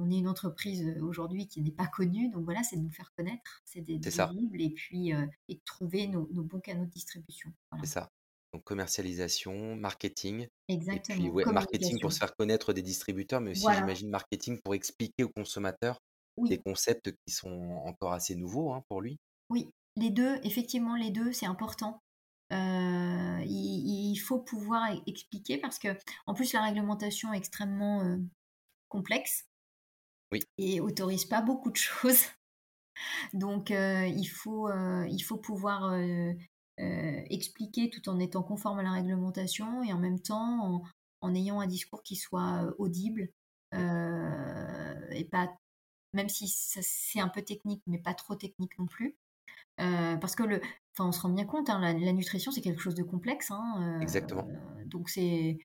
on 0.00 0.10
est 0.10 0.18
une 0.18 0.28
entreprise 0.28 0.82
euh, 0.86 1.00
aujourd'hui 1.02 1.46
qui 1.46 1.60
n'est 1.62 1.70
pas 1.70 1.86
connue. 1.86 2.30
Donc 2.30 2.44
voilà, 2.44 2.62
c'est 2.62 2.76
de 2.76 2.82
nous 2.82 2.90
faire 2.90 3.12
connaître, 3.16 3.62
c'est 3.64 3.80
d'être 3.80 4.04
visible 4.04 4.60
et 4.60 4.70
puis 4.70 5.12
euh, 5.14 5.26
et 5.48 5.54
de 5.54 5.60
trouver 5.64 6.06
nos, 6.08 6.28
nos 6.32 6.42
bons 6.42 6.60
canaux 6.60 6.84
de 6.86 6.90
distribution. 6.90 7.52
Voilà. 7.70 7.84
C'est 7.84 7.92
ça. 7.92 8.08
Donc 8.52 8.64
commercialisation, 8.64 9.76
marketing, 9.76 10.48
et 10.68 10.74
Exactement. 10.74 11.18
puis 11.20 11.28
ouais, 11.30 11.44
marketing 11.52 12.00
pour 12.00 12.12
se 12.12 12.18
faire 12.18 12.34
connaître 12.34 12.72
des 12.72 12.82
distributeurs, 12.82 13.40
mais 13.40 13.52
aussi 13.52 13.62
Voilà. 13.62 13.78
j'imagine 13.80 14.10
marketing 14.10 14.58
pour 14.64 14.74
expliquer 14.74 15.24
aux 15.24 15.28
consommateurs 15.28 15.98
des 16.48 16.58
concepts 16.58 17.12
qui 17.26 17.34
sont 17.34 17.82
encore 17.84 18.12
assez 18.12 18.34
nouveaux 18.34 18.72
hein, 18.72 18.82
pour 18.88 19.02
lui. 19.02 19.18
oui. 19.50 19.68
Les 19.96 20.10
deux, 20.10 20.38
effectivement, 20.44 20.94
les 20.94 21.10
deux, 21.10 21.32
c'est 21.32 21.46
important. 21.46 22.00
Euh, 22.52 23.40
il, 23.44 24.10
il 24.12 24.16
faut 24.16 24.38
pouvoir 24.38 24.94
e- 24.94 25.02
expliquer 25.08 25.58
parce 25.58 25.80
que, 25.80 25.88
en 26.26 26.32
plus, 26.34 26.52
la 26.52 26.62
réglementation 26.62 27.32
est 27.32 27.36
extrêmement 27.36 28.02
euh, 28.04 28.16
complexe 28.88 29.46
Oui. 30.32 30.40
et 30.58 30.80
autorise 30.80 31.24
pas 31.24 31.42
beaucoup 31.42 31.70
de 31.70 31.76
choses. 31.76 32.24
Donc, 33.34 33.70
euh, 33.70 34.06
il, 34.06 34.26
faut, 34.26 34.68
euh, 34.68 35.06
il 35.08 35.20
faut 35.20 35.36
pouvoir 35.36 35.92
euh, 35.92 36.32
expliquer 36.78 37.90
tout 37.90 38.08
en 38.08 38.18
étant 38.18 38.42
conforme 38.42 38.78
à 38.78 38.82
la 38.82 38.92
réglementation 38.92 39.82
et 39.82 39.92
en 39.92 39.98
même 39.98 40.20
temps 40.20 40.64
en, 40.64 40.82
en 41.20 41.34
ayant 41.34 41.60
un 41.60 41.66
discours 41.66 42.02
qui 42.02 42.16
soit 42.16 42.72
audible 42.78 43.28
et 43.72 45.24
pas, 45.30 45.52
même 46.12 46.28
si 46.28 46.48
c'est 46.48 47.20
un 47.20 47.28
peu 47.28 47.42
technique, 47.42 47.82
mais 47.86 47.98
pas 47.98 48.14
trop 48.14 48.34
technique 48.34 48.78
non 48.78 48.86
plus. 48.86 49.16
Parce 49.76 50.34
que 50.34 50.42
le, 50.42 50.60
on 50.98 51.12
se 51.12 51.20
rend 51.20 51.30
bien 51.30 51.46
compte, 51.46 51.70
hein, 51.70 51.78
la, 51.80 51.92
la 51.92 52.12
nutrition 52.12 52.50
c'est 52.52 52.60
quelque 52.60 52.80
chose 52.82 52.94
de 52.94 53.02
complexe. 53.02 53.50
hein, 53.50 53.98
Exactement. 54.00 54.46
donc 54.86 55.08
c'est, 55.08 55.58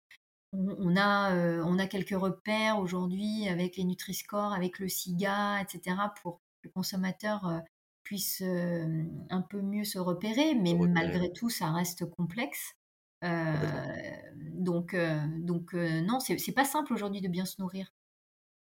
on, 0.53 0.75
on 0.79 0.95
a, 0.95 1.35
euh, 1.35 1.63
on 1.65 1.79
a 1.79 1.87
quelques 1.87 2.17
repères 2.17 2.79
aujourd'hui 2.79 3.47
avec 3.47 3.77
les 3.77 3.83
Nutri-Score, 3.83 4.53
avec 4.53 4.79
le 4.79 4.87
SIGA, 4.87 5.61
etc. 5.61 5.97
pour 6.21 6.37
que 6.37 6.41
le 6.63 6.69
consommateur 6.71 7.47
euh, 7.47 7.59
puisse 8.03 8.41
euh, 8.41 9.03
un 9.29 9.41
peu 9.41 9.61
mieux 9.61 9.83
se 9.83 9.99
repérer, 9.99 10.55
mais 10.55 10.73
repérer, 10.73 10.89
malgré 10.89 11.33
tout, 11.33 11.49
ça 11.49 11.71
reste 11.71 12.05
complexe. 12.05 12.73
Donc, 14.53 14.95
donc 15.39 15.73
non, 15.73 16.19
c'est 16.19 16.51
pas 16.51 16.65
simple 16.65 16.93
aujourd'hui 16.93 17.21
de 17.21 17.27
bien 17.27 17.45
se 17.45 17.59
nourrir. 17.59 17.91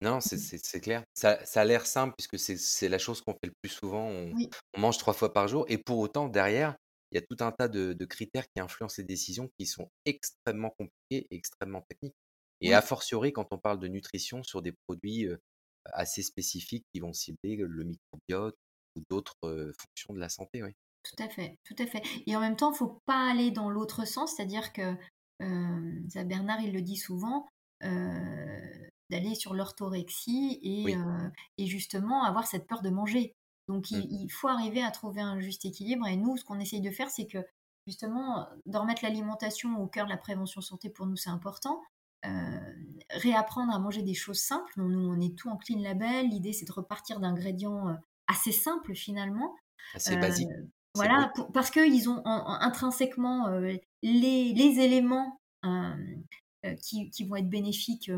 Non, 0.03 0.21
c'est 0.21 0.37
c'est 0.37 0.81
clair. 0.81 1.05
Ça, 1.15 1.39
ça 1.47 1.63
a 1.63 1.65
l'air 1.65 1.87
simple 1.87 2.15
puisque 2.19 2.39
c'est 2.39 2.59
c'est 2.59 2.91
la 2.91 2.99
chose 2.99 3.23
qu'on 3.23 3.33
fait 3.33 3.47
le 3.47 3.55
plus 3.63 3.71
souvent. 3.71 4.09
On, 4.09 4.33
Oui, 4.33 4.51
on 4.77 4.81
mange 4.81 4.99
trois 4.99 5.15
fois 5.15 5.33
par 5.33 5.49
jour 5.49 5.65
et 5.69 5.79
pour 5.79 6.01
autant, 6.01 6.29
derrière, 6.29 6.77
il 7.13 7.17
y 7.17 7.19
a 7.19 7.23
tout 7.23 7.37
un 7.45 7.53
tas 7.53 7.69
de, 7.69 7.93
de 7.93 8.05
critères 8.05 8.47
qui 8.55 8.61
influencent 8.61 8.97
les 8.99 9.07
décisions 9.07 9.49
qui 9.59 9.67
sont 9.67 9.89
extrêmement 10.05 10.71
compliqués 10.71 11.29
et 11.31 11.37
extrêmement 11.37 11.83
techniques. 11.89 12.17
Et 12.61 12.75
a 12.75 12.83
fortiori, 12.83 13.33
quand 13.33 13.47
on 13.53 13.59
parle 13.59 13.79
de 13.81 13.89
nutrition 13.89 14.43
sur 14.43 14.63
des 14.63 14.73
produits 14.87 15.29
assez 15.87 16.23
spécifiques 16.23 16.85
qui 16.95 17.01
vont 17.01 17.13
cibler 17.13 17.57
le 17.57 17.85
microbiote 17.85 18.57
ou 18.97 19.03
d'autres 19.11 19.37
fonctions 19.79 20.15
de 20.15 20.19
la 20.19 20.29
santé, 20.29 20.63
oui. 20.63 20.71
tout 21.03 21.23
à 21.23 21.29
fait, 21.29 21.59
tout 21.65 21.75
à 21.79 21.87
fait. 21.87 22.03
Et 22.27 22.37
en 22.37 22.41
même 22.41 22.57
temps, 22.57 22.73
faut 22.73 22.99
pas 23.07 23.31
aller 23.31 23.51
dans 23.51 23.69
l'autre 23.69 24.07
sens, 24.07 24.35
c'est-à-dire 24.37 24.73
que 24.73 24.97
euh, 25.43 26.01
ça, 26.09 26.25
Bernard, 26.25 26.61
il 26.61 26.73
le 26.73 26.83
dit 26.83 26.97
souvent, 26.97 27.49
euh, 27.83 28.89
d'aller 29.11 29.35
sur 29.35 29.55
l'orthorexie 29.55 30.59
et, 30.63 30.85
Oui. 30.85 30.95
euh, 30.95 31.29
et 31.59 31.67
justement 31.67 32.25
avoir 32.25 32.47
cette 32.47 32.67
peur 32.67 32.83
de 32.83 32.91
manger. 32.91 33.35
Donc 33.73 33.91
Mm. 33.91 33.95
il, 33.97 34.23
il 34.25 34.29
faut 34.29 34.49
arriver 34.49 34.83
à 34.85 34.91
trouver 34.91 35.21
un 35.21 35.41
juste 35.41 35.65
équilibre. 35.65 36.07
Et 36.07 36.17
nous, 36.17 36.37
ce 36.37 36.45
qu'on 36.45 36.61
essaye 36.61 36.81
de 36.81 36.91
faire, 36.91 37.11
c'est 37.11 37.27
que 37.27 37.39
justement, 37.87 38.47
de 38.67 38.79
remettre 38.79 39.03
l'alimentation 39.03 39.81
au 39.83 39.87
cœur 39.89 40.05
de 40.07 40.11
la 40.11 40.17
prévention 40.17 40.61
santé, 40.61 40.89
pour 40.91 41.07
nous, 41.07 41.17
c'est 41.17 41.31
important. 41.31 41.83
Euh, 42.25 42.31
réapprendre 43.11 43.75
à 43.75 43.79
manger 43.81 44.03
des 44.03 44.15
choses 44.15 44.39
simples. 44.41 44.73
Nous, 44.77 45.09
on 45.11 45.21
est 45.21 45.37
tout 45.37 45.49
en 45.49 45.57
clean 45.57 45.81
label. 45.81 46.29
L'idée, 46.29 46.53
c'est 46.53 46.67
de 46.67 46.73
repartir 46.73 47.19
d'ingrédients 47.19 47.89
euh, 47.89 47.95
assez 48.29 48.53
simples 48.53 48.95
finalement. 48.95 49.57
Assez 49.95 50.15
Euh, 50.17 50.21
basique, 50.21 50.49
voilà, 50.95 51.33
pour- 51.35 51.51
parce 51.51 51.71
qu'ils 51.71 52.09
ont 52.09 52.23
en- 52.25 52.47
en- 52.47 52.61
intrinsèquement 52.61 53.49
euh, 53.49 53.73
les, 54.03 54.53
les 54.55 54.79
éléments 54.79 55.41
qui, 56.81 57.11
qui 57.11 57.25
vont 57.25 57.37
être 57.37 57.49
bénéfiques 57.51 58.11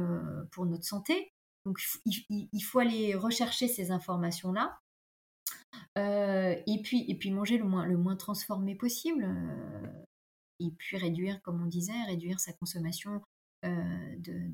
pour 0.50 0.66
notre 0.66 0.84
santé. 0.84 1.32
Donc, 1.64 1.78
il 2.05 2.61
faut 2.61 2.78
aller 2.80 3.14
rechercher 3.14 3.68
ces 3.68 3.90
informations-là. 3.90 4.78
Euh, 5.99 6.57
et, 6.66 6.82
puis, 6.82 7.05
et 7.09 7.14
puis 7.16 7.30
manger 7.30 7.59
le 7.59 7.64
moins, 7.64 7.86
le 7.86 7.97
moins 7.97 8.16
transformé 8.16 8.74
possible. 8.74 9.24
euh, 9.24 9.86
et 10.61 10.70
puis 10.78 10.97
réduire, 10.97 11.42
comme 11.42 11.62
on 11.62 11.66
disait, 11.66 11.92
réduire 12.07 12.40
sa 12.40 12.53
consommation 12.53 13.22
euh, 13.64 14.16
de, 14.18 14.53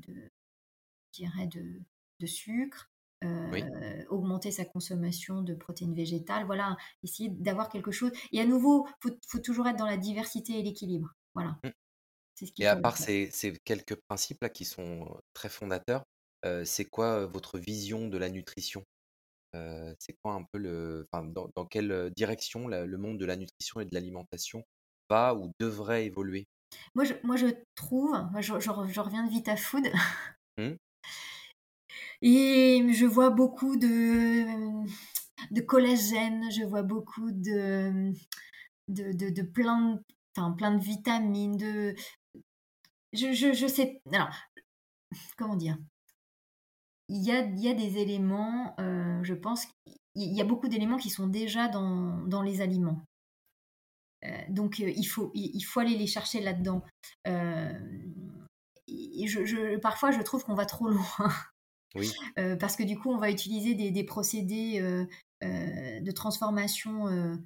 dirais 1.13 1.47
de, 1.47 1.81
de 2.19 2.25
sucre, 2.25 2.89
Oui. 3.23 3.63
augmenter 4.09 4.49
sa 4.49 4.65
consommation 4.65 5.41
de 5.43 5.53
protéines 5.53 5.93
végétales, 5.93 6.45
voilà, 6.45 6.75
essayer 7.03 7.29
d'avoir 7.29 7.69
quelque 7.69 7.91
chose. 7.91 8.11
Et 8.31 8.41
à 8.41 8.45
nouveau, 8.45 8.87
il 8.87 9.09
faut, 9.11 9.17
faut 9.27 9.39
toujours 9.39 9.67
être 9.67 9.77
dans 9.77 9.85
la 9.85 9.97
diversité 9.97 10.57
et 10.59 10.63
l'équilibre. 10.63 11.13
Voilà, 11.35 11.59
Mm. 11.63 11.69
ce 12.35 12.45
qu'il 12.45 12.65
Et 12.65 12.67
à 12.67 12.75
part 12.75 12.97
ces, 12.97 13.29
ces 13.31 13.57
quelques 13.65 13.95
principes-là 14.07 14.49
qui 14.49 14.65
sont 14.65 15.19
très 15.33 15.49
fondateurs, 15.49 16.03
c'est 16.65 16.85
quoi 16.85 17.25
votre 17.27 17.59
vision 17.59 18.07
de 18.07 18.17
la 18.17 18.29
nutrition? 18.29 18.83
C'est 19.99 20.13
quoi 20.21 20.33
un 20.33 20.43
peu 20.43 20.57
le, 20.59 21.07
enfin, 21.11 21.25
dans, 21.25 21.49
dans 21.55 21.65
quelle 21.65 22.11
direction 22.15 22.67
la- 22.67 22.85
le 22.85 22.97
monde 22.97 23.17
de 23.19 23.25
la 23.25 23.35
nutrition 23.35 23.79
et 23.81 23.85
de 23.85 23.93
l'alimentation 23.93 24.63
va 25.09 25.35
ou 25.35 25.51
devrait 25.59 26.05
évoluer? 26.05 26.47
Moi, 26.95 27.03
je, 27.05 27.13
moi, 27.23 27.35
je 27.35 27.47
trouve, 27.75 28.11
moi, 28.31 28.41
je, 28.41 28.59
je 28.59 28.69
re- 28.69 28.87
je 28.87 28.99
reviens 29.01 29.25
de 29.25 29.29
Vita 29.29 29.55
Food, 29.57 29.87
Hmm 30.57 30.75
et 32.21 32.85
je 32.93 33.05
vois 33.05 33.29
beaucoup 33.29 33.77
de, 33.77 34.45
de 35.51 35.61
collagène, 35.61 36.51
je 36.51 36.63
vois 36.63 36.83
beaucoup 36.83 37.31
de, 37.31 38.11
de, 38.89 39.13
de, 39.13 39.29
de 39.29 39.41
plein, 39.43 39.95
de, 39.95 40.01
enfin, 40.37 40.51
plein 40.53 40.75
de 40.75 40.83
vitamines, 40.83 41.57
de... 41.57 41.95
Je, 43.13 43.31
je, 43.33 43.53
je 43.53 43.67
sais... 43.67 44.01
Alors, 44.11 44.33
comment 45.37 45.55
dire? 45.55 45.77
Il 47.11 47.23
y 47.23 47.31
a, 47.31 47.41
il 47.41 47.59
y 47.59 47.67
a 47.69 47.73
des 47.73 47.97
éléments, 47.97 48.73
euh, 48.79 49.19
je 49.23 49.33
pense, 49.33 49.67
il 50.15 50.33
y 50.33 50.41
a 50.41 50.45
beaucoup 50.45 50.67
d'éléments 50.69 50.97
qui 50.97 51.09
sont 51.09 51.27
déjà 51.27 51.67
dans, 51.67 52.17
dans 52.25 52.41
les 52.41 52.61
aliments. 52.61 53.03
Euh, 54.25 54.29
donc 54.49 54.79
euh, 54.79 54.89
il, 54.95 55.05
faut, 55.05 55.31
il, 55.33 55.51
il 55.55 55.61
faut 55.61 55.79
aller 55.79 55.97
les 55.97 56.07
chercher 56.07 56.41
là-dedans. 56.41 56.83
Et 58.87 59.27
je, 59.27 59.45
je- 59.45 59.77
parfois, 59.77 60.11
je 60.11 60.21
trouve 60.21 60.43
qu'on 60.43 60.55
va 60.55 60.65
trop 60.65 60.89
loin. 60.89 61.03
Oui, 61.93 62.09
parce 62.61 62.77
que 62.77 62.83
du 62.83 62.97
coup, 62.97 63.11
on 63.11 63.17
va 63.17 63.29
utiliser 63.29 63.75
des, 63.75 63.91
des 63.91 64.05
procédés 64.05 64.79
de 65.41 66.11
transformation 66.11 67.37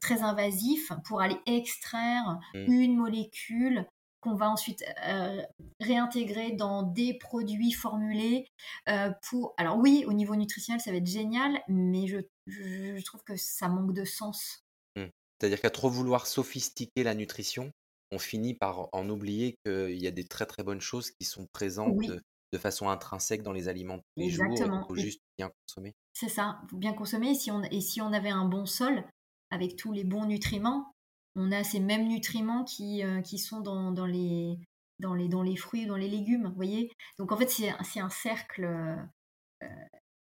très 0.00 0.22
invasifs 0.22 0.92
pour 1.04 1.20
aller 1.20 1.36
extraire 1.46 2.38
Hmm. 2.54 2.64
une 2.70 2.96
molécule 2.96 3.84
qu'on 4.26 4.34
va 4.34 4.50
ensuite 4.50 4.84
euh, 5.06 5.42
réintégrer 5.80 6.52
dans 6.52 6.82
des 6.82 7.14
produits 7.14 7.72
formulés 7.72 8.48
euh, 8.88 9.10
pour... 9.28 9.54
Alors 9.56 9.78
oui, 9.78 10.04
au 10.06 10.12
niveau 10.12 10.34
nutritionnel, 10.34 10.80
ça 10.80 10.90
va 10.90 10.96
être 10.96 11.06
génial, 11.06 11.60
mais 11.68 12.06
je, 12.08 12.18
je, 12.46 12.96
je 12.96 13.04
trouve 13.04 13.22
que 13.22 13.36
ça 13.36 13.68
manque 13.68 13.94
de 13.94 14.04
sens. 14.04 14.64
hmm. 14.96 15.06
C'est-à-dire 15.38 15.60
qu'à 15.60 15.70
trop 15.70 15.88
vouloir 15.88 16.26
sophistiquer 16.26 17.04
la 17.04 17.14
nutrition, 17.14 17.70
on 18.10 18.18
finit 18.18 18.54
par 18.54 18.88
en 18.92 19.08
oublier 19.08 19.56
qu'il 19.64 20.00
y 20.00 20.06
a 20.06 20.10
des 20.10 20.24
très 20.24 20.46
très 20.46 20.62
bonnes 20.64 20.80
choses 20.80 21.10
qui 21.10 21.24
sont 21.24 21.46
présentes 21.52 21.94
Oui, 21.96 22.08
de, 22.08 22.22
de 22.52 22.58
façon 22.58 22.88
intrinsèque 22.88 23.42
dans 23.42 23.52
les 23.52 23.68
aliments 23.68 23.98
tous 23.98 24.22
les 24.22 24.30
jours 24.30 24.46
exactement. 24.52 24.86
faut 24.86 24.96
juste 24.96 25.20
bien 25.38 25.50
consommer. 25.66 25.94
c'est 26.12 26.28
ça, 26.28 26.60
bien 26.72 26.92
consommer. 26.92 27.34
Si, 27.34 27.50
on, 27.50 27.62
et 27.62 27.80
si 27.80 28.00
on 28.00 28.12
avait 28.12 28.30
un 28.30 28.44
bon 28.46 28.66
sol, 28.66 29.04
avec 29.50 29.76
tous 29.76 29.92
les 29.92 30.04
bons 30.04 30.26
nutriments, 30.26 30.92
on 31.36 31.52
a 31.52 31.62
ces 31.62 31.80
mêmes 31.80 32.08
nutriments 32.08 32.64
qui, 32.64 33.04
euh, 33.04 33.20
qui 33.20 33.38
sont 33.38 33.60
dans, 33.60 33.92
dans, 33.92 34.06
les, 34.06 34.58
dans, 34.98 35.14
les, 35.14 35.28
dans 35.28 35.42
les 35.42 35.56
fruits 35.56 35.86
dans 35.86 35.96
les 35.96 36.08
légumes, 36.08 36.48
vous 36.48 36.54
voyez? 36.54 36.90
Donc 37.18 37.30
en 37.30 37.36
fait, 37.36 37.48
c'est 37.48 37.72
c'est 37.84 38.00
un 38.00 38.08
cercle 38.10 38.64
euh, 38.64 39.66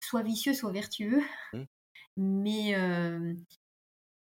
soit 0.00 0.22
vicieux, 0.22 0.54
soit 0.54 0.72
vertueux. 0.72 1.22
Hmm. 1.52 1.64
Mais, 2.16 2.74
euh, 2.74 3.34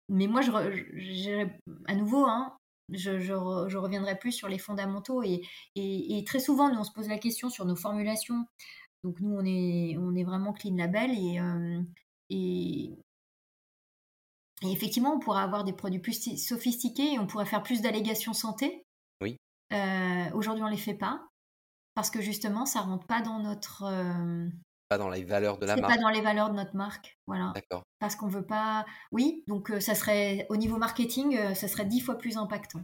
mais 0.09 0.27
moi, 0.27 0.41
je, 0.41 1.47
à 1.87 1.95
nouveau, 1.95 2.25
hein, 2.25 2.55
je, 2.89 3.19
je, 3.19 3.33
re- 3.33 3.69
je 3.69 3.77
reviendrai 3.77 4.17
plus 4.17 4.31
sur 4.31 4.47
les 4.47 4.59
fondamentaux. 4.59 5.23
Et, 5.23 5.41
et, 5.75 6.17
et 6.17 6.23
très 6.23 6.39
souvent, 6.39 6.69
nous, 6.69 6.79
on 6.79 6.83
se 6.83 6.93
pose 6.93 7.09
la 7.09 7.17
question 7.17 7.49
sur 7.49 7.65
nos 7.65 7.75
formulations. 7.75 8.45
Donc 9.03 9.19
nous, 9.19 9.33
on 9.35 9.43
est, 9.45 9.97
on 9.97 10.15
est 10.15 10.23
vraiment 10.23 10.53
clean 10.53 10.75
label 10.77 11.11
et, 11.11 11.39
et, 12.29 12.97
et 14.63 14.71
effectivement, 14.71 15.13
on 15.15 15.19
pourrait 15.19 15.41
avoir 15.41 15.63
des 15.63 15.73
produits 15.73 15.99
plus 15.99 16.37
sophistiqués 16.37 17.13
et 17.13 17.19
on 17.19 17.27
pourrait 17.27 17.45
faire 17.45 17.63
plus 17.63 17.81
d'allégations 17.81 18.33
santé. 18.33 18.85
Oui. 19.21 19.37
Euh, 19.73 20.29
Aujourd'hui, 20.33 20.63
on 20.63 20.67
les 20.67 20.77
fait 20.77 20.93
pas 20.93 21.27
parce 21.95 22.09
que 22.09 22.21
justement, 22.21 22.65
ça 22.65 22.81
rentre 22.81 23.05
pas 23.05 23.21
dans 23.21 23.39
notre. 23.39 23.83
Euh, 23.83 24.47
pas 24.89 24.97
dans 24.97 25.09
les 25.09 25.23
valeurs 25.23 25.57
de 25.57 25.65
la 25.65 25.75
marque. 25.75 25.95
pas 25.95 26.01
dans 26.01 26.09
les 26.09 26.21
valeurs 26.21 26.49
de 26.49 26.55
notre 26.55 26.75
marque, 26.75 27.17
voilà. 27.27 27.51
D'accord. 27.55 27.83
Parce 27.99 28.15
qu'on 28.15 28.27
veut 28.27 28.45
pas. 28.45 28.85
Oui, 29.11 29.43
donc 29.47 29.69
euh, 29.69 29.79
ça 29.79 29.95
serait 29.95 30.45
au 30.49 30.57
niveau 30.57 30.77
marketing, 30.77 31.37
ça 31.55 31.67
serait 31.67 31.85
dix 31.85 31.99
fois 31.99 32.17
plus 32.17 32.37
impactant. 32.37 32.81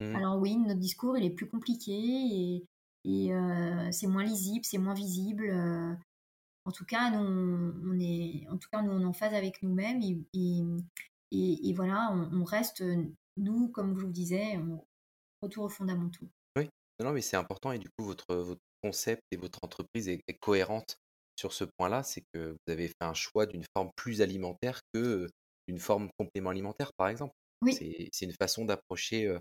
Mmh. 0.00 0.14
Alors 0.14 0.38
oui, 0.38 0.56
notre 0.56 0.80
discours 0.80 1.16
il 1.16 1.24
est 1.24 1.30
plus 1.30 1.48
compliqué 1.48 1.92
et, 1.92 2.66
et 3.04 3.32
c'est 3.92 4.06
moins 4.06 4.24
lisible, 4.24 4.64
c'est 4.64 4.78
moins 4.78 4.94
visible. 4.94 5.50
en 6.66 6.72
tout 6.72 6.84
cas, 6.84 7.10
nous, 7.10 7.72
on 7.86 7.98
est, 7.98 8.46
en 8.50 8.58
tout 8.58 8.68
cas, 8.70 8.82
nous, 8.82 8.92
on 8.92 9.00
est 9.00 9.06
en 9.06 9.14
phase 9.14 9.32
avec 9.32 9.62
nous-mêmes 9.62 10.02
et, 10.02 10.18
et, 10.34 10.62
voilà, 11.74 12.12
on, 12.32 12.44
reste, 12.44 12.82
nous, 13.36 13.68
comme 13.68 13.98
je 13.98 14.06
vous 14.06 14.12
disais, 14.12 14.56
on 14.58 14.84
retour 15.42 15.64
aux 15.64 15.68
fondamentaux. 15.68 16.28
Oui, 16.56 16.68
non, 17.02 17.12
mais 17.12 17.20
c'est 17.20 17.36
important 17.36 17.72
et 17.72 17.78
du 17.78 17.88
coup, 17.90 18.04
votre, 18.04 18.34
votre 18.34 18.60
concept 18.82 19.22
et 19.30 19.36
votre 19.36 19.60
entreprise 19.62 20.08
est, 20.08 20.22
cohérente 20.40 20.96
sur 21.38 21.52
ce 21.52 21.64
point-là. 21.64 22.02
C'est 22.02 22.22
que 22.32 22.50
vous 22.50 22.72
avez 22.72 22.88
fait 22.88 22.94
un 23.02 23.14
choix 23.14 23.46
d'une 23.46 23.64
forme 23.76 23.90
plus 23.96 24.22
alimentaire 24.22 24.80
que 24.92 25.28
d'une 25.68 25.78
forme 25.78 26.08
complément 26.18 26.50
alimentaire, 26.50 26.90
par 26.96 27.08
exemple. 27.08 27.34
Oui. 27.62 27.74
C'est 27.74 28.24
une 28.24 28.34
façon 28.40 28.64
d'approcher 28.64 29.34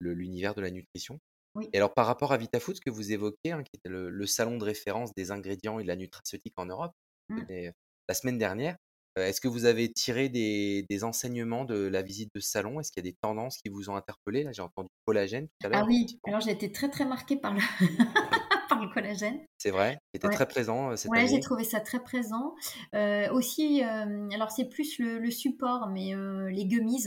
l'univers 0.00 0.54
de 0.54 0.60
la 0.60 0.70
nutrition. 0.70 1.18
Oui. 1.54 1.68
Et 1.72 1.78
alors, 1.78 1.94
par 1.94 2.06
rapport 2.06 2.32
à 2.32 2.36
VitaFood, 2.36 2.76
ce 2.76 2.80
que 2.80 2.90
vous 2.90 3.12
évoquez, 3.12 3.52
hein, 3.52 3.62
qui 3.62 3.70
était 3.74 3.88
le, 3.88 4.26
salon 4.26 4.58
de 4.58 4.64
référence 4.64 5.12
des 5.16 5.30
ingrédients 5.30 5.78
et 5.78 5.82
de 5.82 5.88
la 5.88 5.96
nutraceutique 5.96 6.54
en 6.56 6.66
Europe, 6.66 6.92
mmh. 7.28 7.70
la 8.08 8.14
semaine 8.14 8.38
dernière, 8.38 8.76
est-ce 9.22 9.40
que 9.40 9.48
vous 9.48 9.64
avez 9.64 9.92
tiré 9.92 10.28
des, 10.28 11.04
enseignements 11.04 11.64
de 11.64 11.86
la 11.86 12.02
visite 12.02 12.30
de 12.34 12.40
salon? 12.40 12.80
Est-ce 12.80 12.90
qu'il 12.90 13.04
y 13.04 13.08
a 13.08 13.10
des 13.10 13.16
tendances 13.20 13.58
qui 13.58 13.70
vous 13.70 13.88
ont 13.90 13.96
interpellé? 13.96 14.42
Là, 14.42 14.52
j'ai 14.52 14.62
entendu 14.62 14.88
collagène 15.06 15.46
tout 15.46 15.66
à 15.66 15.70
l'heure. 15.70 15.82
Ah 15.84 15.86
oui, 15.86 16.18
alors 16.26 16.40
j'ai 16.40 16.50
été 16.50 16.72
très 16.72 16.90
très 16.90 17.04
marquée 17.04 17.36
par 17.36 17.54
le, 17.54 17.60
par 18.68 18.80
le 18.80 18.92
collagène. 18.92 19.40
C'est 19.58 19.70
vrai, 19.70 19.98
c'était 20.12 20.28
très 20.28 20.46
présent 20.46 20.90
euh, 20.90 20.96
cette 20.96 21.10
ouais, 21.10 21.26
j'ai 21.26 21.40
trouvé 21.40 21.64
ça 21.64 21.80
très 21.80 22.00
présent. 22.00 22.54
Euh, 22.94 23.30
aussi, 23.32 23.82
alors 23.82 24.50
c'est 24.50 24.68
plus 24.68 24.98
le, 24.98 25.30
support, 25.30 25.88
mais 25.88 26.14
les 26.50 26.66
gummies. 26.66 27.06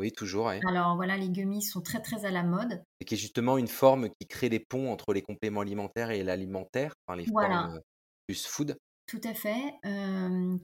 Oui, 0.00 0.12
toujours. 0.12 0.48
Alors 0.48 0.94
voilà, 0.96 1.16
les 1.16 1.28
gummies 1.28 1.62
sont 1.62 1.80
très 1.80 2.00
très 2.00 2.24
à 2.24 2.30
la 2.30 2.42
mode. 2.44 2.82
Et 3.00 3.04
qui 3.04 3.14
est 3.14 3.18
justement 3.18 3.58
une 3.58 3.68
forme 3.68 4.08
qui 4.20 4.28
crée 4.28 4.48
des 4.48 4.60
ponts 4.60 4.92
entre 4.92 5.12
les 5.12 5.22
compléments 5.22 5.60
alimentaires 5.60 6.10
et 6.10 6.22
l'alimentaire, 6.22 6.92
enfin 7.06 7.16
les 7.16 7.26
formes 7.26 7.80
plus 8.26 8.46
food. 8.46 8.76
Tout 9.08 9.20
à 9.24 9.34
fait. 9.34 9.74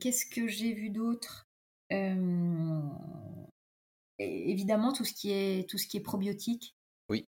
Qu'est-ce 0.01 0.27
que 0.27 0.47
j'ai 0.47 0.73
vu 0.75 0.91
d'autre? 0.91 1.49
Évidemment, 4.19 4.93
tout 4.93 5.05
ce 5.05 5.15
qui 5.15 5.33
est, 5.33 5.69
tout 5.69 5.79
ce 5.79 5.89
qui 5.89 5.97
est 5.97 6.03
probiotique. 6.03 6.77
Oui. 7.09 7.27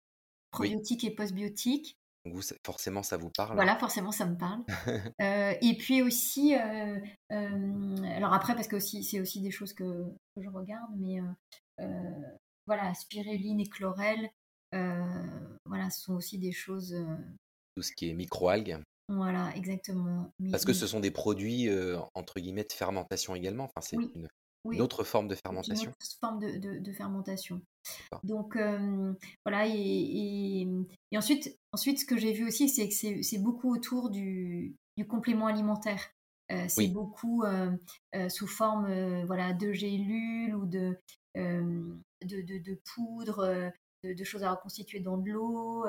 Probiotique 0.51 1.03
et 1.03 1.11
postbiotique. 1.11 1.97
Vous, 2.25 2.41
forcément, 2.65 3.03
ça 3.03 3.17
vous 3.17 3.29
parle. 3.29 3.55
Voilà, 3.55 3.77
forcément, 3.77 4.11
ça 4.11 4.25
me 4.25 4.37
parle. 4.37 4.63
et 5.61 5.77
puis 5.77 6.03
aussi, 6.03 6.53
alors 6.53 8.33
après, 8.33 8.55
parce 8.55 8.67
que 8.67 8.79
c'est 8.79 9.19
aussi 9.19 9.41
des 9.41 9.51
choses 9.51 9.73
que, 9.73 10.05
que 10.35 10.41
je 10.43 10.49
regarde, 10.49 10.91
mais 10.97 11.19
voilà, 12.67 12.93
spiruline 12.93 13.59
et 13.59 13.67
chlorelle, 13.67 14.29
voilà, 14.71 15.89
ce 15.89 16.01
sont 16.01 16.13
aussi 16.13 16.37
des 16.37 16.51
choses. 16.51 16.95
Tout 17.75 17.81
ce 17.81 17.91
qui 17.91 18.09
est 18.09 18.13
microalgues. 18.13 18.79
Voilà, 19.09 19.55
exactement. 19.55 20.33
Parce 20.51 20.65
que 20.65 20.73
ce 20.73 20.85
sont 20.87 20.99
des 20.99 21.11
produits, 21.11 21.69
entre 22.13 22.39
guillemets, 22.39 22.65
«de 22.65 22.73
fermentation» 22.73 23.35
également? 23.35 23.63
Enfin, 23.63 23.81
c'est 23.81 23.97
une 24.65 24.81
autre 24.81 25.05
forme 25.05 25.29
de 25.29 25.35
fermentation? 25.35 25.85
une 25.85 25.89
autre 25.89 26.17
forme 26.19 26.39
de 26.39 26.79
de 26.79 26.91
fermentation. 26.91 27.61
Donc 28.23 28.57
voilà 29.45 29.65
et 29.65 30.67
ensuite 31.15 31.57
ensuite 31.71 31.99
ce 31.99 32.05
que 32.05 32.17
j'ai 32.17 32.33
vu 32.33 32.45
aussi, 32.47 32.67
c'est 32.67 32.89
que 32.89 33.21
c'est 33.21 33.37
beaucoup 33.39 33.73
autour 33.73 34.09
du 34.09 34.75
du 34.97 35.07
complément 35.07 35.47
alimentaire. 35.47 36.11
c'est 36.67 36.89
beaucoup, 36.89 37.45
sous 38.29 38.47
forme, 38.47 39.23
voilà, 39.25 39.53
de 39.53 39.71
gélules 39.71 40.55
ou 40.55 40.65
de, 40.65 40.97
de 41.35 42.01
de 42.21 42.57
de 42.57 42.81
poudre, 42.93 43.71
de 44.03 44.23
choses 44.23 44.43
à 44.43 44.51
reconstituer 44.51 44.99
dans 44.99 45.17
de 45.17 45.31
l'eau, 45.31 45.85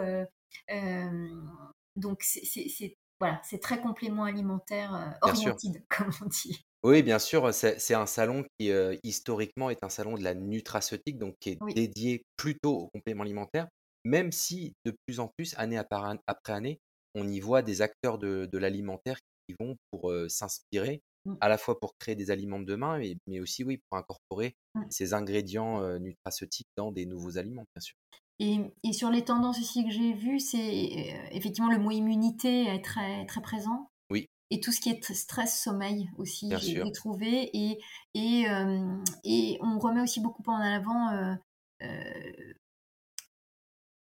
donc 1.96 2.22
c'est 2.22 2.96
voilà, 3.20 3.40
c'est 3.44 3.60
très 3.60 3.80
complément 3.80 4.24
alimentaire 4.24 4.94
euh, 4.94 5.28
orienté, 5.28 5.68
comme 5.88 6.10
on 6.22 6.26
dit. 6.26 6.64
Oui, 6.84 7.02
bien 7.02 7.18
sûr, 7.18 7.52
c'est 7.52 7.94
un 7.94 8.06
salon 8.06 8.44
qui 8.58 8.70
euh, 8.70 8.96
historiquement 9.02 9.68
est 9.68 9.82
un 9.82 9.88
salon 9.88 10.14
de 10.14 10.22
la 10.22 10.34
nutraceutique, 10.34 11.18
donc 11.18 11.34
qui 11.40 11.50
est 11.50 11.74
dédié 11.74 12.22
plutôt 12.36 12.76
aux 12.76 12.88
compléments 12.88 13.24
alimentaires, 13.24 13.66
même 14.04 14.30
si 14.30 14.74
de 14.84 14.94
plus 15.04 15.18
en 15.18 15.28
plus, 15.36 15.54
année 15.58 15.76
après 15.76 16.52
année, 16.52 16.78
on 17.16 17.26
y 17.26 17.40
voit 17.40 17.62
des 17.62 17.82
acteurs 17.82 18.18
de, 18.18 18.48
l'alimentaire 18.52 19.18
qui 19.48 19.56
vont 19.58 19.76
pour 19.90 20.12
euh, 20.12 20.28
s'inspirer, 20.28 21.02
mmh. 21.24 21.34
à 21.40 21.48
la 21.48 21.58
fois 21.58 21.80
pour 21.80 21.94
créer 21.98 22.14
des 22.14 22.30
aliments 22.30 22.60
de 22.60 22.66
demain, 22.66 22.98
mais, 22.98 23.16
mais 23.26 23.40
aussi 23.40 23.64
oui, 23.64 23.80
pour 23.88 23.98
incorporer 23.98 24.54
mmh. 24.76 24.82
ces 24.90 25.14
ingrédients 25.14 25.98
nutraceutiques 25.98 26.68
dans 26.76 26.92
des 26.92 27.06
nouveaux 27.06 27.38
aliments, 27.38 27.64
bien 27.74 27.80
sûr. 27.80 27.96
Et, 28.40 28.60
et, 28.84 28.92
sur 28.92 29.10
les 29.10 29.24
tendances 29.24 29.58
aussi 29.58 29.84
que 29.84 29.90
j'ai 29.90 30.14
vues, 30.14 30.38
c'est 30.38 30.58
euh, 30.58 31.28
effectivement 31.32 31.70
le 31.70 31.78
mot 31.78 31.90
immunité 31.90 32.66
est 32.66 32.84
très, 32.84 33.26
très 33.26 33.42
présent. 33.42 33.90
Oui. 34.10 34.28
Et 34.50 34.60
tout 34.60 34.70
ce 34.70 34.80
qui 34.80 34.90
est 34.90 35.12
stress, 35.12 35.60
sommeil 35.60 36.08
aussi, 36.18 36.52
j'ai 36.60 36.80
trouvé. 36.92 37.50
Et, 37.52 37.80
et, 38.14 38.48
euh, 38.48 38.96
et, 39.24 39.58
on 39.60 39.78
remet 39.78 40.02
aussi 40.02 40.20
beaucoup 40.20 40.42
en 40.46 40.60
avant 40.60 41.12
euh, 41.12 41.34
euh 41.82 42.54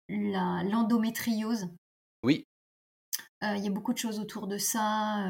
l'endométriose. 0.09 1.67
Oui. 2.23 2.45
Il 3.41 3.63
y 3.63 3.67
a 3.67 3.71
beaucoup 3.71 3.93
de 3.93 3.99
choses 3.99 4.19
autour 4.19 4.47
de 4.47 4.57
ça. 4.57 5.23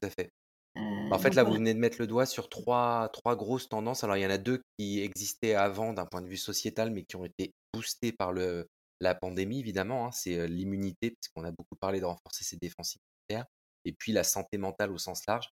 Tout 0.00 0.06
à 0.06 0.10
fait. 0.10 0.30
en 0.74 1.18
fait, 1.18 1.34
là, 1.34 1.44
vous 1.44 1.52
venez 1.52 1.74
de 1.74 1.78
mettre 1.78 1.98
le 2.00 2.06
doigt 2.06 2.24
sur 2.24 2.48
trois, 2.48 3.10
trois 3.12 3.36
grosses 3.36 3.68
tendances. 3.68 4.02
Alors, 4.02 4.16
il 4.16 4.22
y 4.22 4.26
en 4.26 4.30
a 4.30 4.38
deux 4.38 4.62
qui 4.78 5.00
existaient 5.00 5.54
avant 5.54 5.92
d'un 5.92 6.06
point 6.06 6.22
de 6.22 6.28
vue 6.28 6.38
sociétal, 6.38 6.90
mais 6.90 7.04
qui 7.04 7.16
ont 7.16 7.26
été 7.26 7.52
boosté 7.72 8.12
par 8.12 8.32
le, 8.32 8.68
la 9.00 9.14
pandémie, 9.14 9.60
évidemment. 9.60 10.06
Hein, 10.06 10.12
c'est 10.12 10.46
l'immunité, 10.48 11.10
puisqu'on 11.10 11.44
a 11.44 11.50
beaucoup 11.50 11.76
parlé 11.76 12.00
de 12.00 12.04
renforcer 12.04 12.44
ses 12.44 12.56
défenses 12.56 12.96
immunitaires. 12.96 13.46
Et 13.86 13.92
puis 13.92 14.12
la 14.12 14.24
santé 14.24 14.58
mentale 14.58 14.92
au 14.92 14.98
sens 14.98 15.26
large. 15.26 15.48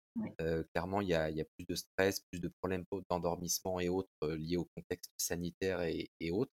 clairement, 0.74 1.02
il 1.02 1.10
y 1.10 1.14
a, 1.14 1.30
y 1.30 1.42
a, 1.42 1.46
plus 1.58 1.66
de 1.68 1.76
stress, 1.76 2.22
plus 2.32 2.40
de 2.40 2.50
problèmes 2.60 2.84
d'endormissement 3.10 3.80
et 3.80 3.88
autres 3.88 4.10
liés 4.24 4.58
au 4.58 4.68
contexte 4.76 5.12
sanitaire 5.18 5.82
et, 5.84 6.10
et 6.20 6.32
autres. 6.32 6.52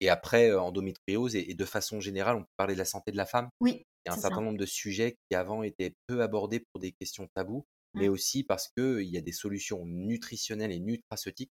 Et 0.00 0.08
après, 0.08 0.52
endométriose, 0.52 1.34
et, 1.36 1.54
de 1.54 1.64
façon 1.64 2.00
générale, 2.00 2.36
on 2.36 2.42
peut 2.42 2.52
parler 2.56 2.74
de 2.74 2.78
la 2.78 2.84
santé 2.84 3.10
de 3.10 3.16
la 3.16 3.26
femme. 3.26 3.48
Oui. 3.60 3.86
Il 4.04 4.10
y 4.10 4.12
a 4.12 4.14
un 4.14 4.20
certain 4.20 4.42
nombre 4.42 4.58
de 4.58 4.66
sujets 4.66 5.16
qui 5.28 5.34
avant 5.34 5.62
étaient 5.62 5.94
peu 6.06 6.20
abordés 6.20 6.60
pour 6.60 6.78
des 6.78 6.92
questions 6.92 7.26
tabous, 7.34 7.64
mais 7.94 8.08
mmh. 8.08 8.12
aussi 8.12 8.44
parce 8.44 8.68
qu'il 8.68 9.08
y 9.08 9.16
a 9.16 9.22
des 9.22 9.32
solutions 9.32 9.86
nutritionnelles 9.86 10.72
et 10.72 10.80
nutraceutiques 10.80 11.52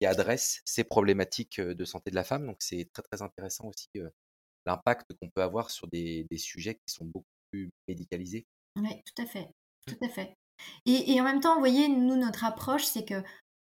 qui 0.00 0.06
adresse 0.06 0.60
ces 0.64 0.84
problématiques 0.84 1.60
de 1.60 1.84
santé 1.84 2.10
de 2.10 2.16
la 2.16 2.24
femme. 2.24 2.46
Donc 2.46 2.56
c'est 2.60 2.88
très 2.92 3.02
très 3.02 3.22
intéressant 3.22 3.66
aussi 3.68 3.88
l'impact 4.66 5.12
qu'on 5.20 5.30
peut 5.30 5.42
avoir 5.42 5.70
sur 5.70 5.88
des, 5.88 6.26
des, 6.30 6.38
sujets 6.38 6.74
qui 6.74 6.94
sont 6.94 7.06
beaucoup 7.06 7.26
plus 7.50 7.70
médicalisés. 7.88 8.46
Oui, 8.76 9.02
tout 9.04 9.22
à 9.22 9.26
fait, 9.26 9.46
mmh. 9.46 9.92
tout 9.92 10.04
à 10.04 10.08
fait. 10.08 10.36
Et, 10.86 11.12
et, 11.12 11.20
en 11.20 11.24
même 11.24 11.40
temps, 11.40 11.54
vous 11.54 11.60
voyez, 11.60 11.88
nous, 11.88 12.16
notre 12.16 12.44
approche, 12.44 12.84
c'est 12.84 13.04
que, 13.04 13.22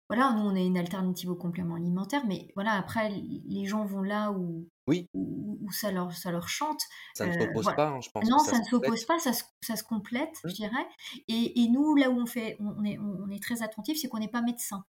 voilà, 0.09 0.31
nous, 0.33 0.43
on 0.43 0.55
est 0.55 0.65
une 0.65 0.77
alternative 0.77 1.31
au 1.31 1.35
complément 1.35 1.75
alimentaire, 1.75 2.25
mais 2.27 2.51
voilà, 2.55 2.73
après, 2.73 3.09
les 3.09 3.65
gens 3.65 3.83
vont 3.83 4.03
là 4.03 4.31
où, 4.31 4.69
oui. 4.87 5.07
où, 5.13 5.71
ça, 5.71 5.91
leur, 5.91 6.13
ça 6.13 6.31
leur 6.31 6.47
chante. 6.47 6.83
Ça 7.15 7.25
ne 7.25 7.39
s'oppose 7.39 7.65
pas, 7.75 7.87
hein, 7.87 8.01
je 8.01 8.09
pense. 8.11 8.29
Non, 8.29 8.39
ça, 8.39 8.59
ne 8.59 8.63
s'oppose 8.63 9.05
pas, 9.05 9.17
ça 9.19 9.33
se, 9.33 9.43
ça 9.61 9.75
se 9.75 9.83
complète, 9.83 10.37
je 10.43 10.49
mmh. 10.49 10.53
dirais. 10.53 10.87
Et, 11.27 11.63
et, 11.63 11.67
nous, 11.69 11.95
là 11.95 12.09
où 12.09 12.19
on, 12.19 12.25
fait, 12.25 12.57
on, 12.59 12.83
est, 12.85 12.99
on 12.99 13.29
est 13.29 13.41
très 13.41 13.63
attentif, 13.63 13.97
c'est 13.99 14.07
qu'on 14.07 14.19
n'est 14.19 14.27
pas 14.27 14.41
médecin. 14.41 14.85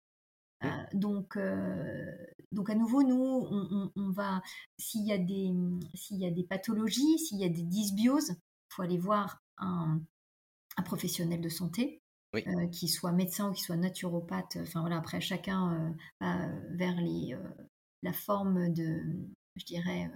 Mmh. 0.61 0.67
Euh, 0.67 0.83
donc, 0.93 1.39
donc 2.51 2.69
à 2.69 2.75
nouveau, 2.75 3.03
nous, 3.03 3.91
on, 3.95 4.11
va, 4.11 4.41
s'il 4.77 5.05
y, 5.05 5.11
a 5.11 5.17
des, 5.17 5.51
s'il 5.93 6.17
y 6.17 6.25
a 6.25 6.31
des 6.31 6.43
pathologies, 6.43 7.19
s'il 7.19 7.39
y 7.39 7.45
a 7.45 7.49
des 7.49 7.63
dysbioses, 7.63 8.29
il 8.31 8.73
faut 8.75 8.81
aller 8.81 8.97
voir 8.97 9.41
un, 9.57 10.01
professionnel 10.85 11.41
de 11.41 11.49
santé, 11.49 12.01
euh, 12.35 12.67
qui 12.67 12.87
soit 12.87 13.11
médecin 13.11 13.49
ou 13.49 13.53
qui 13.53 13.61
soit 13.61 13.75
naturopathe. 13.75 14.57
Enfin 14.61 14.81
voilà, 14.81 14.97
après 14.97 15.21
chacun 15.21 15.95
va 16.19 16.47
vers 16.71 16.95
les, 16.95 17.37
la 18.03 18.13
forme 18.13 18.73
de, 18.73 19.01
je 19.55 19.65
dirais, 19.65 20.09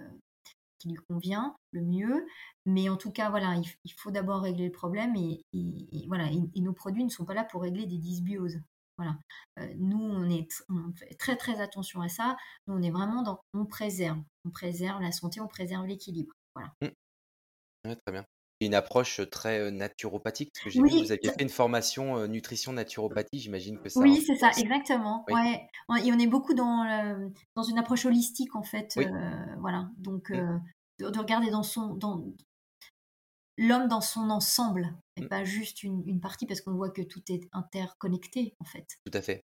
qui 0.78 0.88
lui 0.88 0.98
convient 1.08 1.56
le 1.72 1.82
mieux. 1.82 2.26
Mais 2.64 2.88
en 2.88 2.96
tout 2.96 3.10
cas, 3.10 3.30
voilà, 3.30 3.54
il, 3.84 3.92
faut 3.92 4.10
d'abord 4.10 4.42
régler 4.42 4.66
le 4.66 4.72
problème 4.72 5.14
et, 5.16 5.44
voilà, 6.08 6.30
et, 6.30 6.60
nos 6.60 6.72
produits 6.72 7.04
ne 7.04 7.10
sont 7.10 7.24
pas 7.24 7.34
là 7.34 7.44
pour 7.44 7.62
régler 7.62 7.86
des 7.86 7.98
dysbioses. 7.98 8.60
Voilà. 8.98 9.18
Euh, 9.58 9.74
nous, 9.76 9.98
on, 9.98 10.28
est, 10.30 10.48
on 10.68 10.92
fait 10.94 11.14
très 11.14 11.36
très 11.36 11.60
attention 11.60 12.00
à 12.00 12.08
ça. 12.08 12.36
Nous, 12.66 12.74
on 12.74 12.82
est 12.82 12.90
vraiment 12.90 13.22
dans 13.22 13.40
on 13.54 13.66
préserve. 13.66 14.18
On 14.44 14.50
préserve 14.50 15.02
la 15.02 15.12
santé, 15.12 15.40
on 15.40 15.48
préserve 15.48 15.86
l'équilibre. 15.86 16.32
Voilà. 16.54 16.72
Mmh. 16.80 17.94
très 18.04 18.12
bien. 18.12 18.24
une 18.60 18.74
approche 18.74 19.20
très 19.30 19.70
naturopathique, 19.70 20.50
parce 20.54 20.64
que 20.64 20.70
j'ai 20.70 20.80
vu 20.80 20.88
que 20.88 21.04
vous 21.04 21.12
aviez 21.12 21.30
fait 21.30 21.42
une 21.42 21.50
formation 21.50 22.26
nutrition 22.26 22.72
naturopathie, 22.72 23.38
j'imagine 23.38 23.78
que 23.78 23.88
ça. 23.90 24.00
Oui, 24.00 24.22
c'est 24.26 24.36
ça, 24.36 24.50
exactement. 24.56 25.24
Ouais. 25.28 25.68
Et 26.02 26.12
on 26.12 26.18
est 26.18 26.26
beaucoup 26.26 26.54
dans, 26.54 27.30
dans 27.54 27.62
une 27.62 27.78
approche 27.78 28.06
holistique 28.06 28.56
en 28.56 28.62
fait. 28.62 28.98
voilà, 29.60 29.90
donc 29.98 30.30
mmh. 30.30 30.62
de, 31.00 31.18
regarder 31.18 31.50
dans 31.50 31.62
son, 31.62 31.94
dans 31.94 32.24
l'homme 33.58 33.88
dans 33.88 34.00
son 34.00 34.30
ensemble 34.30 34.94
et 35.16 35.22
mmh. 35.22 35.28
pas 35.28 35.44
juste 35.44 35.82
une, 35.82 36.20
partie, 36.20 36.46
parce 36.46 36.60
qu'on 36.60 36.74
voit 36.74 36.90
que 36.90 37.02
tout 37.02 37.22
est 37.30 37.48
interconnecté 37.52 38.54
en 38.60 38.64
fait. 38.64 38.86
Tout 39.04 39.16
à 39.16 39.22
fait. 39.22 39.42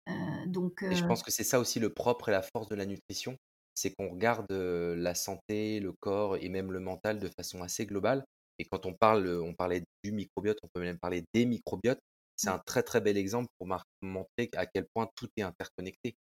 donc. 0.46 0.82
Et 0.82 0.94
je 0.94 1.04
pense 1.04 1.22
que 1.22 1.30
c'est 1.30 1.44
ça 1.44 1.60
aussi 1.60 1.78
le 1.78 1.92
propre 1.92 2.28
et 2.28 2.32
la 2.32 2.42
force 2.42 2.68
de 2.68 2.74
la 2.74 2.86
nutrition, 2.86 3.36
c'est 3.74 3.94
qu'on 3.94 4.10
regarde 4.10 4.50
la 4.50 5.14
santé, 5.14 5.80
le 5.80 5.92
corps 5.92 6.36
et 6.36 6.48
même 6.48 6.72
le 6.72 6.80
mental 6.80 7.18
de 7.18 7.28
façon 7.28 7.62
assez 7.62 7.86
globale 7.86 8.24
et 8.60 8.66
quand 8.66 8.84
on 8.84 8.92
parle, 8.92 9.26
on 9.42 9.54
parlait 9.54 9.84
du 10.04 10.12
microbiote, 10.12 10.58
on 10.62 10.68
peut 10.68 10.82
même 10.82 10.98
parler 10.98 11.24
des 11.32 11.46
microbiotes. 11.46 12.00
C'est 12.36 12.50
mmh. 12.50 12.54
un 12.54 12.58
très 12.58 12.82
très 12.82 13.00
bel 13.00 13.16
exemple 13.16 13.48
pour 13.58 13.66
montrer 14.02 14.50
à 14.54 14.66
quel 14.66 14.86
point 14.94 15.08
tout 15.16 15.28
est 15.38 15.42
interconnecté. 15.42 16.14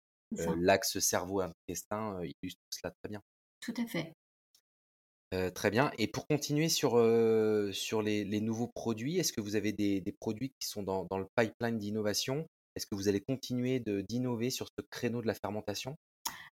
L'axe 0.57 0.99
cerveau-intestin 0.99 2.21
illustre 2.23 2.61
cela 2.69 2.93
très 3.01 3.09
bien. 3.09 3.21
Tout 3.59 3.73
à 3.77 3.85
fait. 3.85 4.13
Très 5.53 5.69
bien. 5.69 5.91
Et 5.97 6.07
pour 6.07 6.27
continuer 6.27 6.69
sur, 6.69 6.91
sur 7.73 8.01
les, 8.01 8.41
nouveaux 8.41 8.67
produits, 8.67 9.17
est-ce 9.17 9.33
que 9.33 9.41
vous 9.41 9.55
avez 9.55 9.71
des, 9.71 10.15
produits 10.19 10.51
qui 10.59 10.67
sont 10.67 10.83
dans, 10.83 11.05
dans 11.05 11.17
le 11.17 11.27
pipeline 11.35 11.77
d'innovation? 11.77 12.47
Est-ce 12.75 12.85
que 12.87 12.95
vous 12.95 13.07
allez 13.07 13.21
continuer 13.21 13.79
d'innover 13.79 14.49
sur 14.49 14.67
ce 14.67 14.85
créneau 14.89 15.21
de 15.21 15.27
la 15.27 15.33
fermentation? 15.33 15.97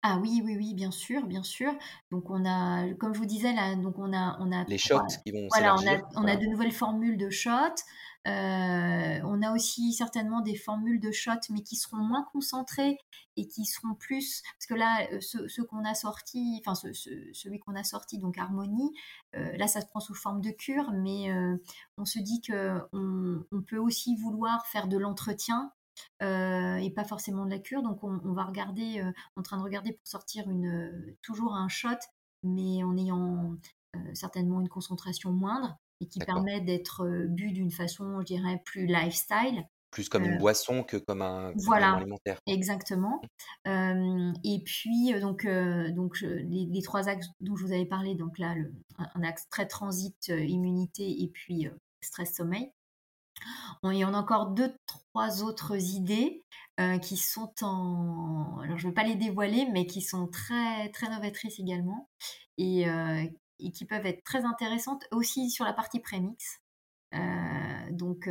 Ah 0.04 0.18
oui, 0.20 0.42
oui, 0.44 0.56
oui, 0.58 0.74
bien 0.74 0.90
sûr, 0.90 1.26
bien 1.28 1.44
sûr. 1.44 1.74
Donc 2.10 2.30
on 2.32 2.44
a, 2.46 2.92
comme 2.96 3.14
je 3.14 3.20
vous 3.20 3.26
disais 3.26 3.54
là, 3.54 3.76
donc 3.76 4.00
on 4.00 4.14
a, 4.14 4.36
on 4.40 4.52
a 4.52 4.64
Les 4.66 4.80
shots 4.80 5.06
qui 5.24 5.32
vont 5.32 5.48
voilà, 5.52 5.76
on 5.76 5.88
a, 5.88 6.00
on 6.16 6.28
a 6.28 6.36
de 6.36 6.46
nouvelles 6.48 6.72
formules 6.72 7.18
de 7.18 7.30
shots. 7.30 7.84
Euh, 8.28 9.20
on 9.24 9.42
a 9.42 9.52
aussi 9.52 9.94
certainement 9.94 10.42
des 10.42 10.56
formules 10.56 11.00
de 11.00 11.12
shots, 11.12 11.50
mais 11.50 11.64
qui 11.64 11.76
seront 11.76 11.98
moins 11.98 12.24
concentrées 12.32 13.00
et 13.36 13.48
qui 13.48 13.66
seront 13.66 13.96
plus, 13.96 14.44
parce 14.54 14.68
que 14.68 14.76
là, 14.76 15.08
euh, 15.12 15.20
ce, 15.22 15.62
qu'on 15.62 15.84
a 15.86 15.96
sorti, 15.96 16.62
enfin 16.64 16.76
celui 16.76 17.60
qu'on 17.60 17.76
a 17.76 17.84
sorti, 17.84 18.20
donc 18.20 18.38
Harmonie, 18.38 18.92
euh, 19.36 19.58
là 19.58 19.68
ça 19.68 19.82
se 19.82 19.88
prend 19.88 20.02
sous 20.02 20.14
forme 20.14 20.42
de 20.42 20.52
cure, 20.52 20.92
mais 20.92 21.32
on 21.98 22.06
se 22.06 22.20
dit 22.20 22.42
que 22.42 22.80
on, 22.94 23.44
peut 23.68 23.78
aussi 23.78 24.16
vouloir 24.16 24.66
faire 24.68 24.88
de 24.88 24.98
l'entretien 24.98 25.72
et 26.22 26.92
pas 26.96 27.04
forcément 27.06 27.46
de 27.46 27.52
la 27.52 27.60
cure. 27.60 27.82
Donc 27.82 28.04
on, 28.04 28.34
va 28.34 28.44
regarder, 28.44 29.00
euh, 29.02 29.12
en 29.36 29.42
train 29.42 29.58
de 29.58 29.64
regarder 29.64 29.94
pour 29.94 30.08
sortir 30.08 30.50
une, 30.50 31.16
toujours 31.22 31.56
un 31.56 31.70
shot, 31.70 31.90
mais 32.44 32.84
en 32.84 32.96
ayant 32.98 33.56
certainement 34.14 34.62
une 34.62 34.70
concentration 34.70 35.32
moindre 35.32 35.78
et 36.02 36.08
qui 36.08 36.20
permet 36.20 36.60
d'être 36.62 37.08
bu 37.28 37.52
d'une 37.52 37.72
façon, 37.72 38.20
je 38.22 38.26
dirais, 38.26 38.62
plus 38.66 38.86
lifestyle. 38.88 39.64
Plus 39.92 40.08
comme 40.08 40.24
une 40.24 40.38
boisson 40.38 40.84
que 40.84 40.96
comme 40.96 41.22
un 41.22 41.52
voilà, 41.66 41.96
alimentaire. 41.96 42.40
Exactement. 42.48 43.22
Mmh. 43.66 44.34
et 44.44 44.64
puis, 44.66 45.14
donc, 45.20 45.46
donc 45.46 46.22
les, 46.22 46.82
trois 46.82 47.10
axes 47.10 47.28
dont 47.42 47.58
je 47.58 47.66
vous 47.66 47.74
avais 47.74 47.86
parlé, 47.86 48.16
donc 48.16 48.40
là, 48.40 48.56
le, 48.56 48.74
un 48.98 49.24
axe 49.24 49.48
très 49.50 49.68
transit, 49.68 50.30
immunité 50.30 51.22
et 51.22 51.28
puis 51.28 51.68
stress 52.00 52.34
sommeil. 52.34 52.72
On, 53.84 53.92
y 53.92 54.06
en 54.06 54.14
a 54.14 54.18
encore 54.18 54.52
deux, 54.52 54.74
trois 54.86 55.44
autres 55.44 55.76
idées 55.76 56.46
qui 57.02 57.18
sont 57.18 57.52
en. 57.62 58.60
Alors, 58.64 58.78
je 58.78 58.88
ne 58.88 58.92
vais 58.92 58.96
pas 58.96 59.04
les 59.04 59.16
dévoiler, 59.16 59.68
mais 59.74 59.86
qui 59.88 60.02
sont 60.02 60.28
très, 60.28 60.90
très 60.90 61.10
novatrices 61.10 61.60
également 61.60 62.08
et, 62.58 62.86
euh, 63.64 63.72
qui 63.72 63.86
peuvent 63.86 64.06
être 64.06 64.24
très 64.24 64.46
intéressantes 64.46 65.06
aussi 65.12 65.50
sur 65.50 65.66
la 65.66 65.74
partie 65.74 66.00
prémix. 66.00 66.60
Euh, 67.14 67.92
donc, 67.92 68.30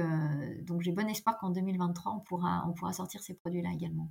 donc 0.63 0.81
j'ai 0.81 0.93
bon 0.93 1.09
espoir 1.09 1.39
qu'en 1.39 1.51
2023, 1.51 2.13
on 2.13 2.21
pourra, 2.21 2.65
on 2.67 2.73
pourra 2.73 2.93
sortir 2.93 3.23
ces 3.23 3.35
produits-là 3.35 3.71
également. 3.75 4.11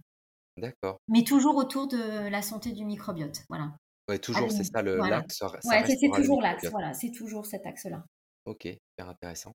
D'accord. 0.57 0.97
Mais 1.07 1.23
toujours 1.23 1.55
autour 1.55 1.87
de 1.87 2.27
la 2.29 2.41
santé 2.41 2.71
du 2.71 2.85
microbiote. 2.85 3.43
Voilà. 3.49 3.75
Ouais, 4.07 4.19
toujours, 4.19 4.51
c'est 4.51 4.63
ça 4.63 4.81
l'axe. 4.81 5.41
Ouais, 5.65 5.83
c'est 5.85 6.09
toujours 6.13 6.41
l'axe. 6.41 6.69
Voilà, 6.69 6.93
c'est 6.93 7.11
toujours 7.11 7.45
cet 7.45 7.65
axe-là. 7.65 8.03
Ok, 8.45 8.63
super 8.63 9.09
intéressant. 9.09 9.53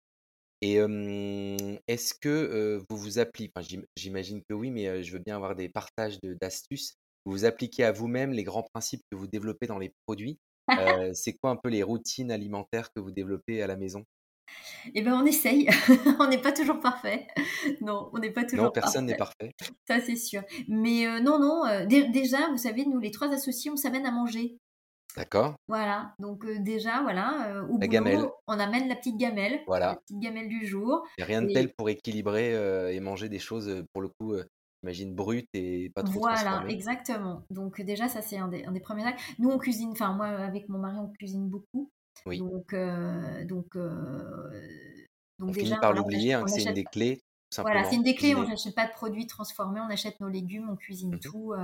Et 0.62 0.76
est-ce 1.86 2.14
que 2.14 2.82
vous 2.88 2.96
vous 2.96 3.18
appliquez, 3.18 3.52
enfin, 3.54 3.66
j'imagine 3.96 4.42
que 4.48 4.54
oui, 4.54 4.70
mais 4.70 5.02
je 5.02 5.12
veux 5.12 5.22
bien 5.24 5.36
avoir 5.36 5.54
des 5.54 5.68
partages 5.68 6.18
d'astuces. 6.22 6.94
Vous 7.24 7.32
vous 7.32 7.44
appliquez 7.44 7.84
à 7.84 7.92
vous-même 7.92 8.32
les 8.32 8.44
grands 8.44 8.66
principes 8.74 9.02
que 9.10 9.16
vous 9.16 9.26
développez 9.26 9.66
dans 9.66 9.78
les 9.78 9.92
produits? 10.06 10.38
C'est 11.14 11.34
quoi 11.34 11.50
un 11.50 11.56
peu 11.56 11.68
les 11.68 11.82
routines 11.82 12.30
alimentaires 12.30 12.92
que 12.92 13.00
vous 13.00 13.10
développez 13.10 13.62
à 13.62 13.66
la 13.66 13.76
maison? 13.76 14.04
Eh 14.94 15.02
bien, 15.02 15.18
on 15.20 15.24
essaye. 15.24 15.68
on 16.20 16.28
n'est 16.28 16.40
pas 16.40 16.52
toujours 16.52 16.80
parfait. 16.80 17.26
Non, 17.80 18.10
on 18.12 18.18
n'est 18.18 18.30
pas 18.30 18.44
toujours 18.44 18.66
Non, 18.66 18.70
personne 18.70 19.06
n'est 19.06 19.16
parfait. 19.16 19.52
Ça, 19.88 20.00
c'est 20.00 20.16
sûr. 20.16 20.42
Mais 20.68 21.06
non, 21.20 21.38
non. 21.38 21.86
déjà, 21.86 22.48
vous 22.50 22.58
savez, 22.58 22.84
nous, 22.84 23.00
les 23.00 23.10
trois 23.10 23.32
associés, 23.32 23.70
on 23.70 23.76
s'amène 23.76 24.06
à 24.06 24.10
manger. 24.10 24.58
D'accord. 25.16 25.54
Voilà, 25.68 26.12
donc 26.18 26.44
déjà, 26.62 27.00
voilà, 27.02 27.64
au 27.70 27.78
La 27.78 27.86
gamelle. 27.86 28.26
on 28.48 28.58
amène 28.58 28.88
la 28.88 28.96
petite 28.96 29.16
gamelle, 29.16 29.60
la 29.68 29.94
petite 29.96 30.18
gamelle 30.18 30.48
du 30.48 30.66
jour. 30.66 31.06
A 31.20 31.24
rien 31.24 31.40
de 31.40 31.52
tel 31.52 31.72
pour 31.72 31.88
équilibrer 31.88 32.52
et 32.92 33.00
manger 33.00 33.28
des 33.28 33.38
choses, 33.38 33.84
pour 33.92 34.02
le 34.02 34.08
coup, 34.08 34.34
j'imagine 34.93 35.14
brutes 35.14 35.49
et 35.55 35.91
pas 35.91 36.03
trop 36.03 36.20
Voilà, 36.20 36.64
exactement. 36.68 37.45
Donc 37.51 37.80
déjà, 37.80 38.09
ça 38.09 38.22
c'est 38.22 38.39
un 38.39 38.49
des, 38.49 38.80
premiers 38.80 39.05
actes. 39.05 39.20
Nous, 39.39 39.51
on 39.51 39.59
cuisine, 39.59 39.91
enfin 39.91 40.12
moi, 40.12 40.26
avec 40.26 40.68
mon 40.68 40.78
mari, 40.78 40.97
on 40.99 41.09
cuisine 41.09 41.49
beaucoup. 41.49 41.91
Oui. 42.26 42.39
Donc, 42.39 42.74
donc, 43.47 43.76
On 45.41 45.53
finit 45.53 45.76
par 45.80 45.93
l'oublier, 45.93 46.35
hein, 46.35 46.47
c'est 46.47 46.64
une 46.64 46.74
des 46.74 46.85
clés, 46.85 47.20
voilà, 47.59 47.85
c'est 47.85 47.97
une 47.97 48.03
des 48.03 48.14
clés. 48.14 48.35
On 48.35 48.47
n'achète 48.47 48.74
pas 48.74 48.87
de 48.87 48.93
produits 48.93 49.26
transformés, 49.26 49.80
on 49.80 49.91
achète 49.91 50.20
nos 50.20 50.28
légumes, 50.28 50.68
on 50.70 50.76
cuisine 50.76 51.14
mmh 51.14 51.20
tout 51.20 51.55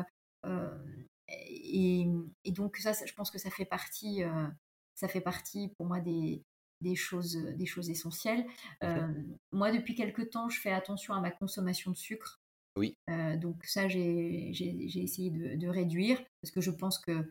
et, 1.49 2.07
donc 2.47 2.77
ça, 2.77 2.93
je 2.93 3.13
pense 3.15 3.31
que 3.31 3.39
ça 3.39 3.51
fait 3.51 3.65
partie, 3.65 4.23
euh, 4.23 4.47
ça 4.95 5.09
fait 5.09 5.21
partie 5.21 5.69
pour 5.77 5.87
moi 5.87 6.01
des, 6.01 6.43
des 6.81 6.97
choses, 6.97 7.37
des 7.37 7.67
choses 7.67 7.91
essentielles. 7.91 8.47
Euh, 8.83 9.09
moi, 9.53 9.73
depuis 9.73 9.95
quelque 9.95 10.23
temps, 10.23 10.49
je 10.49 10.61
fais 10.61 10.73
attention 10.73 11.15
à 11.15 11.21
ma 11.21 11.31
consommation 11.31 11.91
de 11.91 11.97
sucre. 11.97 12.40
Oui. 12.77 12.97
Euh, 13.09 13.37
donc 13.37 13.65
ça, 13.65 13.89
j'ai 13.89 14.51
essayé 14.51 15.31
de, 15.31 15.69
réduire 15.69 16.21
parce 16.41 16.53
que 16.53 16.61
je 16.61 16.71
pense 16.71 16.99
que 16.99 17.31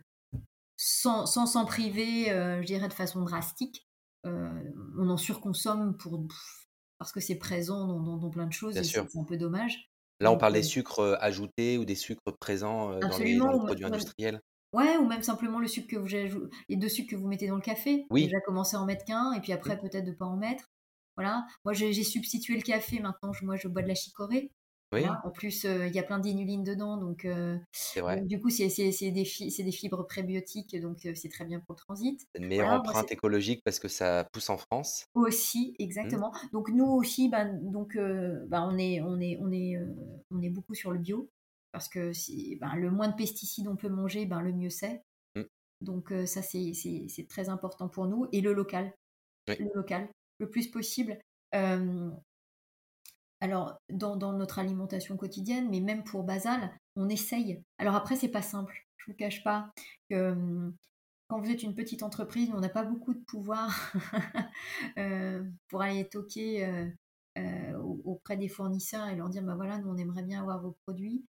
sans 0.77 1.25
s'en 1.25 1.65
priver, 1.65 2.25
je 2.25 2.65
dirais 2.65 2.87
de 2.87 2.93
façon 2.93 3.23
drastique, 3.23 3.87
on 4.23 5.09
en 5.09 5.17
surconsomme 5.17 5.97
pour, 5.97 6.21
parce 6.97 7.11
que 7.11 7.19
c'est 7.19 7.35
présent 7.35 7.87
dans, 7.87 8.17
dans, 8.17 8.29
plein 8.29 8.47
de 8.47 8.53
choses 8.53 8.77
et 8.77 8.83
c'est 8.83 8.99
un 8.99 9.23
peu 9.23 9.37
dommage. 9.37 9.89
Là, 10.21 10.31
on 10.31 10.37
parle 10.37 10.53
des 10.53 10.63
sucres 10.63 11.17
ajoutés 11.21 11.77
ou 11.77 11.85
des 11.85 11.95
sucres 11.95 12.37
présents 12.39 12.99
dans 12.99 13.17
les, 13.17 13.37
produits 13.37 13.85
industriels? 13.85 14.41
Ouais, 14.73 14.97
ou 14.97 15.07
même 15.07 15.23
simplement 15.23 15.59
le 15.59 15.67
sucre 15.67 15.87
que 15.87 15.95
vous 15.95 16.49
les 16.67 16.75
deux 16.75 16.89
sucres 16.89 17.11
que 17.11 17.15
vous 17.15 17.27
mettez 17.27 17.47
dans 17.47 17.55
le 17.55 17.61
café. 17.61 18.05
Oui. 18.11 18.25
Déjà 18.25 18.39
commencer 18.41 18.75
à 18.75 18.81
en 18.81 18.85
mettre 18.85 19.03
qu'un 19.05 19.33
et 19.33 19.41
puis 19.41 19.51
après 19.51 19.75
mmh. 19.75 19.79
peut-être 19.79 20.05
de 20.05 20.11
pas 20.11 20.25
en 20.25 20.37
mettre. 20.37 20.65
Voilà. 21.17 21.45
Moi, 21.65 21.73
j'ai 21.73 22.03
substitué 22.03 22.55
le 22.55 22.61
café. 22.61 22.99
Maintenant, 22.99 23.31
moi, 23.41 23.55
je 23.55 23.67
bois 23.67 23.81
de 23.81 23.87
la 23.87 23.95
chicorée. 23.95 24.51
En 24.91 25.29
plus, 25.29 25.65
il 25.65 25.93
y 25.93 25.99
a 25.99 26.03
plein 26.03 26.19
d'inulines 26.19 26.63
dedans, 26.63 26.97
donc, 26.97 27.27
du 28.25 28.39
coup, 28.41 28.49
c'est 28.49 28.67
des, 28.67 29.11
des, 29.11 29.71
fibres 29.71 30.03
prébiotiques, 30.03 30.79
donc 30.81 31.07
c'est 31.13 31.29
très 31.29 31.45
bien 31.45 31.59
pour 31.59 31.73
le 31.73 31.79
transit. 31.79 32.27
Une 32.35 32.47
meilleure 32.47 32.69
empreinte 32.69 33.11
écologique 33.11 33.61
parce 33.63 33.79
que 33.79 33.87
ça 33.87 34.27
pousse 34.31 34.49
en 34.49 34.57
France. 34.57 35.05
Aussi, 35.13 35.71
mmh. 35.79 35.83
exactement. 35.83 36.33
Donc 36.53 36.69
nous 36.69 36.85
aussi, 36.85 37.29
ben, 37.29 37.59
donc, 37.61 37.95
ben, 37.95 38.67
on, 38.71 38.77
est, 38.77 39.01
on, 39.01 39.19
est, 39.19 39.37
on, 39.41 39.51
est, 39.51 39.77
on 40.31 40.41
est 40.41 40.49
beaucoup 40.49 40.73
sur 40.73 40.91
le 40.91 40.99
bio 40.99 41.29
parce 41.71 41.87
que 41.87 42.11
ben, 42.59 42.75
le 42.75 42.89
moins 42.89 43.09
de 43.09 43.15
pesticides 43.15 43.67
on 43.67 43.75
peut 43.75 43.89
manger, 43.89 44.25
ben, 44.25 44.41
le 44.41 44.53
mieux 44.53 44.71
c'est. 44.71 45.03
Mmh. 45.35 45.43
Donc 45.81 46.13
ça, 46.25 46.41
c'est 46.41 47.27
très 47.29 47.49
important 47.49 47.89
pour 47.89 48.07
nous. 48.07 48.27
Et 48.31 48.41
le 48.41 48.53
local, 48.53 48.91
le 49.47 49.69
local, 49.75 50.09
le 50.39 50.49
plus 50.49 50.67
possible 50.67 51.19
alors 53.41 53.79
dans, 53.89 54.33
notre 54.33 54.59
alimentation 54.59 55.15
quotidienne, 55.17 55.69
mais 55.69 55.79
même 55.79 56.03
pour 56.03 56.23
Basal, 56.23 56.71
on 56.95 57.09
essaye. 57.09 57.63
Alors 57.77 57.95
après, 57.95 58.15
c'est 58.15 58.29
pas 58.29 58.41
simple. 58.41 58.85
Je 58.97 59.11
vous 59.11 59.17
cache 59.17 59.43
pas 59.43 59.71
que 60.09 60.31
hum, 60.31 60.75
quand 61.29 61.39
vous 61.39 61.51
êtes 61.51 61.63
une 61.63 61.75
petite 61.75 62.03
entreprise, 62.03 62.49
on 62.53 62.59
n'a 62.59 62.69
pas 62.69 62.83
beaucoup 62.83 63.13
de 63.13 63.23
pouvoir 63.25 63.93
euh, 64.97 65.43
pour 65.69 65.81
aller 65.81 66.09
toquer 66.09 66.65
euh, 66.65 66.89
euh, 67.37 67.77
auprès 67.77 68.35
des 68.35 68.49
fournisseurs 68.49 69.07
et 69.07 69.15
leur 69.15 69.29
dire 69.29 69.43
bah 69.43 69.55
voilà, 69.55 69.77
nous 69.77 69.89
on 69.89 69.97
aimerait 69.97 70.23
bien 70.23 70.41
avoir 70.41 70.61
vos 70.61 70.75
produits. 70.85 71.25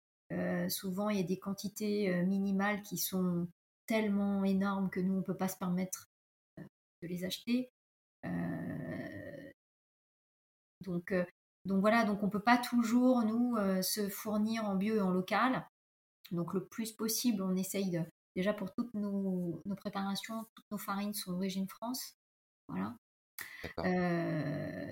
souvent, 0.70 1.10
il 1.10 1.18
y 1.18 1.24
a 1.24 1.24
des 1.24 1.40
quantités 1.40 2.24
minimales 2.24 2.82
qui 2.82 2.98
sont 2.98 3.48
tellement 3.88 4.44
énormes 4.44 4.90
que 4.90 5.00
nous 5.00 5.14
on 5.16 5.24
peut 5.24 5.38
pas 5.38 5.48
se 5.48 5.58
permettre 5.58 6.10
de 6.58 7.08
les 7.08 7.24
acheter. 7.24 7.72
donc 10.86 11.14
donc 11.66 11.82
voilà, 11.82 12.06
donc 12.06 12.22
on 12.22 12.28
ne 12.28 12.32
peut 12.32 12.40
pas 12.40 12.58
toujours 12.58 13.24
nous 13.24 13.56
euh, 13.58 13.82
se 13.82 14.08
fournir 14.08 14.66
en 14.66 14.76
bio 14.76 14.96
et 14.96 15.02
en 15.02 15.10
local. 15.10 15.68
Donc 16.32 16.54
le 16.54 16.66
plus 16.66 16.92
possible, 16.92 17.42
on 17.42 17.56
essaye 17.56 17.90
de, 17.90 18.02
déjà 18.36 18.54
pour 18.54 18.74
toutes 18.74 18.94
nos, 18.94 19.62
préparations, 19.78 20.46
toutes 20.56 20.72
nos 20.72 20.78
farines 20.78 21.14
sont 21.14 21.32
d'origine 21.32 21.68
France. 21.68 22.16
Voilà. 22.68 22.96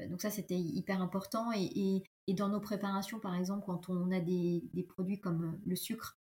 donc 0.09 0.21
ça, 0.21 0.29
c'était 0.29 0.59
hyper 0.59 1.01
important. 1.01 1.51
Et, 1.53 2.03
dans 2.29 2.49
nos 2.49 2.61
préparations, 2.61 3.19
par 3.19 3.35
exemple, 3.35 3.65
quand 3.65 3.89
on 3.89 4.11
a 4.11 4.19
des, 4.19 4.63
produits 4.89 5.19
comme 5.19 5.59
le 5.65 5.75
sucre, 5.75 6.17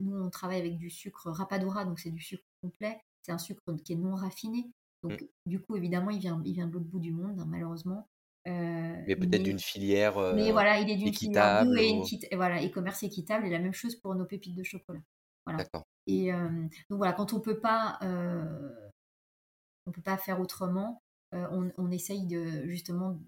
nous, 0.00 0.16
on 0.16 0.30
travaille 0.30 0.60
avec 0.60 0.78
du 0.78 0.90
sucre 0.90 1.30
rapadura, 1.30 1.84
donc 1.84 1.98
c'est 1.98 2.10
du 2.10 2.22
sucre 2.22 2.44
complet. 2.62 3.00
C'est 3.22 3.32
un 3.32 3.38
sucre 3.38 3.74
qui 3.84 3.92
est 3.92 3.96
non 3.96 4.14
raffiné. 4.14 4.70
Donc, 5.02 5.20
mmh. 5.20 5.26
du 5.46 5.60
coup, 5.60 5.76
évidemment, 5.76 6.10
il 6.10 6.20
vient, 6.20 6.40
il 6.44 6.54
vient 6.54 6.66
de 6.66 6.72
l'autre 6.72 6.86
bout 6.86 7.00
du 7.00 7.12
monde, 7.12 7.38
hein, 7.38 7.46
malheureusement. 7.46 8.08
Mais 8.46 9.16
peut-être 9.16 9.42
d'une 9.42 9.58
filière. 9.58 10.34
mais 10.34 10.52
voilà, 10.52 10.80
il 10.80 10.90
est 10.90 10.96
d'une 10.96 11.14
filière 11.14 11.64
et, 11.78 12.36
voilà, 12.36 12.60
et 12.62 12.70
commerce 12.70 13.02
équitable. 13.02 13.46
Et 13.46 13.50
la 13.50 13.58
même 13.58 13.74
chose 13.74 13.96
pour 13.96 14.14
nos 14.14 14.24
pépites 14.24 14.54
de 14.54 14.62
chocolat. 14.62 15.02
Voilà. 15.46 15.64
Et 16.06 16.32
donc 16.32 16.98
voilà, 16.98 17.12
quand 17.12 17.32
on 17.32 17.40
peut 17.40 17.60
pas, 17.60 17.98
on 19.86 19.92
peut 19.92 20.02
pas 20.02 20.16
faire 20.16 20.40
autrement, 20.40 21.02
on, 21.32 21.70
on, 21.76 21.90
essaye 21.90 22.26
de 22.26 22.66
justement 22.66 23.18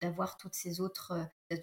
d'avoir 0.00 0.36
toutes 0.36 0.54
ces 0.54 0.80
autres, 0.80 1.14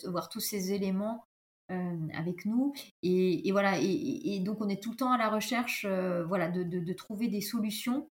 d'avoir 0.03 0.29
tous 0.29 0.39
ces 0.39 0.73
éléments 0.73 1.25
avec 1.69 2.45
nous. 2.45 2.73
Et, 3.03 3.51
voilà, 3.51 3.77
et, 3.79 4.39
donc 4.39 4.61
on 4.61 4.69
est 4.69 4.81
tout 4.81 4.91
le 4.91 4.97
temps 4.97 5.11
à 5.11 5.17
la 5.17 5.29
recherche, 5.29 5.85
voilà, 5.85 6.49
de, 6.49 6.63
de, 6.63 6.93
trouver 6.93 7.27
des 7.27 7.41
solutions 7.41 8.09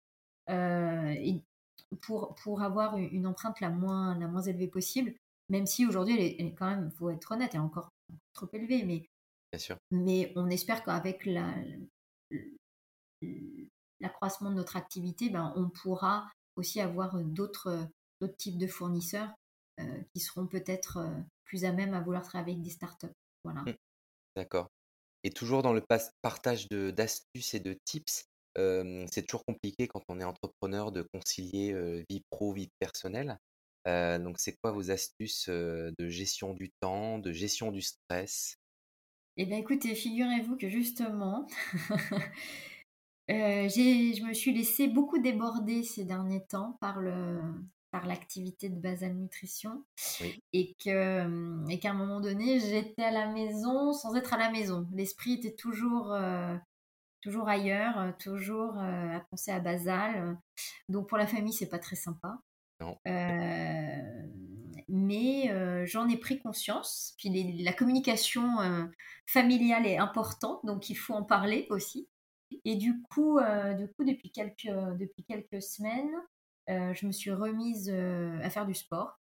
et 0.48 1.42
pour, 2.00 2.34
pour 2.36 2.62
avoir 2.62 2.96
une 2.96 3.26
empreinte 3.26 3.60
la 3.60 3.70
moins, 3.70 4.18
la 4.18 4.28
moins 4.28 4.42
élevée 4.42 4.68
possible. 4.68 5.14
Même 5.48 5.66
si 5.66 5.86
aujourd'hui, 5.86 6.14
elle, 6.14 6.46
est 6.46 6.54
quand 6.54 6.68
même, 6.68 6.90
faut 6.92 7.10
être 7.10 7.32
honnête, 7.32 7.50
elle 7.54 7.60
est 7.60 7.62
encore 7.62 7.88
trop 8.34 8.48
élevée, 8.52 8.84
mais 8.84 9.08
Bien 9.52 9.58
sûr. 9.58 9.78
Mais 9.90 10.32
on 10.36 10.50
espère 10.50 10.84
qu'avec 10.84 11.24
la, 11.24 11.54
l'accroissement 14.00 14.50
de 14.50 14.56
notre 14.56 14.76
activité, 14.76 15.30
ben, 15.30 15.52
on 15.56 15.70
pourra 15.70 16.30
aussi 16.56 16.80
avoir 16.80 17.18
d'autres, 17.24 17.88
d'autres 18.20 18.36
types 18.36 18.58
de 18.58 18.66
fournisseurs 18.66 19.32
euh, 19.80 20.02
qui 20.12 20.20
seront 20.20 20.46
peut-être 20.46 20.98
euh, 20.98 21.20
plus 21.44 21.64
à 21.64 21.72
même 21.72 21.94
à 21.94 22.00
vouloir 22.00 22.22
travailler 22.22 22.52
avec 22.54 22.64
des 22.64 22.70
startups. 22.70 23.06
Voilà. 23.44 23.62
Mmh. 23.62 23.74
D'accord. 24.36 24.68
Et 25.24 25.30
toujours 25.30 25.62
dans 25.62 25.72
le 25.72 25.82
partage 26.22 26.68
de, 26.68 26.90
d'astuces 26.90 27.54
et 27.54 27.60
de 27.60 27.76
tips, 27.84 28.27
c'est 29.10 29.26
toujours 29.26 29.44
compliqué 29.44 29.88
quand 29.88 30.02
on 30.08 30.20
est 30.20 30.24
entrepreneur 30.24 30.92
de 30.92 31.02
concilier 31.02 31.74
vie 32.08 32.22
pro, 32.30 32.52
vie 32.52 32.70
personnelle. 32.78 33.38
donc, 33.86 34.38
c'est 34.38 34.56
quoi 34.62 34.72
vos 34.72 34.90
astuces 34.90 35.48
de 35.48 36.08
gestion 36.08 36.54
du 36.54 36.70
temps, 36.80 37.18
de 37.18 37.32
gestion 37.32 37.70
du 37.70 37.82
stress? 37.82 38.58
Eh 39.36 39.46
bien, 39.46 39.58
écoutez, 39.58 39.94
figurez-vous 39.94 40.56
que 40.56 40.68
justement, 40.68 41.46
je 43.28 44.26
me 44.26 44.32
suis 44.32 44.52
laissée 44.52 44.88
beaucoup 44.88 45.18
déborder 45.18 45.84
ces 45.84 46.04
derniers 46.04 46.44
temps 46.44 46.76
par 46.80 47.00
le 47.00 47.40
par 47.90 48.06
l'activité 48.06 48.68
de 48.68 48.78
Basal 48.78 49.14
Nutrition 49.14 49.82
et 50.52 50.74
que 50.84 51.70
et 51.70 51.78
qu'à 51.78 51.90
un 51.90 51.94
moment 51.94 52.20
donné 52.20 52.60
j'étais 52.60 53.02
à 53.02 53.10
la 53.10 53.28
maison 53.28 53.92
sans 53.92 54.14
être 54.14 54.34
à 54.34 54.38
la 54.38 54.50
maison. 54.50 54.86
L'esprit 54.92 55.34
était 55.34 55.54
toujours 55.54 56.12
euh, 56.12 56.54
toujours 57.20 57.48
ailleurs 57.48 58.16
toujours 58.18 58.78
euh, 58.78 59.16
à 59.16 59.20
penser 59.30 59.50
à 59.50 59.60
Basal 59.60 60.36
donc 60.88 61.08
pour 61.08 61.18
la 61.18 61.26
famille 61.26 61.52
c'est 61.52 61.68
pas 61.68 61.78
très 61.78 61.96
sympa 61.96 62.38
non 62.80 62.96
mais 64.88 65.50
euh, 65.50 65.84
j'en 65.86 66.08
ai 66.08 66.16
pris 66.16 66.40
conscience. 66.40 67.14
Puis 67.18 67.30
la 67.62 67.72
communication 67.72 68.60
euh, 68.60 68.86
familiale 69.26 69.86
est 69.86 69.98
importante, 69.98 70.64
donc 70.64 70.88
il 70.88 70.94
faut 70.94 71.14
en 71.14 71.22
parler 71.22 71.66
aussi. 71.70 72.08
Et 72.64 72.76
du 72.76 73.02
coup, 73.02 73.38
euh, 73.38 73.74
du 73.74 73.88
coup 73.88 74.04
depuis, 74.04 74.30
quelques, 74.30 74.66
depuis 74.98 75.24
quelques 75.24 75.62
semaines, 75.62 76.10
je 76.66 77.06
me 77.06 77.12
suis 77.12 77.30
remise 77.30 77.90
à 77.90 78.50
faire 78.50 78.66
du 78.66 78.74
sport. 78.74 79.18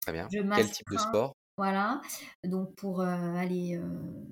Très 0.00 0.12
bien. 0.12 0.28
Quel 0.28 0.70
type 0.70 0.90
de 0.90 0.98
sport? 0.98 1.35
Voilà, 1.56 2.02
donc 2.44 2.74
pour 2.74 3.00
aller 3.00 3.80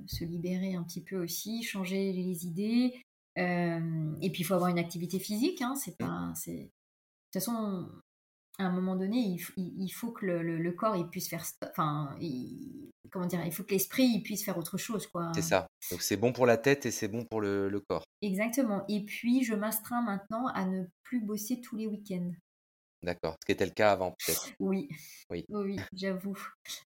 se 0.07 0.25
libérer 0.25 0.75
un 0.75 0.83
petit 0.83 1.03
peu 1.03 1.17
aussi, 1.23 1.63
changer 1.63 2.13
les 2.13 2.47
idées. 2.47 3.03
et 3.37 4.31
puis 4.31 4.43
il 4.43 4.45
faut 4.45 4.55
avoir 4.55 4.69
une 4.69 4.79
activité 4.79 5.19
physique, 5.19 5.63
hein, 5.63 5.75
c'est 5.75 5.97
pas, 5.97 6.33
c'est 6.35 6.71
de 7.35 7.41
toute 7.41 7.47
façon, 7.47 7.89
à 8.59 8.65
un 8.65 8.71
moment 8.71 8.95
donné, 8.95 9.37
il, 9.57 9.91
faut 9.91 10.13
que 10.13 10.25
le, 10.27 10.73
corps 10.73 10.95
il 10.97 11.09
puisse 11.09 11.29
faire, 11.29 11.45
enfin, 11.69 12.17
comment 13.11 13.27
dire, 13.27 13.45
il 13.45 13.53
faut 13.53 13.65
que 13.65 13.73
l'esprit 13.73 14.21
puisse 14.21 14.45
faire 14.45 14.57
autre 14.57 14.77
chose, 14.79 15.09
quoi. 15.09 15.33
C'est 15.35 15.43
ça. 15.43 15.67
Donc 15.91 16.03
c'est 16.03 16.17
bon 16.17 16.33
pour 16.33 16.47
la 16.47 16.57
tête 16.57 16.87
et 16.87 16.93
c'est 16.93 17.09
bon 17.09 17.25
pour 17.25 17.41
le, 17.41 17.83
corps. 17.89 18.05
Exactement. 18.23 18.85
Et 18.89 19.05
puis 19.05 19.43
je 19.43 19.55
m'astreins 19.55 20.03
maintenant 20.03 20.47
à 20.49 20.65
ne 20.65 20.85
plus 21.03 21.21
bosser 21.21 21.61
tous 21.61 21.77
les 21.77 21.89
week-ends. 21.89 22.31
D'accord. 23.05 23.37
Ce 23.41 23.47
qui 23.47 23.53
était 23.53 23.67
le 23.67 23.73
cas 23.73 23.93
avant, 23.93 24.13
peut-être. 24.13 24.51
Oui. 24.59 24.89
Oui. 25.31 25.45
Oui, 25.51 25.77
j'avoue. 25.93 26.39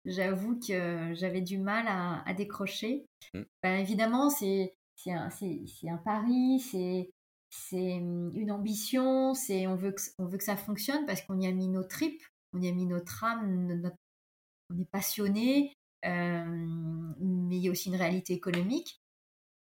J'avoue 0.05 0.59
que 0.59 1.13
j'avais 1.15 1.41
du 1.41 1.59
mal 1.59 1.87
à, 1.87 2.35
décrocher. 2.35 3.07
Mmh. 3.35 3.43
Ben, 3.63 3.79
évidemment, 3.79 4.29
c'est 4.29 4.75
un, 5.07 5.29
un 5.31 5.97
pari, 5.99 6.61
c'est 6.61 8.01
mmh, 8.01 8.33
une 8.35 8.51
ambition, 8.51 9.33
c'est 9.35 9.67
on 9.69 9.77
veut 9.77 9.93
que 9.93 10.03
on 10.19 10.27
veut 10.27 10.39
que 10.39 10.45
ça 10.45 10.57
fonctionne 10.57 11.07
parce 11.07 11.23
qu'on 11.23 11.41
y 11.41 11.47
a 11.47 11.53
mis 11.53 11.69
nos 11.69 11.85
tripes, 11.85 12.23
on 12.53 12.61
y 12.61 12.69
a 12.69 12.73
mis 12.73 12.87
notre 12.87 13.23
âme, 13.23 13.93
on 14.71 14.79
est 14.79 14.91
passionné, 14.91 15.73
mais 16.03 17.57
il 17.57 17.63
y 17.63 17.69
a 17.69 17.71
aussi 17.71 17.91
une 17.91 17.97
réalité 17.97 18.33
économique 18.33 19.01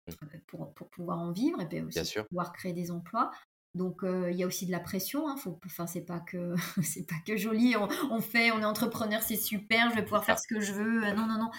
mmh. 0.08 0.12
euh, 0.24 0.38
pour, 0.48 0.74
pour 0.74 0.90
pouvoir 0.90 1.20
en 1.20 1.34
vivre 1.34 1.60
et 1.70 1.82
aussi 1.82 2.16
pour 2.16 2.28
pouvoir 2.28 2.54
créer 2.54 2.74
des 2.74 2.90
emplois. 2.90 3.32
Donc 3.78 4.02
il 4.04 4.36
y 4.36 4.44
a 4.44 4.48
aussi 4.48 4.66
de 4.66 4.72
la 4.72 4.80
pression. 4.80 5.30
Hein, 5.30 5.38
faut, 5.38 5.60
enfin 5.66 5.88
c'est 5.88 6.02
pas 6.02 6.20
que 6.20 6.56
c'est 6.84 7.08
pas 7.08 7.16
que 7.26 7.38
joli. 7.38 7.76
On, 8.10 8.22
fait, 8.22 8.52
on 8.52 8.60
est 8.60 8.66
entrepreneur, 8.66 9.22
c'est 9.22 9.36
super. 9.36 9.90
Je 9.92 9.96
vais 9.96 10.04
pouvoir 10.04 10.26
faire 10.26 10.40
ce 10.40 10.48
que 10.48 10.60
je 10.60 10.74
veux. 10.74 11.04
Euh, 11.06 11.14
non 11.14 11.28
non 11.28 11.38
non. 11.38 11.52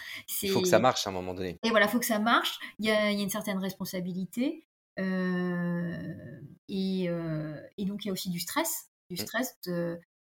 Il 0.42 0.50
faut 0.50 0.60
que 0.60 0.68
ça 0.68 0.78
marche 0.78 1.06
à 1.06 1.10
un 1.10 1.12
moment 1.12 1.34
donné. 1.34 1.58
Et 1.62 1.70
voilà, 1.70 1.86
il 1.86 1.88
faut 1.90 1.98
que 1.98 2.06
ça 2.06 2.18
marche. 2.18 2.58
Il 2.78 2.86
y 2.86 2.90
a, 2.90 3.12
y 3.12 3.20
a, 3.20 3.22
une 3.22 3.30
certaine 3.30 3.58
responsabilité. 3.58 4.66
Euh, 4.98 6.40
et, 6.68 7.08
euh, 7.08 7.60
et, 7.76 7.84
donc, 7.84 8.04
il 8.04 8.08
y 8.08 8.10
a 8.10 8.12
aussi 8.12 8.30
du 8.30 8.40
stress, 8.40 8.88
du 9.10 9.14
mmh. 9.14 9.26
stress 9.26 9.56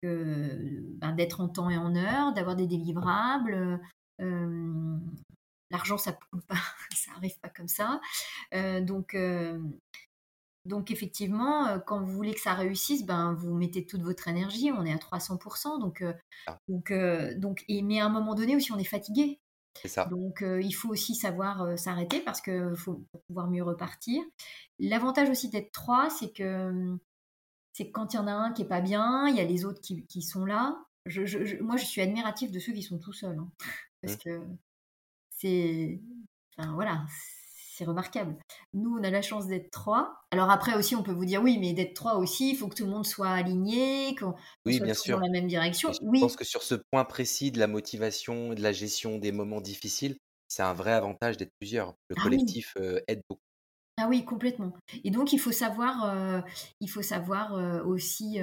ben, 0.02 1.12
d'être 1.16 1.40
en 1.40 1.48
temps 1.48 1.68
et 1.68 1.76
en 1.76 1.96
heure, 1.96 2.32
d'avoir 2.32 2.56
des 2.56 2.66
délivrables. 2.66 3.80
L'argent, 5.70 5.98
ça 5.98 6.12
pas, 6.48 6.54
ça 6.94 7.12
arrive 7.16 7.38
pas 7.40 7.48
comme 7.48 7.68
ça. 7.68 8.00
donc, 8.82 9.16
donc 10.64 10.90
effectivement, 10.90 11.78
quand 11.86 12.00
vous 12.00 12.12
voulez 12.12 12.34
que 12.34 12.40
ça 12.40 12.54
réussisse, 12.54 13.04
ben 13.04 13.34
vous 13.34 13.54
mettez 13.54 13.84
toute 13.84 14.02
votre 14.02 14.28
énergie. 14.28 14.70
On 14.72 14.84
est 14.84 14.92
à 14.92 14.96
300%. 14.96 15.80
Donc, 15.80 16.04
ah. 16.46 16.58
donc, 16.68 16.92
donc, 17.36 17.64
et, 17.68 17.82
mais 17.82 18.00
à 18.00 18.06
un 18.06 18.08
moment 18.08 18.34
donné 18.34 18.54
aussi, 18.54 18.72
on 18.72 18.78
est 18.78 18.84
fatigué. 18.84 19.40
Donc 20.10 20.42
il 20.42 20.72
faut 20.72 20.90
aussi 20.90 21.14
savoir 21.14 21.78
s'arrêter 21.78 22.20
parce 22.20 22.40
que 22.40 22.74
faut 22.74 23.04
pouvoir 23.26 23.48
mieux 23.48 23.62
repartir. 23.62 24.22
L'avantage 24.78 25.30
aussi 25.30 25.48
d'être 25.48 25.72
trois, 25.72 26.10
c'est 26.10 26.32
que 26.32 26.70
mmh, 26.70 26.98
c'est 27.72 27.90
quand 27.90 28.12
il 28.12 28.16
y 28.16 28.20
en 28.20 28.26
a 28.26 28.32
un 28.32 28.52
qui 28.52 28.62
est 28.62 28.68
pas 28.68 28.80
bien, 28.80 29.28
il 29.28 29.36
y 29.36 29.40
a 29.40 29.44
les 29.44 29.64
autres 29.64 29.80
qui, 29.80 30.06
qui 30.06 30.22
sont 30.22 30.44
là. 30.44 30.84
Je, 31.06 31.60
moi, 31.62 31.76
je 31.76 31.84
suis 31.84 32.00
admiratif 32.00 32.52
de 32.52 32.58
ceux 32.58 32.72
qui 32.72 32.82
sont 32.82 32.98
tout 32.98 33.12
seuls, 33.12 33.38
hein, 33.38 33.50
parce 34.02 34.14
mmh. 34.14 34.18
que 34.18 34.40
c'est, 35.30 36.00
enfin 36.56 36.72
voilà, 36.74 37.04
c'est 37.74 37.84
remarquable. 37.84 38.36
Nous, 38.74 38.96
on 38.98 39.02
a 39.02 39.10
la 39.10 39.22
chance 39.22 39.46
d'être 39.46 39.70
trois. 39.70 40.14
Alors 40.30 40.50
après 40.50 40.74
aussi, 40.74 40.94
on 40.94 41.02
peut 41.02 41.12
vous 41.12 41.24
dire 41.24 41.42
oui, 41.42 41.58
mais 41.58 41.72
d'être 41.72 41.94
trois 41.94 42.16
aussi, 42.16 42.50
il 42.50 42.56
faut 42.56 42.68
que 42.68 42.74
tout 42.74 42.84
le 42.84 42.90
monde 42.90 43.06
soit 43.06 43.30
aligné, 43.30 44.14
qu'on 44.14 44.34
soit 44.66 45.14
dans 45.14 45.20
la 45.20 45.30
même 45.30 45.46
direction. 45.46 45.90
Je 45.92 46.20
pense 46.20 46.36
que 46.36 46.44
sur 46.44 46.62
ce 46.62 46.74
point 46.74 47.04
précis 47.04 47.50
de 47.50 47.58
la 47.58 47.66
motivation 47.66 48.52
et 48.52 48.56
de 48.56 48.62
la 48.62 48.72
gestion 48.72 49.18
des 49.18 49.32
moments 49.32 49.60
difficiles, 49.60 50.16
c'est 50.48 50.62
un 50.62 50.74
vrai 50.74 50.92
avantage 50.92 51.38
d'être 51.38 51.52
plusieurs. 51.58 51.94
Le 52.10 52.16
ah 52.18 52.22
collectif 52.22 52.74
euh, 52.76 53.00
aide 53.08 53.22
beaucoup. 53.28 53.40
Ah 53.96 54.06
oui, 54.08 54.24
complètement. 54.24 54.74
Et 55.04 55.10
donc, 55.10 55.32
il 55.32 55.38
faut 55.38 55.52
savoir, 55.52 56.04
euh, 56.04 56.40
il 56.80 56.88
faut 56.88 57.02
savoir 57.02 57.54
euh, 57.54 57.82
aussi 57.84 58.38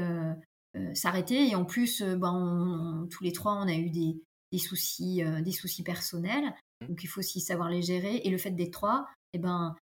s'arrêter. 0.93 1.49
Et 1.49 1.55
en 1.55 1.65
plus, 1.65 2.01
ben, 2.01 3.07
tous 3.11 3.23
les 3.23 3.31
trois, 3.31 3.53
on 3.53 3.67
a 3.67 3.73
eu 3.73 3.89
des, 3.89 4.21
des 4.51 4.57
soucis, 4.57 5.21
des 5.43 5.51
soucis 5.51 5.83
personnels. 5.83 6.53
Mmh. 6.81 6.87
Donc, 6.87 7.03
il 7.03 7.07
faut 7.07 7.19
aussi 7.19 7.41
savoir 7.41 7.69
les 7.69 7.81
gérer. 7.81 8.21
Et 8.23 8.29
le 8.29 8.37
fait 8.37 8.51
d'être 8.51 8.71
trois, 8.71 9.07
et 9.33 9.39
ben, 9.39 9.75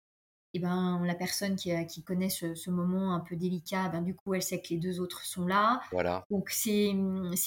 et 0.54 0.60
ben, 0.60 1.02
la 1.06 1.14
personne 1.14 1.56
qui, 1.56 1.72
qui 1.88 2.04
connaît 2.04 2.30
ce, 2.30 2.70
moment 2.72 3.14
un 3.14 3.20
peu 3.20 3.36
délicat, 3.36 3.90
ben, 3.90 4.02
du 4.02 4.16
coup, 4.16 4.34
elle 4.34 4.42
sait 4.42 4.60
que 4.60 4.70
les 4.70 4.78
deux 4.78 5.00
autres 5.00 5.24
sont 5.26 5.46
là. 5.46 5.82
Voilà. 5.92 6.24
Donc, 6.32 6.50
c'est 6.50 6.96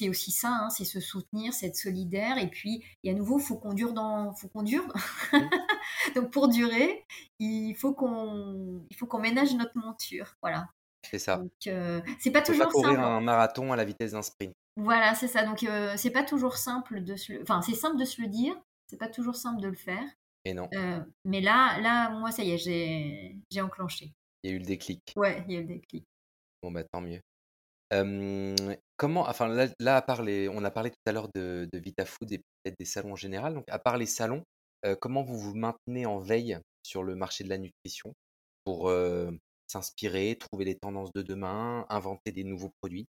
aussi 0.09 0.30
ça, 0.30 0.51
hein, 0.51 0.70
c'est 0.70 0.84
se 0.84 1.01
soutenir, 1.01 1.53
c'est 1.53 1.66
être 1.66 1.76
solidaire. 1.76 2.38
Et 2.38 2.48
puis, 2.48 2.84
et 3.03 3.11
à 3.11 3.14
nouveau, 3.14 3.38
il 3.38 3.42
faut 3.42 3.57
qu'on 3.57 3.72
dure. 3.72 3.94
Dans, 3.94 4.34
faut 4.34 4.48
qu'on 4.48 4.62
dure. 4.62 4.86
Donc, 6.14 6.30
pour 6.30 6.48
durer, 6.48 7.05
il 7.38 7.74
faut 7.74 7.94
qu'on 7.94 8.86
qu'on 9.09 9.18
ménage 9.18 9.55
notre 9.55 9.76
monture. 9.76 10.36
Voilà. 10.42 10.68
C'est 11.11 11.18
ça. 11.18 11.42
Euh, 11.66 12.01
c'est 12.20 12.30
pas 12.30 12.42
toujours 12.42 12.66
pas 12.66 12.70
courir 12.70 13.01
un 13.01 13.20
marathon 13.20 13.72
à 13.72 13.76
la 13.76 13.84
vitesse 13.84 14.12
d'un 14.12 14.22
sprint. 14.22 14.53
Voilà, 14.76 15.14
c'est 15.14 15.28
ça. 15.28 15.44
Donc, 15.44 15.64
euh, 15.64 15.94
c'est 15.96 16.11
pas 16.11 16.22
toujours 16.22 16.59
simple 16.59 17.03
de 17.03 17.16
se 17.16 17.40
Enfin, 17.42 17.62
c'est 17.62 17.74
simple 17.74 17.96
de 17.96 18.05
se 18.05 18.20
le 18.20 18.28
dire, 18.28 18.55
c'est 18.86 18.98
pas 18.98 19.09
toujours 19.09 19.34
simple 19.34 19.61
de 19.61 19.68
le 19.68 19.74
faire. 19.74 20.05
Et 20.45 20.55
non. 20.55 20.68
Euh, 20.74 21.01
mais 21.24 21.41
là, 21.41 21.80
là, 21.80 22.11
moi, 22.11 22.30
ça 22.30 22.43
y 22.43 22.53
est, 22.53 22.59
j'ai, 22.59 23.61
enclenché. 23.61 24.12
Il 24.43 24.51
y 24.51 24.53
a 24.53 24.57
eu 24.57 24.59
le 24.59 24.64
déclic. 24.64 25.03
Ouais, 25.16 25.45
il 25.47 25.53
y 25.53 25.57
a 25.57 25.61
eu 25.61 25.62
le 25.62 25.68
déclic. 25.68 26.05
Bon, 26.62 26.70
bah 26.70 26.84
tant 26.84 27.01
mieux. 27.01 27.20
comment 28.97 29.22
enfin 29.28 29.49
là 29.49 29.68
là, 29.78 29.97
à 29.97 30.03
part 30.03 30.22
les 30.22 30.49
on 30.49 30.64
a 30.64 30.70
parlé 30.70 30.91
tout 30.91 30.97
à 31.07 31.12
l'heure 31.12 31.28
de 31.34 31.68
de 31.72 31.78
Vitafood 31.78 32.30
et 32.32 32.38
peut-être 32.38 32.78
des 32.78 32.84
salons 32.84 33.12
en 33.12 33.16
général, 33.16 33.55
donc 33.55 33.64
à 33.68 33.78
part 33.78 33.97
les 33.97 34.07
salons, 34.07 34.45
heu, 34.86 34.97
comment 34.97 35.22
vous 35.22 35.38
vous 35.38 35.55
maintenez 35.55 36.07
en 36.07 36.18
veille 36.18 36.59
sur 36.82 37.03
le 37.03 37.14
marché 37.14 37.45
de 37.45 37.49
la 37.49 37.59
nutrition 37.59 38.14
pour, 38.64 38.91
heu, 38.91 39.38
s'inspirer, 39.66 40.36
trouver 40.38 40.64
les 40.64 40.78
tendances 40.78 41.12
de 41.12 41.22
demain, 41.22 41.86
inventer 41.88 42.32
des 42.32 42.45
nouveaux 42.45 42.72
produits? 42.80 43.07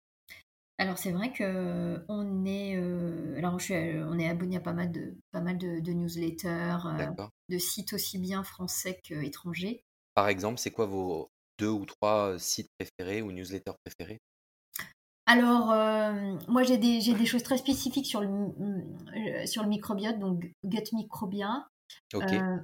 Alors 0.79 0.99
c'est 0.99 1.11
vrai 1.13 1.33
qu'on 1.33 2.45
est, 2.45 2.77
heu, 2.77 3.35
alors 3.39 3.59
je 3.59 3.65
suis, 3.65 3.75
heu, 3.75 4.05
on 4.11 4.19
est 4.19 4.29
abonné 4.29 4.57
à 4.57 4.61
pas 4.61 4.75
mal 4.75 4.93
de 4.93 5.17
pas 5.33 5.41
mal 5.41 5.57
de 5.57 5.81
de 5.81 5.93
newsletters, 5.93 6.77
heu, 6.87 6.99
D'accord. 6.99 7.31
de 7.49 7.59
sites 7.59 7.95
aussi 7.95 8.19
bien 8.19 8.43
français 8.45 9.01
qu'étrangers. 9.03 9.83
Par 10.15 10.29
exemple, 10.29 10.59
c'est 10.59 10.71
quoi 10.71 10.87
vos 10.87 11.31
2 11.59 11.69
ou 11.69 11.85
3 11.87 12.39
sites 12.39 12.71
préférés 12.79 13.23
ou 13.23 13.33
newsletters 13.33 13.75
préférés? 13.85 14.19
Alors, 15.29 15.73
hem, 15.75 16.39
moi 16.49 16.63
j'ai 16.63 16.79
des 16.79 17.01
j'ai 17.01 17.15
des 17.15 17.27
choses 17.27 17.43
très 17.43 17.57
spécifiques 17.59 18.07
sur 18.07 18.21
le 18.21 18.29
m 18.29 19.47
sur 19.47 19.63
le 19.65 19.69
microbiote, 19.69 20.19
donc 20.21 20.53
Gut 20.65 20.93
Microbia. 20.93 21.67
OK. 22.15 22.47
Heu 22.47 22.61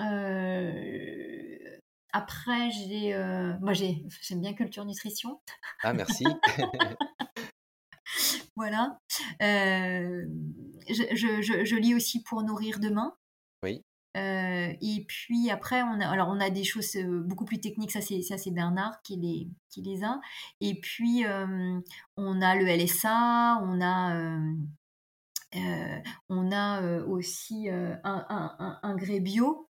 heu, 0.00 1.75
après 2.16 2.70
j'ai, 2.70 3.14
heu, 3.14 3.54
moi 3.60 3.72
j'ai 3.74 4.04
j'aime 4.22 4.40
bien 4.40 4.54
Culture 4.54 4.84
Nutrition. 4.84 5.40
Ah 5.82 5.92
merci. 5.92 6.24
Voilà. 8.56 8.98
Hem, 9.38 10.30
je 10.88 11.02
je 11.14 11.42
je 11.42 11.64
je 11.66 11.76
lis 11.76 11.94
aussi 11.94 12.22
Pour 12.22 12.42
nourrir 12.42 12.78
demain. 12.80 13.14
Oui. 13.62 13.82
Heu 14.16 14.20
et 14.80 15.04
puis 15.06 15.50
après 15.50 15.82
on 15.82 16.00
a 16.00 16.08
alors 16.08 16.28
on 16.28 16.40
a 16.40 16.48
des 16.48 16.64
choses, 16.64 16.96
beaucoup 16.96 17.44
plus 17.44 17.60
techniques, 17.60 17.92
ça 17.92 18.00
c'est 18.00 18.22
ça 18.22 18.38
c'est 18.38 18.50
Bernard 18.50 19.02
qui 19.02 19.16
les 19.16 19.48
qui 19.68 19.82
les 19.82 20.04
a 20.04 20.20
et 20.62 20.80
puis, 20.80 21.24
on 22.16 22.40
a 22.40 22.54
le 22.56 22.66
LSA, 22.66 23.60
on 23.62 23.80
a, 23.82 24.38
on 26.30 26.52
a, 26.52 27.00
aussi, 27.02 27.68
heu, 27.68 27.96
un 28.04 28.26
un 28.30 28.56
un 28.58 28.80
Ingrédients 28.82 29.22
bio, 29.22 29.68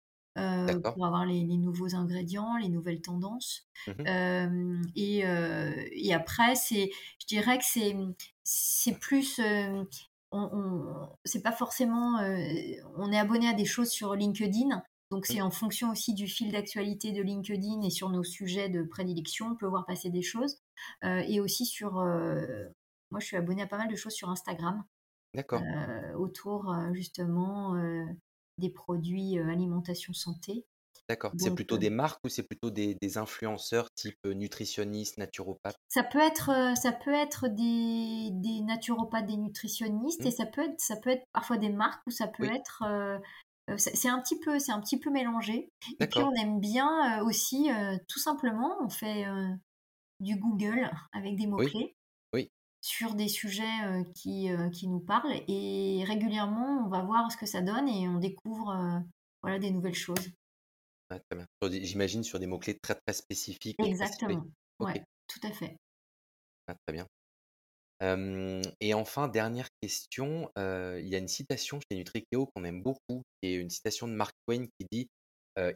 D'accord. 0.67 0.95
pour 0.95 1.07
avoir 1.07 1.25
les 1.27 1.45
les 1.45 1.57
nouveaux 1.59 1.95
ingrédients, 1.95 2.57
les 2.57 2.69
nouvelles 2.69 3.01
tendances. 3.03 3.67
Mmh 3.87 4.11
et 4.95 6.15
après 6.15 6.55
c'est 6.55 6.91
je 7.21 7.27
dirais 7.27 7.59
que 7.59 7.65
c'est, 7.65 7.95
mmh, 7.95 8.15
c'est 8.45 8.99
plus, 8.99 9.41
on 9.41 9.87
on 10.33 11.09
c'est 11.25 11.43
pas 11.43 11.53
forcément, 11.53 12.19
on 12.97 13.13
est 13.13 13.19
abonné 13.19 13.49
à 13.49 13.53
des 13.55 13.65
choses 13.65 13.91
sur 13.91 14.15
LinkedIn, 14.15 14.83
donc 15.11 15.27
Mmh. 15.29 15.37
c'est 15.37 15.41
en 15.41 15.51
fonction 15.51 15.91
aussi 15.91 16.15
du 16.15 16.27
fil 16.27 16.53
d'actualité 16.53 17.13
de 17.13 17.23
LinkedIn 17.23 17.83
et 17.83 17.91
sur 17.91 18.11
nos 18.11 18.25
sujets 18.25 18.69
de 18.69 18.83
prédilection, 18.83 19.49
on 19.53 19.57
peut 19.57 19.67
voir 19.67 19.87
passer 19.87 20.11
des 20.11 20.23
choses. 20.23 20.59
Et 21.05 21.41
aussi 21.41 21.65
sur, 21.67 21.95
moi 21.95 23.21
je 23.21 23.27
suis 23.27 23.37
abonnée 23.37 23.63
à 23.63 23.67
pas 23.67 23.79
mal 23.79 23.89
de 23.89 23.97
choses 23.97 24.15
sur 24.15 24.31
Instagram, 24.31 24.85
D'accord. 25.35 25.63
autour, 26.19 26.75
justement, 26.93 27.75
des 28.59 28.71
produits, 28.71 29.39
heu, 29.39 29.49
alimentation 29.51 30.13
santé. 30.15 30.67
D'accord. 31.09 31.35
C'est 31.39 31.53
plutôt 31.53 31.79
heu 31.79 31.79
des 31.79 31.89
marques 31.91 32.25
ou 32.25 32.29
c'est 32.29 32.43
plutôt 32.43 32.71
des 32.71 32.97
des 32.97 33.17
influenceurs 33.17 33.93
type, 33.95 34.19
heu, 34.27 34.33
nutritionniste, 34.33 35.19
naturopathe? 35.19 35.77
Ça 35.91 36.03
peut 36.03 36.19
être, 36.19 36.51
ça 36.77 36.93
peut 36.93 37.13
être 37.15 37.47
des 37.49 38.31
des 38.33 38.61
naturopathes, 38.63 39.27
des 39.27 39.37
nutritionnistes 39.37 40.25
Mmh. 40.25 40.27
et 40.27 40.33
ça 40.33 40.45
peut 40.45 40.63
être 40.63 40.81
ça 40.81 40.97
peut 40.97 41.11
être 41.11 41.25
parfois 41.33 41.59
des 41.59 41.69
marques 41.71 42.03
ou 42.07 42.11
ça 42.11 42.27
peut 42.27 42.43
Oui. 42.43 42.57
être, 42.57 42.83
c'est 43.79 44.09
un 44.09 44.21
petit 44.21 44.39
peu 44.41 44.59
c'est 44.59 44.73
un 44.73 44.81
petit 44.81 44.99
peu 44.99 45.11
mélangé 45.11 45.71
et 46.01 46.09
puis 46.09 46.23
on 46.25 46.33
aime 46.35 46.59
bien, 46.61 47.23
aussi, 47.23 47.69
tout 48.09 48.19
simplement, 48.19 48.77
on 48.83 48.89
fait, 48.89 49.27
du 50.21 50.37
Google 50.39 50.91
avec 51.13 51.37
des 51.37 51.47
Oui. 51.59 51.67
mots-clés 51.69 51.85
Oui. 51.85 51.95
Sur 52.87 53.17
des 53.17 53.27
sujets, 53.27 53.65
heu, 53.85 54.05
qui, 54.15 54.49
heu, 54.49 54.71
qui 54.71 54.87
nous 54.87 55.01
parlent 55.01 55.35
et 55.49 56.05
régulièrement, 56.07 56.85
on 56.87 56.89
va 56.89 57.03
voir 57.03 57.33
ce 57.33 57.37
que 57.37 57.45
ça 57.45 57.61
donne 57.61 57.89
et 57.89 58.09
on 58.09 58.19
découvre, 58.19 58.71
heu, 58.71 59.03
voilà, 59.43 59.59
des 59.59 59.73
nouvelles 59.73 59.95
choses. 59.95 60.31
J'imagine 61.69 62.23
sur 62.23 62.39
des 62.39 62.47
mots-clés 62.47 62.79
très, 62.81 62.95
très 62.95 63.13
spécifiques. 63.13 63.77
Exactement. 63.83 64.47
OK. 64.79 64.87
Ouais, 64.87 65.03
tout 65.27 65.41
à 65.43 65.51
fait. 65.51 65.77
Ah, 66.69 66.77
très 66.87 66.93
bien. 66.93 67.07
Et 68.81 68.95
enfin, 68.95 69.27
dernière 69.27 69.69
question, 69.81 70.49
il 70.57 71.09
y 71.09 71.15
a 71.17 71.19
une 71.19 71.27
citation 71.29 71.81
chez 71.81 71.97
Nutrikeo 71.97 72.47
qu'on 72.55 72.65
aime 72.65 72.83
beaucoup, 72.83 73.23
qui 73.43 73.51
est 73.51 73.57
une 73.57 73.71
citation 73.71 74.07
de 74.07 74.13
Mark 74.13 74.33
Twain 74.47 74.67
qui 74.79 74.87
dit, 74.93 75.09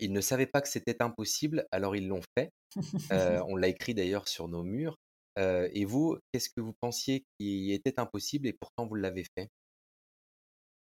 «Ils 0.00 0.12
ne 0.12 0.20
savaient 0.20 0.46
pas 0.46 0.60
que 0.60 0.68
c'était 0.68 1.02
impossible, 1.02 1.66
alors 1.72 1.96
ils 1.96 2.06
l'ont 2.06 2.22
fait». 2.38 2.50
On 3.48 3.56
l'a 3.56 3.68
écrit 3.68 3.94
d'ailleurs 3.94 4.28
sur 4.28 4.46
nos 4.48 4.62
murs. 4.62 4.96
Et 5.36 5.84
vous, 5.84 6.18
qu'est-ce 6.32 6.50
que 6.50 6.60
vous 6.60 6.74
pensiez 6.80 7.24
qui 7.38 7.72
était 7.72 7.98
impossible 7.98 8.46
et 8.46 8.52
pourtant 8.52 8.86
vous 8.86 8.94
l'avez 8.96 9.24
fait? 9.36 9.48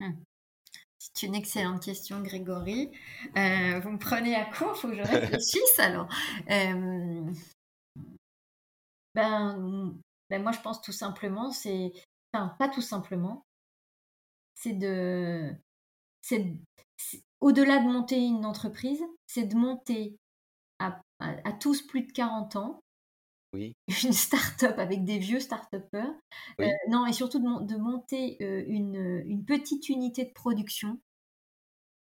Mmh. 0.00 0.12
C'est 0.98 1.26
une 1.26 1.34
excellente 1.34 1.82
question 1.82 2.22
Grégory. 2.22 2.90
Vous 3.34 3.90
me 3.90 3.98
prenez 3.98 4.34
à 4.34 4.44
court, 4.46 4.76
faut 4.76 4.88
que 4.88 4.96
je 4.96 5.02
réfléchisse 5.02 5.78
alors. 5.78 6.08
Ben, 9.14 9.56
mmh, 9.58 10.00
ben, 10.30 10.42
moi 10.42 10.52
je 10.52 10.60
pense 10.60 10.80
tout 10.82 10.92
simplement 10.92 11.52
c'est 11.52 11.92
enfin 12.32 12.48
pas 12.58 12.68
tout 12.68 12.80
simplement 12.80 13.44
c'est 14.56 14.72
de 14.72 15.54
c'est 16.22 16.56
au-delà 17.40 17.78
de 17.78 17.84
monter 17.84 18.16
une 18.16 18.44
entreprise, 18.44 19.02
c'est 19.26 19.44
de 19.44 19.54
monter 19.54 20.16
à 20.78 21.00
à 21.20 21.36
à 21.48 21.52
tous 21.52 21.82
plus 21.82 22.02
de 22.02 22.12
40 22.12 22.56
ans 22.56 22.83
Oui, 23.54 23.76
une 24.04 24.12
start-up 24.12 24.78
avec 24.78 25.04
des 25.04 25.18
vieux 25.18 25.38
start-upers. 25.38 26.12
Oui, 26.58 26.66
non 26.90 27.06
et 27.06 27.12
surtout 27.12 27.38
de 27.38 27.44
mon 27.44 27.60
de 27.60 27.76
monter, 27.76 28.36
heu, 28.42 28.68
une, 28.68 29.44
petite 29.46 29.88
unité 29.88 30.24
de 30.24 30.32
production, 30.32 30.98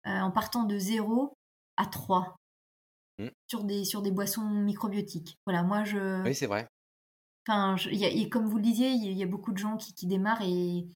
heu, 0.07 0.11
en 0.11 0.31
partant 0.31 0.65
de 0.65 0.79
zéro 0.79 1.37
à 1.77 1.85
3. 1.85 2.37
mmh. 3.19 3.29
Sur 3.49 3.65
des 3.65 3.85
sur 3.85 4.01
des 4.01 4.11
boissons 4.11 4.49
microbiotiques. 4.49 5.37
Voilà, 5.47 5.63
moi 5.63 5.85
je 5.85 6.25
Oui, 6.25 6.35
c'est 6.35 6.47
vrai. 6.47 6.67
enfin, 7.47 7.77
je 7.77 7.91
il 7.91 7.99
y 7.99 8.05
a 8.07 8.09
et 8.09 8.29
comme 8.31 8.47
vous 8.49 8.57
le 8.57 8.63
disiez, 8.63 8.91
il 8.91 9.05
y 9.05 9.09
a 9.09 9.11
il 9.11 9.19
y 9.19 9.23
a 9.23 9.27
beaucoup 9.27 9.53
de 9.53 9.59
gens 9.59 9.77
qui 9.77 9.95
qui 9.95 10.07
démarrent 10.07 10.43
et 10.43 10.87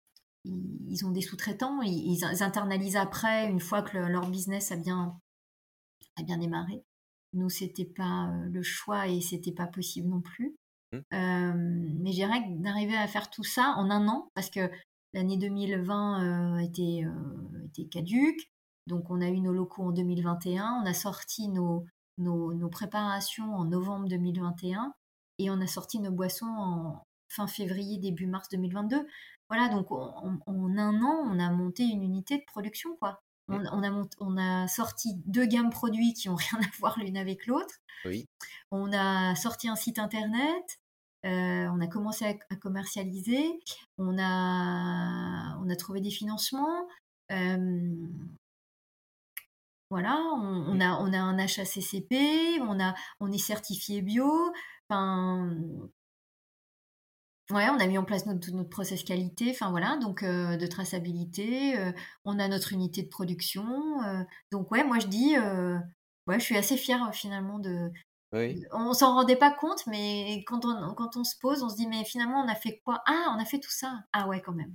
ils 0.45 1.05
ont 1.05 1.11
des 1.11 1.21
sous-traitants, 1.23 1.83
ils 1.83 1.93
ils 1.93 2.25
ils 2.33 2.43
internalisent 2.43 2.97
après 2.97 3.47
une 3.51 3.61
fois 3.61 3.83
que 3.83 3.99
le 3.99 4.09
leur 4.09 4.29
business 4.31 4.73
a 4.73 4.77
bien 4.77 5.19
a 6.17 6.23
bien 6.23 6.39
démarré. 6.39 6.83
Nous, 7.37 7.51
c'était 7.51 7.85
pas, 7.85 8.31
heu, 8.33 8.49
le 8.51 8.63
choix 8.63 9.09
et 9.09 9.21
c'était 9.21 9.53
pas 9.53 9.67
possible 9.69 10.09
non 10.09 10.21
plus. 10.23 10.57
Mmh, 10.93 11.01
Hem, 11.13 11.99
mais 12.01 12.11
je 12.13 12.17
dirais 12.17 12.43
que 12.45 12.63
d'arriver 12.63 12.97
à 12.97 13.07
faire 13.09 13.31
tout 13.31 13.45
ça 13.45 13.75
en 13.77 13.91
un 13.91 14.09
an, 14.09 14.29
parce 14.35 14.51
que 14.51 14.71
l'année 15.15 15.39
2020, 15.39 16.59
heu, 16.59 16.63
était, 16.63 17.05
caduque, 17.91 18.51
donc 18.87 19.11
on 19.11 19.21
a 19.21 19.29
eu 19.29 19.41
nos 19.41 19.53
locaux 19.53 19.85
en 19.85 19.93
2021. 19.93 20.83
On 20.83 20.87
a 20.87 20.95
sorti 20.95 21.49
nos 21.49 21.85
nos 22.19 22.55
nos 22.55 22.69
préparations 22.71 23.55
en 23.55 23.65
novembre 23.67 24.09
2021 24.09 24.95
et 25.39 25.51
un 25.51 25.59
on 25.59 25.63
a 25.63 25.67
sorti 25.67 26.01
nos 26.01 26.11
boissons 26.13 26.47
en 26.47 27.03
fin 27.29 27.47
février, 27.47 27.99
début 27.99 28.27
mars 28.27 28.49
2022. 28.51 29.07
Voilà, 29.49 29.69
donc 29.69 29.93
en 29.93 30.41
1 30.47 31.03
an, 31.03 31.23
on 31.27 31.39
a 31.39 31.51
monté 31.51 31.85
une 31.85 32.03
unité 32.03 32.39
de 32.39 32.45
production, 32.47 32.97
quoi. 32.97 33.21
On 33.49 33.65
on 33.73 33.83
a 33.83 33.91
mont 33.91 34.09
on 34.21 34.37
a 34.39 34.69
sorti 34.69 35.15
2 35.27 35.47
gammes 35.47 35.71
produits 35.71 36.15
qui 36.15 36.29
ont 36.29 36.35
rien 36.37 36.61
à 36.61 36.67
voir 36.79 36.99
l'une 36.99 37.17
avec 37.17 37.47
l'autre. 37.47 37.75
oui, 38.05 38.27
On 38.71 38.93
a 38.93 39.35
sorti 39.37 39.69
un 39.69 39.77
site 39.77 39.99
internet, 39.99 40.81
heu, 41.25 41.69
on 41.71 41.81
a 41.81 41.87
commencé 41.89 42.25
à 42.27 42.35
à 42.51 42.57
commercialiser, 42.57 43.59
on 43.99 44.19
a 44.19 45.57
on 45.61 45.69
a 45.71 45.77
trouvé 45.77 46.01
des 46.01 46.11
financements, 46.11 46.89
hem, 47.29 48.37
voilà, 49.91 50.17
on 50.35 50.65
on 50.69 50.81
a 50.81 50.91
on 51.01 51.13
a 51.13 51.19
un 51.19 51.39
HACCP, 51.39 52.61
on 52.63 52.81
a 52.81 52.95
on 53.21 53.31
est 53.33 53.39
certifié 53.39 54.03
bio, 54.03 54.53
enfin, 54.89 55.57
ouais, 57.51 57.69
on 57.71 57.79
a 57.79 57.87
mis 57.87 57.99
en 57.99 58.05
place 58.05 58.27
notre 58.27 58.51
notre 58.53 58.69
process 58.71 59.03
qualité, 59.05 59.51
enfin 59.51 59.71
voilà, 59.71 59.97
donc 59.99 60.23
heu, 60.23 60.57
de 60.57 60.67
traçabilité, 60.67 61.79
heu, 61.79 61.95
on 62.25 62.39
a 62.39 62.49
notre 62.49 62.73
unité 62.73 63.03
de 63.03 63.09
production, 63.09 63.65
heu, 64.05 64.25
donc 64.53 64.71
ouais, 64.71 64.85
moi 64.85 64.99
je 64.99 65.07
dis, 65.09 65.35
ouais, 66.27 66.39
je 66.41 66.45
suis 66.45 66.57
assez 66.57 66.77
fière, 66.77 67.11
finalement 67.15 67.59
de 67.59 67.91
oui, 68.33 68.61
On 68.73 68.93
s'en 68.95 69.15
rendait 69.15 69.37
pas 69.37 69.53
compte, 69.53 69.87
mais 69.89 70.45
quand 70.47 70.65
on 70.65 70.95
quand 70.95 71.17
on 71.17 71.25
se 71.25 71.37
pose, 71.41 71.63
on 71.65 71.69
se 71.71 71.77
dit: 71.77 71.87
«Mais 71.89 72.05
finalement, 72.05 72.43
on 72.45 72.49
a 72.49 72.55
fait 72.55 72.81
quoi? 72.85 73.03
Ah, 73.07 73.35
on 73.37 73.41
a 73.41 73.45
fait 73.45 73.61
tout 73.61 73.71
ça? 73.73 74.05
Ah 74.13 74.29
ouais, 74.29 74.41
quand 74.43 74.53
même, 74.55 74.75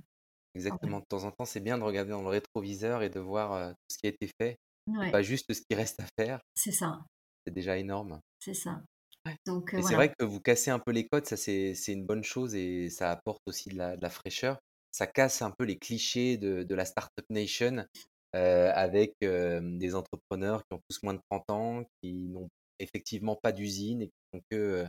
quand 0.68 0.78
même». 0.82 0.94
exactement. 0.94 1.00
De 1.00 1.04
temps 1.06 1.24
en 1.24 1.30
temps, 1.32 1.44
c'est 1.44 1.60
bien 1.60 1.78
de 1.78 1.82
regarder 1.84 2.10
dans 2.12 2.22
le 2.22 2.28
rétroviseur 2.28 3.02
et 3.02 3.10
de 3.10 3.20
voir, 3.20 3.70
tout 3.74 3.76
ce 3.92 3.98
qui 3.98 4.06
a 4.06 4.10
été 4.10 4.28
fait 4.40 4.56
et 5.00 5.06
pas 5.06 5.22
juste 5.22 5.52
ce 5.52 5.60
qui 5.62 5.74
reste 5.74 6.00
à 6.00 6.06
faire. 6.18 6.40
c'est 6.54 6.72
ça, 6.72 7.04
C'est 7.46 7.52
déjà 7.52 7.78
énorme. 7.78 8.20
c'est 8.38 8.52
ça. 8.54 8.82
Ouais 9.26 9.36
Donc 9.46 9.74
c'est 9.82 9.94
vrai 9.94 10.12
que 10.12 10.24
vous 10.24 10.40
cassez 10.40 10.70
un 10.70 10.78
peu 10.78 10.90
les 10.92 11.06
codes, 11.08 11.26
ça 11.26 11.36
c'est 11.36 11.74
une 11.88 12.04
bonne 12.04 12.24
chose 12.24 12.54
et 12.54 12.90
ça 12.90 13.10
apporte 13.10 13.40
aussi 13.46 13.68
de 13.70 13.76
la 13.76 13.96
de 13.96 14.02
la 14.02 14.10
fraîcheur. 14.10 14.58
Ça 14.90 15.06
casse 15.06 15.42
un 15.42 15.50
peu 15.50 15.64
les 15.64 15.78
clichés 15.78 16.36
de 16.36 16.62
de 16.64 16.74
la 16.74 16.84
startup 16.84 17.24
nation, 17.30 17.84
avec, 18.32 19.14
des 19.20 19.94
entrepreneurs 19.94 20.62
qui 20.66 20.74
ont 20.76 20.80
tous 20.88 20.98
moins 21.02 21.14
de 21.14 21.20
30 21.30 21.48
ans, 21.50 21.84
qui 22.02 22.28
n'ont 22.28 22.48
effectivement 22.78 23.36
pas 23.40 23.52
d'usine 23.52 24.02
et 24.02 24.08
qui 24.08 24.14
font 24.34 24.40
que, 24.50 24.86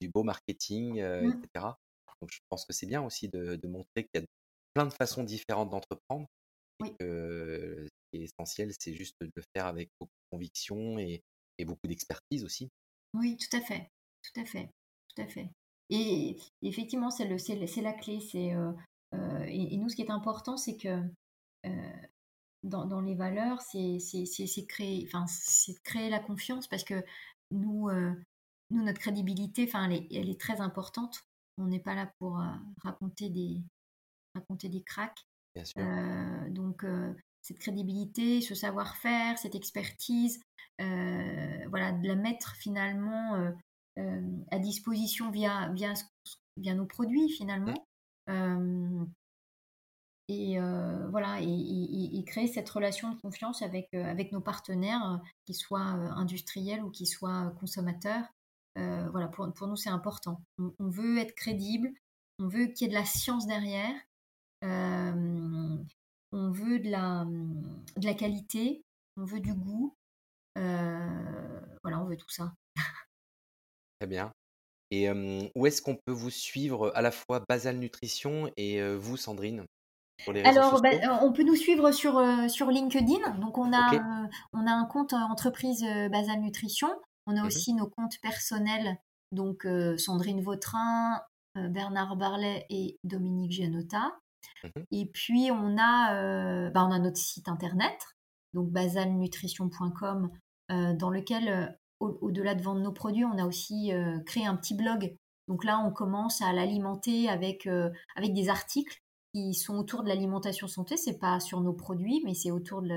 du 0.00 0.08
beau 0.08 0.22
marketing, 0.24 0.98
Mmh. 1.20 1.44
etc. 1.44 1.76
Donc 2.20 2.30
je 2.32 2.38
pense 2.48 2.64
que 2.66 2.72
c'est 2.72 2.86
bien 2.86 3.02
aussi 3.04 3.28
de, 3.28 3.56
de 3.56 3.68
montrer 3.68 4.04
qu'il 4.12 4.20
y 4.22 4.24
a 4.24 4.26
plein 4.74 4.86
de 4.86 4.92
façons 4.92 5.24
différentes 5.24 5.70
d'entreprendre 5.70 6.26
et 6.84 6.90
Oui. 6.90 6.96
que 6.98 7.86
ce 7.86 7.90
qui 8.18 8.22
est 8.22 8.24
essentiel, 8.26 8.72
c'est 8.78 8.94
juste 8.94 9.16
de 9.20 9.30
le 9.34 9.42
faire 9.56 9.66
avec 9.66 9.88
beaucoup 10.00 10.12
de 10.12 10.36
conviction 10.36 10.98
et, 10.98 11.22
et 11.58 11.64
beaucoup 11.64 11.86
d'expertise 11.88 12.44
aussi. 12.44 12.70
Oui, 13.14 13.36
tout 13.36 13.56
à 13.56 13.60
fait, 13.60 13.90
tout 14.22 14.40
à 14.40 14.44
fait, 14.44 14.70
tout 15.14 15.22
à 15.22 15.26
fait. 15.26 15.50
Et 15.90 16.38
effectivement, 16.62 17.10
c'est 17.10 17.26
le, 17.26 17.38
c'est, 17.38 17.56
le- 17.56 17.66
c'est 17.66 17.82
la 17.82 17.92
clé. 17.92 18.20
C'est 18.20 18.54
euh, 18.54 18.72
euh, 19.14 19.44
et, 19.46 19.74
et 19.74 19.76
nous, 19.76 19.88
ce 19.88 19.96
qui 19.96 20.02
est 20.02 20.10
important, 20.10 20.56
c'est 20.56 20.76
que 20.76 21.02
euh, 21.66 21.92
dans, 22.62 22.86
dans 22.86 23.00
les 23.00 23.14
valeurs, 23.14 23.60
c'est, 23.62 23.98
c'est, 24.00 24.26
c'est, 24.26 24.46
c'est 24.46 24.66
créer, 24.66 25.04
enfin, 25.06 25.26
c'est 25.28 25.74
de 25.74 25.80
créer 25.84 26.10
la 26.10 26.20
confiance 26.20 26.68
parce 26.68 26.84
que 26.84 27.04
nous, 27.50 27.88
euh, 27.90 28.12
nous, 28.70 28.82
notre 28.84 29.00
crédibilité, 29.00 29.64
enfin, 29.68 29.86
elle 29.90 29.94
est, 29.94 30.08
elle 30.12 30.30
est 30.30 30.40
très 30.40 30.60
importante. 30.60 31.24
On 31.58 31.66
n'est 31.66 31.80
pas 31.80 31.94
là 31.94 32.12
pour 32.18 32.40
euh, 32.40 32.46
raconter 32.82 33.30
des 33.30 33.62
raconter 34.34 34.68
des 34.68 34.82
cracks. 34.82 35.26
Bien 35.54 35.64
sûr. 35.64 35.82
Euh, 35.82 36.50
donc, 36.50 36.84
euh, 36.84 37.14
cette 37.42 37.58
crédibilité, 37.58 38.40
ce 38.40 38.54
savoir-faire, 38.54 39.36
cette 39.38 39.54
expertise, 39.54 40.40
euh, 40.80 41.58
voilà, 41.68 41.92
de 41.92 42.06
la 42.08 42.14
mettre 42.14 42.54
finalement 42.56 43.34
euh, 43.34 43.50
euh, 43.98 44.20
à 44.50 44.58
disposition 44.58 45.30
via, 45.30 45.68
via, 45.74 45.94
nos 46.74 46.86
produits 46.86 47.28
finalement. 47.30 47.74
Et 50.28 50.58
euh, 50.58 51.08
voilà, 51.10 51.40
et, 51.40 51.44
et- 51.46 52.18
et 52.18 52.24
créer 52.24 52.46
cette 52.46 52.70
relation 52.70 53.10
de 53.12 53.20
confiance 53.20 53.60
avec, 53.60 53.88
euh, 53.94 54.04
avec 54.04 54.32
nos 54.32 54.40
partenaires, 54.40 55.04
euh, 55.12 55.16
qu'ils 55.44 55.56
soient 55.56 55.80
industriels 55.80 56.82
ou 56.82 56.90
qu'ils 56.90 57.08
soient 57.08 57.52
consommateurs. 57.60 58.24
Voilà, 58.76 59.28
pour, 59.28 59.52
pour 59.52 59.66
nous, 59.66 59.76
c'est 59.76 59.90
important. 59.90 60.40
On, 60.58 60.72
on 60.78 60.88
veut 60.88 61.18
être 61.18 61.34
crédible, 61.34 61.92
on 62.38 62.48
veut 62.48 62.66
qu'il 62.68 62.86
y 62.86 62.90
ait 62.90 62.94
de 62.94 62.98
la 62.98 63.04
science 63.04 63.46
derrière, 63.46 63.94
on 66.32 66.50
veut 66.50 66.78
de 66.78 66.90
la, 66.90 67.24
de 67.96 68.04
la 68.06 68.14
qualité, 68.14 68.82
on 69.16 69.24
veut 69.24 69.40
du 69.40 69.54
goût. 69.54 69.94
Euh, 70.58 71.60
voilà, 71.82 72.00
on 72.00 72.04
veut 72.06 72.16
tout 72.16 72.30
ça. 72.30 72.52
Très 74.00 74.06
bien. 74.08 74.32
Et 74.90 75.08
euh, 75.08 75.48
où 75.54 75.66
est-ce 75.66 75.80
qu'on 75.80 75.96
peut 75.96 76.12
vous 76.12 76.30
suivre 76.30 76.92
à 76.94 77.02
la 77.02 77.10
fois 77.10 77.42
Basal 77.48 77.78
Nutrition 77.78 78.50
et 78.56 78.80
euh, 78.80 78.96
vous, 78.96 79.16
Sandrine, 79.16 79.64
les 80.32 80.42
Alors, 80.42 80.84
euh, 80.84 81.18
on 81.22 81.32
peut 81.32 81.44
nous 81.44 81.56
suivre 81.56 81.90
sur, 81.92 82.18
euh, 82.18 82.48
sur 82.48 82.70
LinkedIn. 82.70 83.38
Donc, 83.38 83.56
on 83.58 83.72
a, 83.72 84.28
on 84.52 84.66
a 84.66 84.70
un 84.72 84.84
compte 84.84 85.14
entreprise 85.14 85.82
Basal 85.82 86.40
Nutrition. 86.40 86.88
On 87.26 87.36
a 87.36 87.40
Mhm. 87.40 87.46
aussi 87.46 87.72
nos 87.72 87.88
comptes 87.88 88.20
personnels, 88.20 88.98
donc 89.30 89.66
Sandrine 89.96 90.42
Vautrin, 90.42 91.20
Bernard 91.54 92.16
Barlet 92.16 92.66
et 92.68 92.98
Dominique 93.04 93.52
Gianotta. 93.52 94.18
Mhm. 94.64 94.84
Et 94.90 95.06
puis, 95.06 95.50
on 95.50 95.76
a, 95.78 96.14
euh, 96.14 96.70
on 96.74 96.90
a 96.92 96.98
notre 96.98 97.16
site 97.18 97.48
internet, 97.48 97.98
donc 98.54 98.70
basalnutrition.com, 98.70 100.30
euh, 100.70 100.94
dans 100.94 101.10
lequel, 101.10 101.48
euh, 101.48 101.66
au- 102.00 102.18
au-delà 102.20 102.54
de 102.54 102.62
vendre 102.62 102.80
nos 102.80 102.92
produits, 102.92 103.24
on 103.24 103.38
a 103.38 103.46
aussi 103.46 103.92
créé 104.26 104.44
un 104.46 104.56
petit 104.56 104.74
blog. 104.74 105.14
Donc 105.48 105.64
là, 105.64 105.78
on 105.80 105.92
commence 105.92 106.40
à 106.42 106.52
l'alimenter 106.52 107.28
avec, 107.28 107.68
avec 108.16 108.32
des 108.34 108.48
articles 108.48 108.98
qui 109.34 109.54
sont 109.54 109.76
autour 109.76 110.02
de 110.02 110.08
l'alimentation 110.08 110.66
santé. 110.68 110.96
C'est 110.96 111.18
pas 111.18 111.38
sur 111.40 111.60
nos 111.60 111.72
produits, 111.72 112.22
mais 112.24 112.34
c'est 112.34 112.50
autour 112.50 112.82
de 112.82 112.88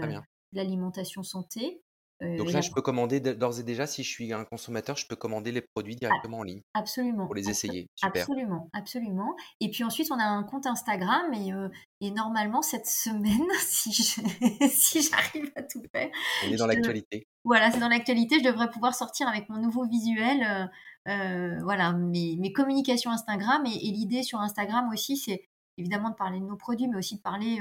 l'alimentation 0.53 1.21
santé. 1.23 1.81
Euh, 2.23 2.37
Donc 2.37 2.51
là, 2.53 2.61
je 2.61 2.71
peux 2.71 2.81
commander 2.81 3.19
d'ores 3.19 3.59
et 3.59 3.63
déjà, 3.63 3.85
si 3.87 4.01
je 4.03 4.09
suis 4.09 4.31
un 4.31 4.45
consommateur, 4.45 4.95
je 4.95 5.05
peux 5.05 5.17
commander 5.17 5.51
les 5.51 5.61
produits 5.61 5.97
directement 5.97 6.39
en 6.39 6.43
ligne 6.43 6.61
Absolument. 6.73 7.25
pour 7.25 7.35
les 7.35 7.49
essayer. 7.49 7.87
Super. 7.95 8.21
Absolument, 8.23 8.69
absolument. 8.71 9.35
Et 9.59 9.69
puis 9.69 9.83
ensuite, 9.83 10.09
on 10.11 10.19
a 10.19 10.23
un 10.23 10.43
compte 10.43 10.65
Instagram 10.65 11.33
et, 11.33 11.51
euh, 11.51 11.67
et 11.99 12.11
normalement, 12.11 12.61
cette 12.61 12.85
semaine, 12.87 13.45
si 13.59 13.91
je- 13.91 14.67
si 14.69 15.01
j'arrive 15.01 15.51
à 15.57 15.63
tout 15.63 15.81
faire, 15.93 16.09
On 16.47 16.51
est 16.51 16.55
dans 16.55 16.67
te- 16.67 16.71
l'actualité. 16.73 17.27
Voilà, 17.43 17.69
c'est 17.71 17.79
dans 17.79 17.89
l'actualité. 17.89 18.39
Je 18.39 18.45
devrais 18.45 18.69
pouvoir 18.69 18.95
sortir 18.95 19.27
avec 19.27 19.49
mon 19.49 19.57
nouveau 19.61 19.85
visuel, 19.85 20.69
euh, 21.09 21.59
voilà, 21.63 21.91
mes, 21.91 22.37
mes 22.37 22.53
communications 22.53 23.11
Instagram. 23.11 23.65
Et, 23.65 23.89
et 23.89 23.91
l'idée 23.91 24.23
sur 24.23 24.39
Instagram 24.39 24.89
aussi, 24.93 25.17
c'est 25.17 25.43
évidemment 25.77 26.11
de 26.11 26.15
parler 26.15 26.39
de 26.39 26.45
nos 26.45 26.55
produits, 26.55 26.87
mais 26.87 26.95
aussi 26.97 27.17
de 27.17 27.21
parler 27.21 27.59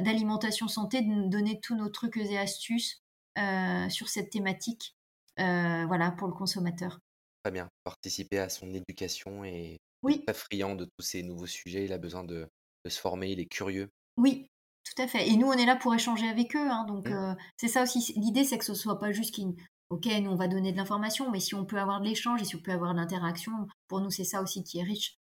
d'alimentation 0.00 0.68
santé, 0.68 1.02
de 1.02 1.06
nous 1.06 1.28
donner 1.28 1.60
tous 1.60 1.74
nos 1.74 1.88
trucs 1.88 2.16
et 2.16 2.38
astuces 2.38 3.02
sur 3.90 4.08
cette 4.08 4.30
thématique, 4.30 4.94
euh, 5.40 5.84
voilà, 5.86 6.10
pour 6.12 6.28
le 6.28 6.34
consommateur. 6.34 6.98
Très 7.44 7.52
bien. 7.52 7.68
Participer 7.84 8.38
à 8.38 8.48
son 8.48 8.72
éducation 8.72 9.44
et 9.44 9.78
Oui, 10.02 10.22
très 10.24 10.34
friand 10.34 10.74
de 10.76 10.84
tous 10.84 11.04
ces 11.04 11.22
nouveaux 11.22 11.46
sujets. 11.46 11.84
Il 11.84 11.92
a 11.92 11.98
besoin 11.98 12.24
de, 12.24 12.46
de 12.84 12.90
se 12.90 13.00
former, 13.00 13.30
il 13.32 13.40
est 13.40 13.46
curieux. 13.46 13.88
oui, 14.16 14.46
tout 14.84 15.00
à 15.02 15.06
fait. 15.08 15.28
Et 15.28 15.36
nous, 15.36 15.46
on 15.46 15.52
est 15.52 15.64
là 15.66 15.76
pour 15.76 15.94
échanger 15.94 16.28
avec 16.28 16.54
eux. 16.56 16.70
hein, 16.70 16.84
donc, 16.86 17.08
Mm. 17.08 17.12
euh, 17.12 17.34
c'est 17.56 17.68
ça 17.68 17.82
aussi. 17.82 18.12
L'idée, 18.16 18.44
c'est 18.44 18.58
que 18.58 18.64
ce 18.64 18.74
soit 18.74 18.98
pas 18.98 19.12
juste 19.12 19.34
qu'une. 19.34 19.54
Ok, 19.90 20.06
nous, 20.06 20.30
on 20.30 20.36
va 20.36 20.48
donner 20.48 20.72
de 20.72 20.76
l'information, 20.76 21.30
mais 21.30 21.40
si 21.40 21.54
on 21.54 21.64
peut 21.66 21.78
avoir 21.78 22.00
de 22.00 22.06
l'échange 22.08 22.40
et 22.42 22.44
si 22.44 22.56
on 22.56 22.60
peut 22.60 22.72
avoir 22.72 22.92
de 22.94 22.98
l'interaction, 22.98 23.52
pour 23.88 24.00
nous, 24.00 24.10
c'est 24.10 24.24
ça 24.24 24.40
aussi 24.42 24.62
qui 24.64 24.78
est 24.78 24.82
riche. 24.84 25.16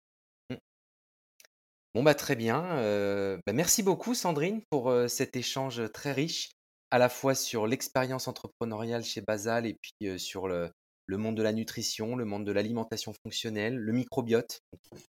Bon, 1.95 2.03
bah 2.03 2.14
très 2.14 2.36
bien. 2.36 2.64
Euh, 2.78 3.39
bah, 3.47 3.53
merci 3.53 3.82
beaucoup, 3.82 4.14
Sandrine, 4.14 4.62
pour 4.70 4.89
euh, 4.89 5.07
cet 5.07 5.36
échange 5.36 5.91
très 5.91 6.12
riche, 6.12 6.51
à 6.91 6.97
la 6.97 7.09
fois 7.09 7.35
sur 7.35 7.67
l'expérience 7.67 8.27
entrepreneuriale 8.27 9.03
chez 9.03 9.21
Basal 9.21 9.65
et 9.65 9.75
puis 9.75 10.19
sur 10.19 10.47
le, 10.47 10.71
monde 11.09 11.35
de 11.35 11.43
la 11.43 11.53
nutrition, 11.53 12.15
le 12.15 12.25
monde 12.25 12.45
de 12.45 12.51
l'alimentation 12.51 13.13
fonctionnelle, 13.23 13.75
le 13.75 13.93
microbiote, 13.93 14.59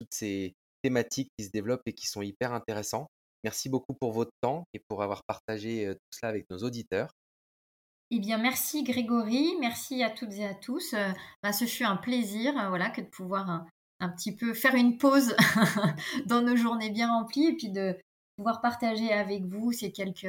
toutes 0.00 0.12
ces 0.12 0.54
thématiques 0.82 1.30
qui 1.38 1.44
se 1.44 1.50
développent 1.50 1.86
et 1.86 1.92
qui 1.92 2.06
sont 2.06 2.22
hyper 2.22 2.52
intéressants. 2.52 3.06
Merci 3.44 3.68
beaucoup 3.68 3.94
pour 3.94 4.12
votre 4.12 4.32
temps 4.40 4.64
et 4.74 4.80
pour 4.88 5.02
avoir 5.02 5.22
partagé 5.24 5.92
tout 5.92 6.18
cela 6.18 6.30
avec 6.30 6.44
nos 6.50 6.58
auditeurs. 6.58 7.12
Eh 8.10 8.20
bien, 8.20 8.36
merci 8.36 8.82
Grégory, 8.82 9.54
merci 9.58 10.02
à 10.02 10.10
toutes 10.10 10.34
et 10.34 10.46
à 10.46 10.54
tous. 10.54 10.94
Bah, 11.42 11.52
ce 11.52 11.64
fut 11.64 11.84
un 11.84 11.96
plaisir, 11.96 12.52
voilà, 12.68 12.90
que 12.90 13.00
de 13.00 13.06
pouvoir 13.06 13.66
un 14.00 14.08
petit 14.10 14.34
peu 14.34 14.52
faire 14.52 14.74
une 14.74 14.98
pause 14.98 15.34
dans 16.26 16.42
nos 16.42 16.56
journées 16.56 16.90
bien 16.90 17.10
remplies 17.10 17.46
et 17.46 17.56
puis 17.56 17.70
de 17.70 17.96
pouvoir 18.36 18.60
partager 18.60 19.12
avec 19.12 19.44
vous 19.44 19.72
ces 19.72 19.92
quelques, 19.92 20.26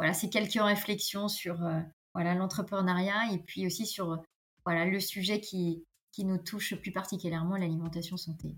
voilà, 0.00 0.14
ces 0.14 0.30
quelques 0.30 0.54
réflexions 0.54 1.28
sur 1.28 1.62
euh, 1.62 1.78
l'entrepreneuriat 2.14 3.34
et 3.34 3.38
puis 3.38 3.66
aussi 3.66 3.84
sur 3.84 4.12
euh, 4.12 4.84
le 4.86 4.98
sujet 4.98 5.42
qui, 5.42 5.84
nous 6.24 6.38
touche 6.38 6.74
plus 6.74 6.90
particulièrement, 6.90 7.56
l'alimentation 7.56 8.16
santé. 8.16 8.56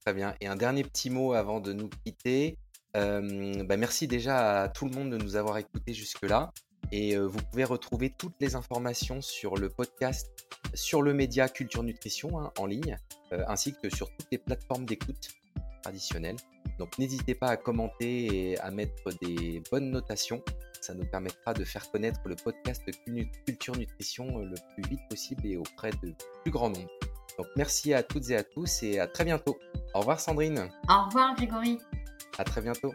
Très 0.00 0.14
bien. 0.14 0.34
Et 0.40 0.46
un 0.46 0.56
dernier 0.56 0.82
petit 0.84 1.10
mot 1.10 1.34
avant 1.34 1.60
de 1.60 1.74
nous 1.74 1.90
quitter. 2.04 2.56
Euh, 2.96 3.62
bah, 3.64 3.76
merci 3.76 4.06
déjà 4.06 4.62
à 4.62 4.68
tout 4.70 4.86
le 4.86 4.94
monde 4.94 5.10
de 5.10 5.18
nous 5.18 5.36
avoir 5.36 5.58
écoutés 5.58 5.92
jusque-là. 5.92 6.50
Et 6.92 7.16
vous 7.16 7.38
pouvez 7.50 7.64
retrouver 7.64 8.10
toutes 8.10 8.34
les 8.40 8.54
informations 8.54 9.20
sur 9.20 9.56
le 9.56 9.68
podcast, 9.68 10.30
sur 10.72 11.02
le 11.02 11.12
média 11.12 11.48
Culture 11.48 11.82
Nutrition 11.82 12.40
hein, 12.40 12.52
en 12.58 12.66
ligne, 12.66 12.96
ainsi 13.30 13.74
que 13.74 13.88
sur 13.94 14.08
toutes 14.16 14.28
les 14.32 14.38
plateformes 14.38 14.86
d'écoute 14.86 15.28
traditionnelles. 15.82 16.36
Donc 16.78 16.98
n'hésitez 16.98 17.34
pas 17.34 17.48
à 17.48 17.56
commenter 17.56 18.50
et 18.50 18.58
à 18.60 18.70
mettre 18.70 19.12
des 19.22 19.62
bonnes 19.70 19.90
notations. 19.90 20.42
Ça 20.80 20.94
nous 20.94 21.04
permettra 21.04 21.52
de 21.54 21.64
faire 21.64 21.90
connaître 21.90 22.20
le 22.24 22.36
podcast 22.36 22.82
Culture 23.46 23.76
Nutrition 23.76 24.38
le 24.38 24.54
plus 24.74 24.88
vite 24.88 25.00
possible 25.08 25.46
et 25.46 25.56
auprès 25.56 25.90
de 26.02 26.14
plus 26.42 26.50
grand 26.50 26.70
nombre. 26.70 26.88
Donc 27.38 27.46
merci 27.56 27.94
à 27.94 28.02
toutes 28.02 28.30
et 28.30 28.36
à 28.36 28.42
tous 28.42 28.82
et 28.82 28.98
à 28.98 29.06
très 29.06 29.24
bientôt. 29.24 29.58
Au 29.94 30.00
revoir 30.00 30.20
Sandrine. 30.20 30.68
Au 30.88 31.04
revoir 31.06 31.34
Grégory. 31.34 31.78
À 32.38 32.44
très 32.44 32.60
bientôt. 32.60 32.94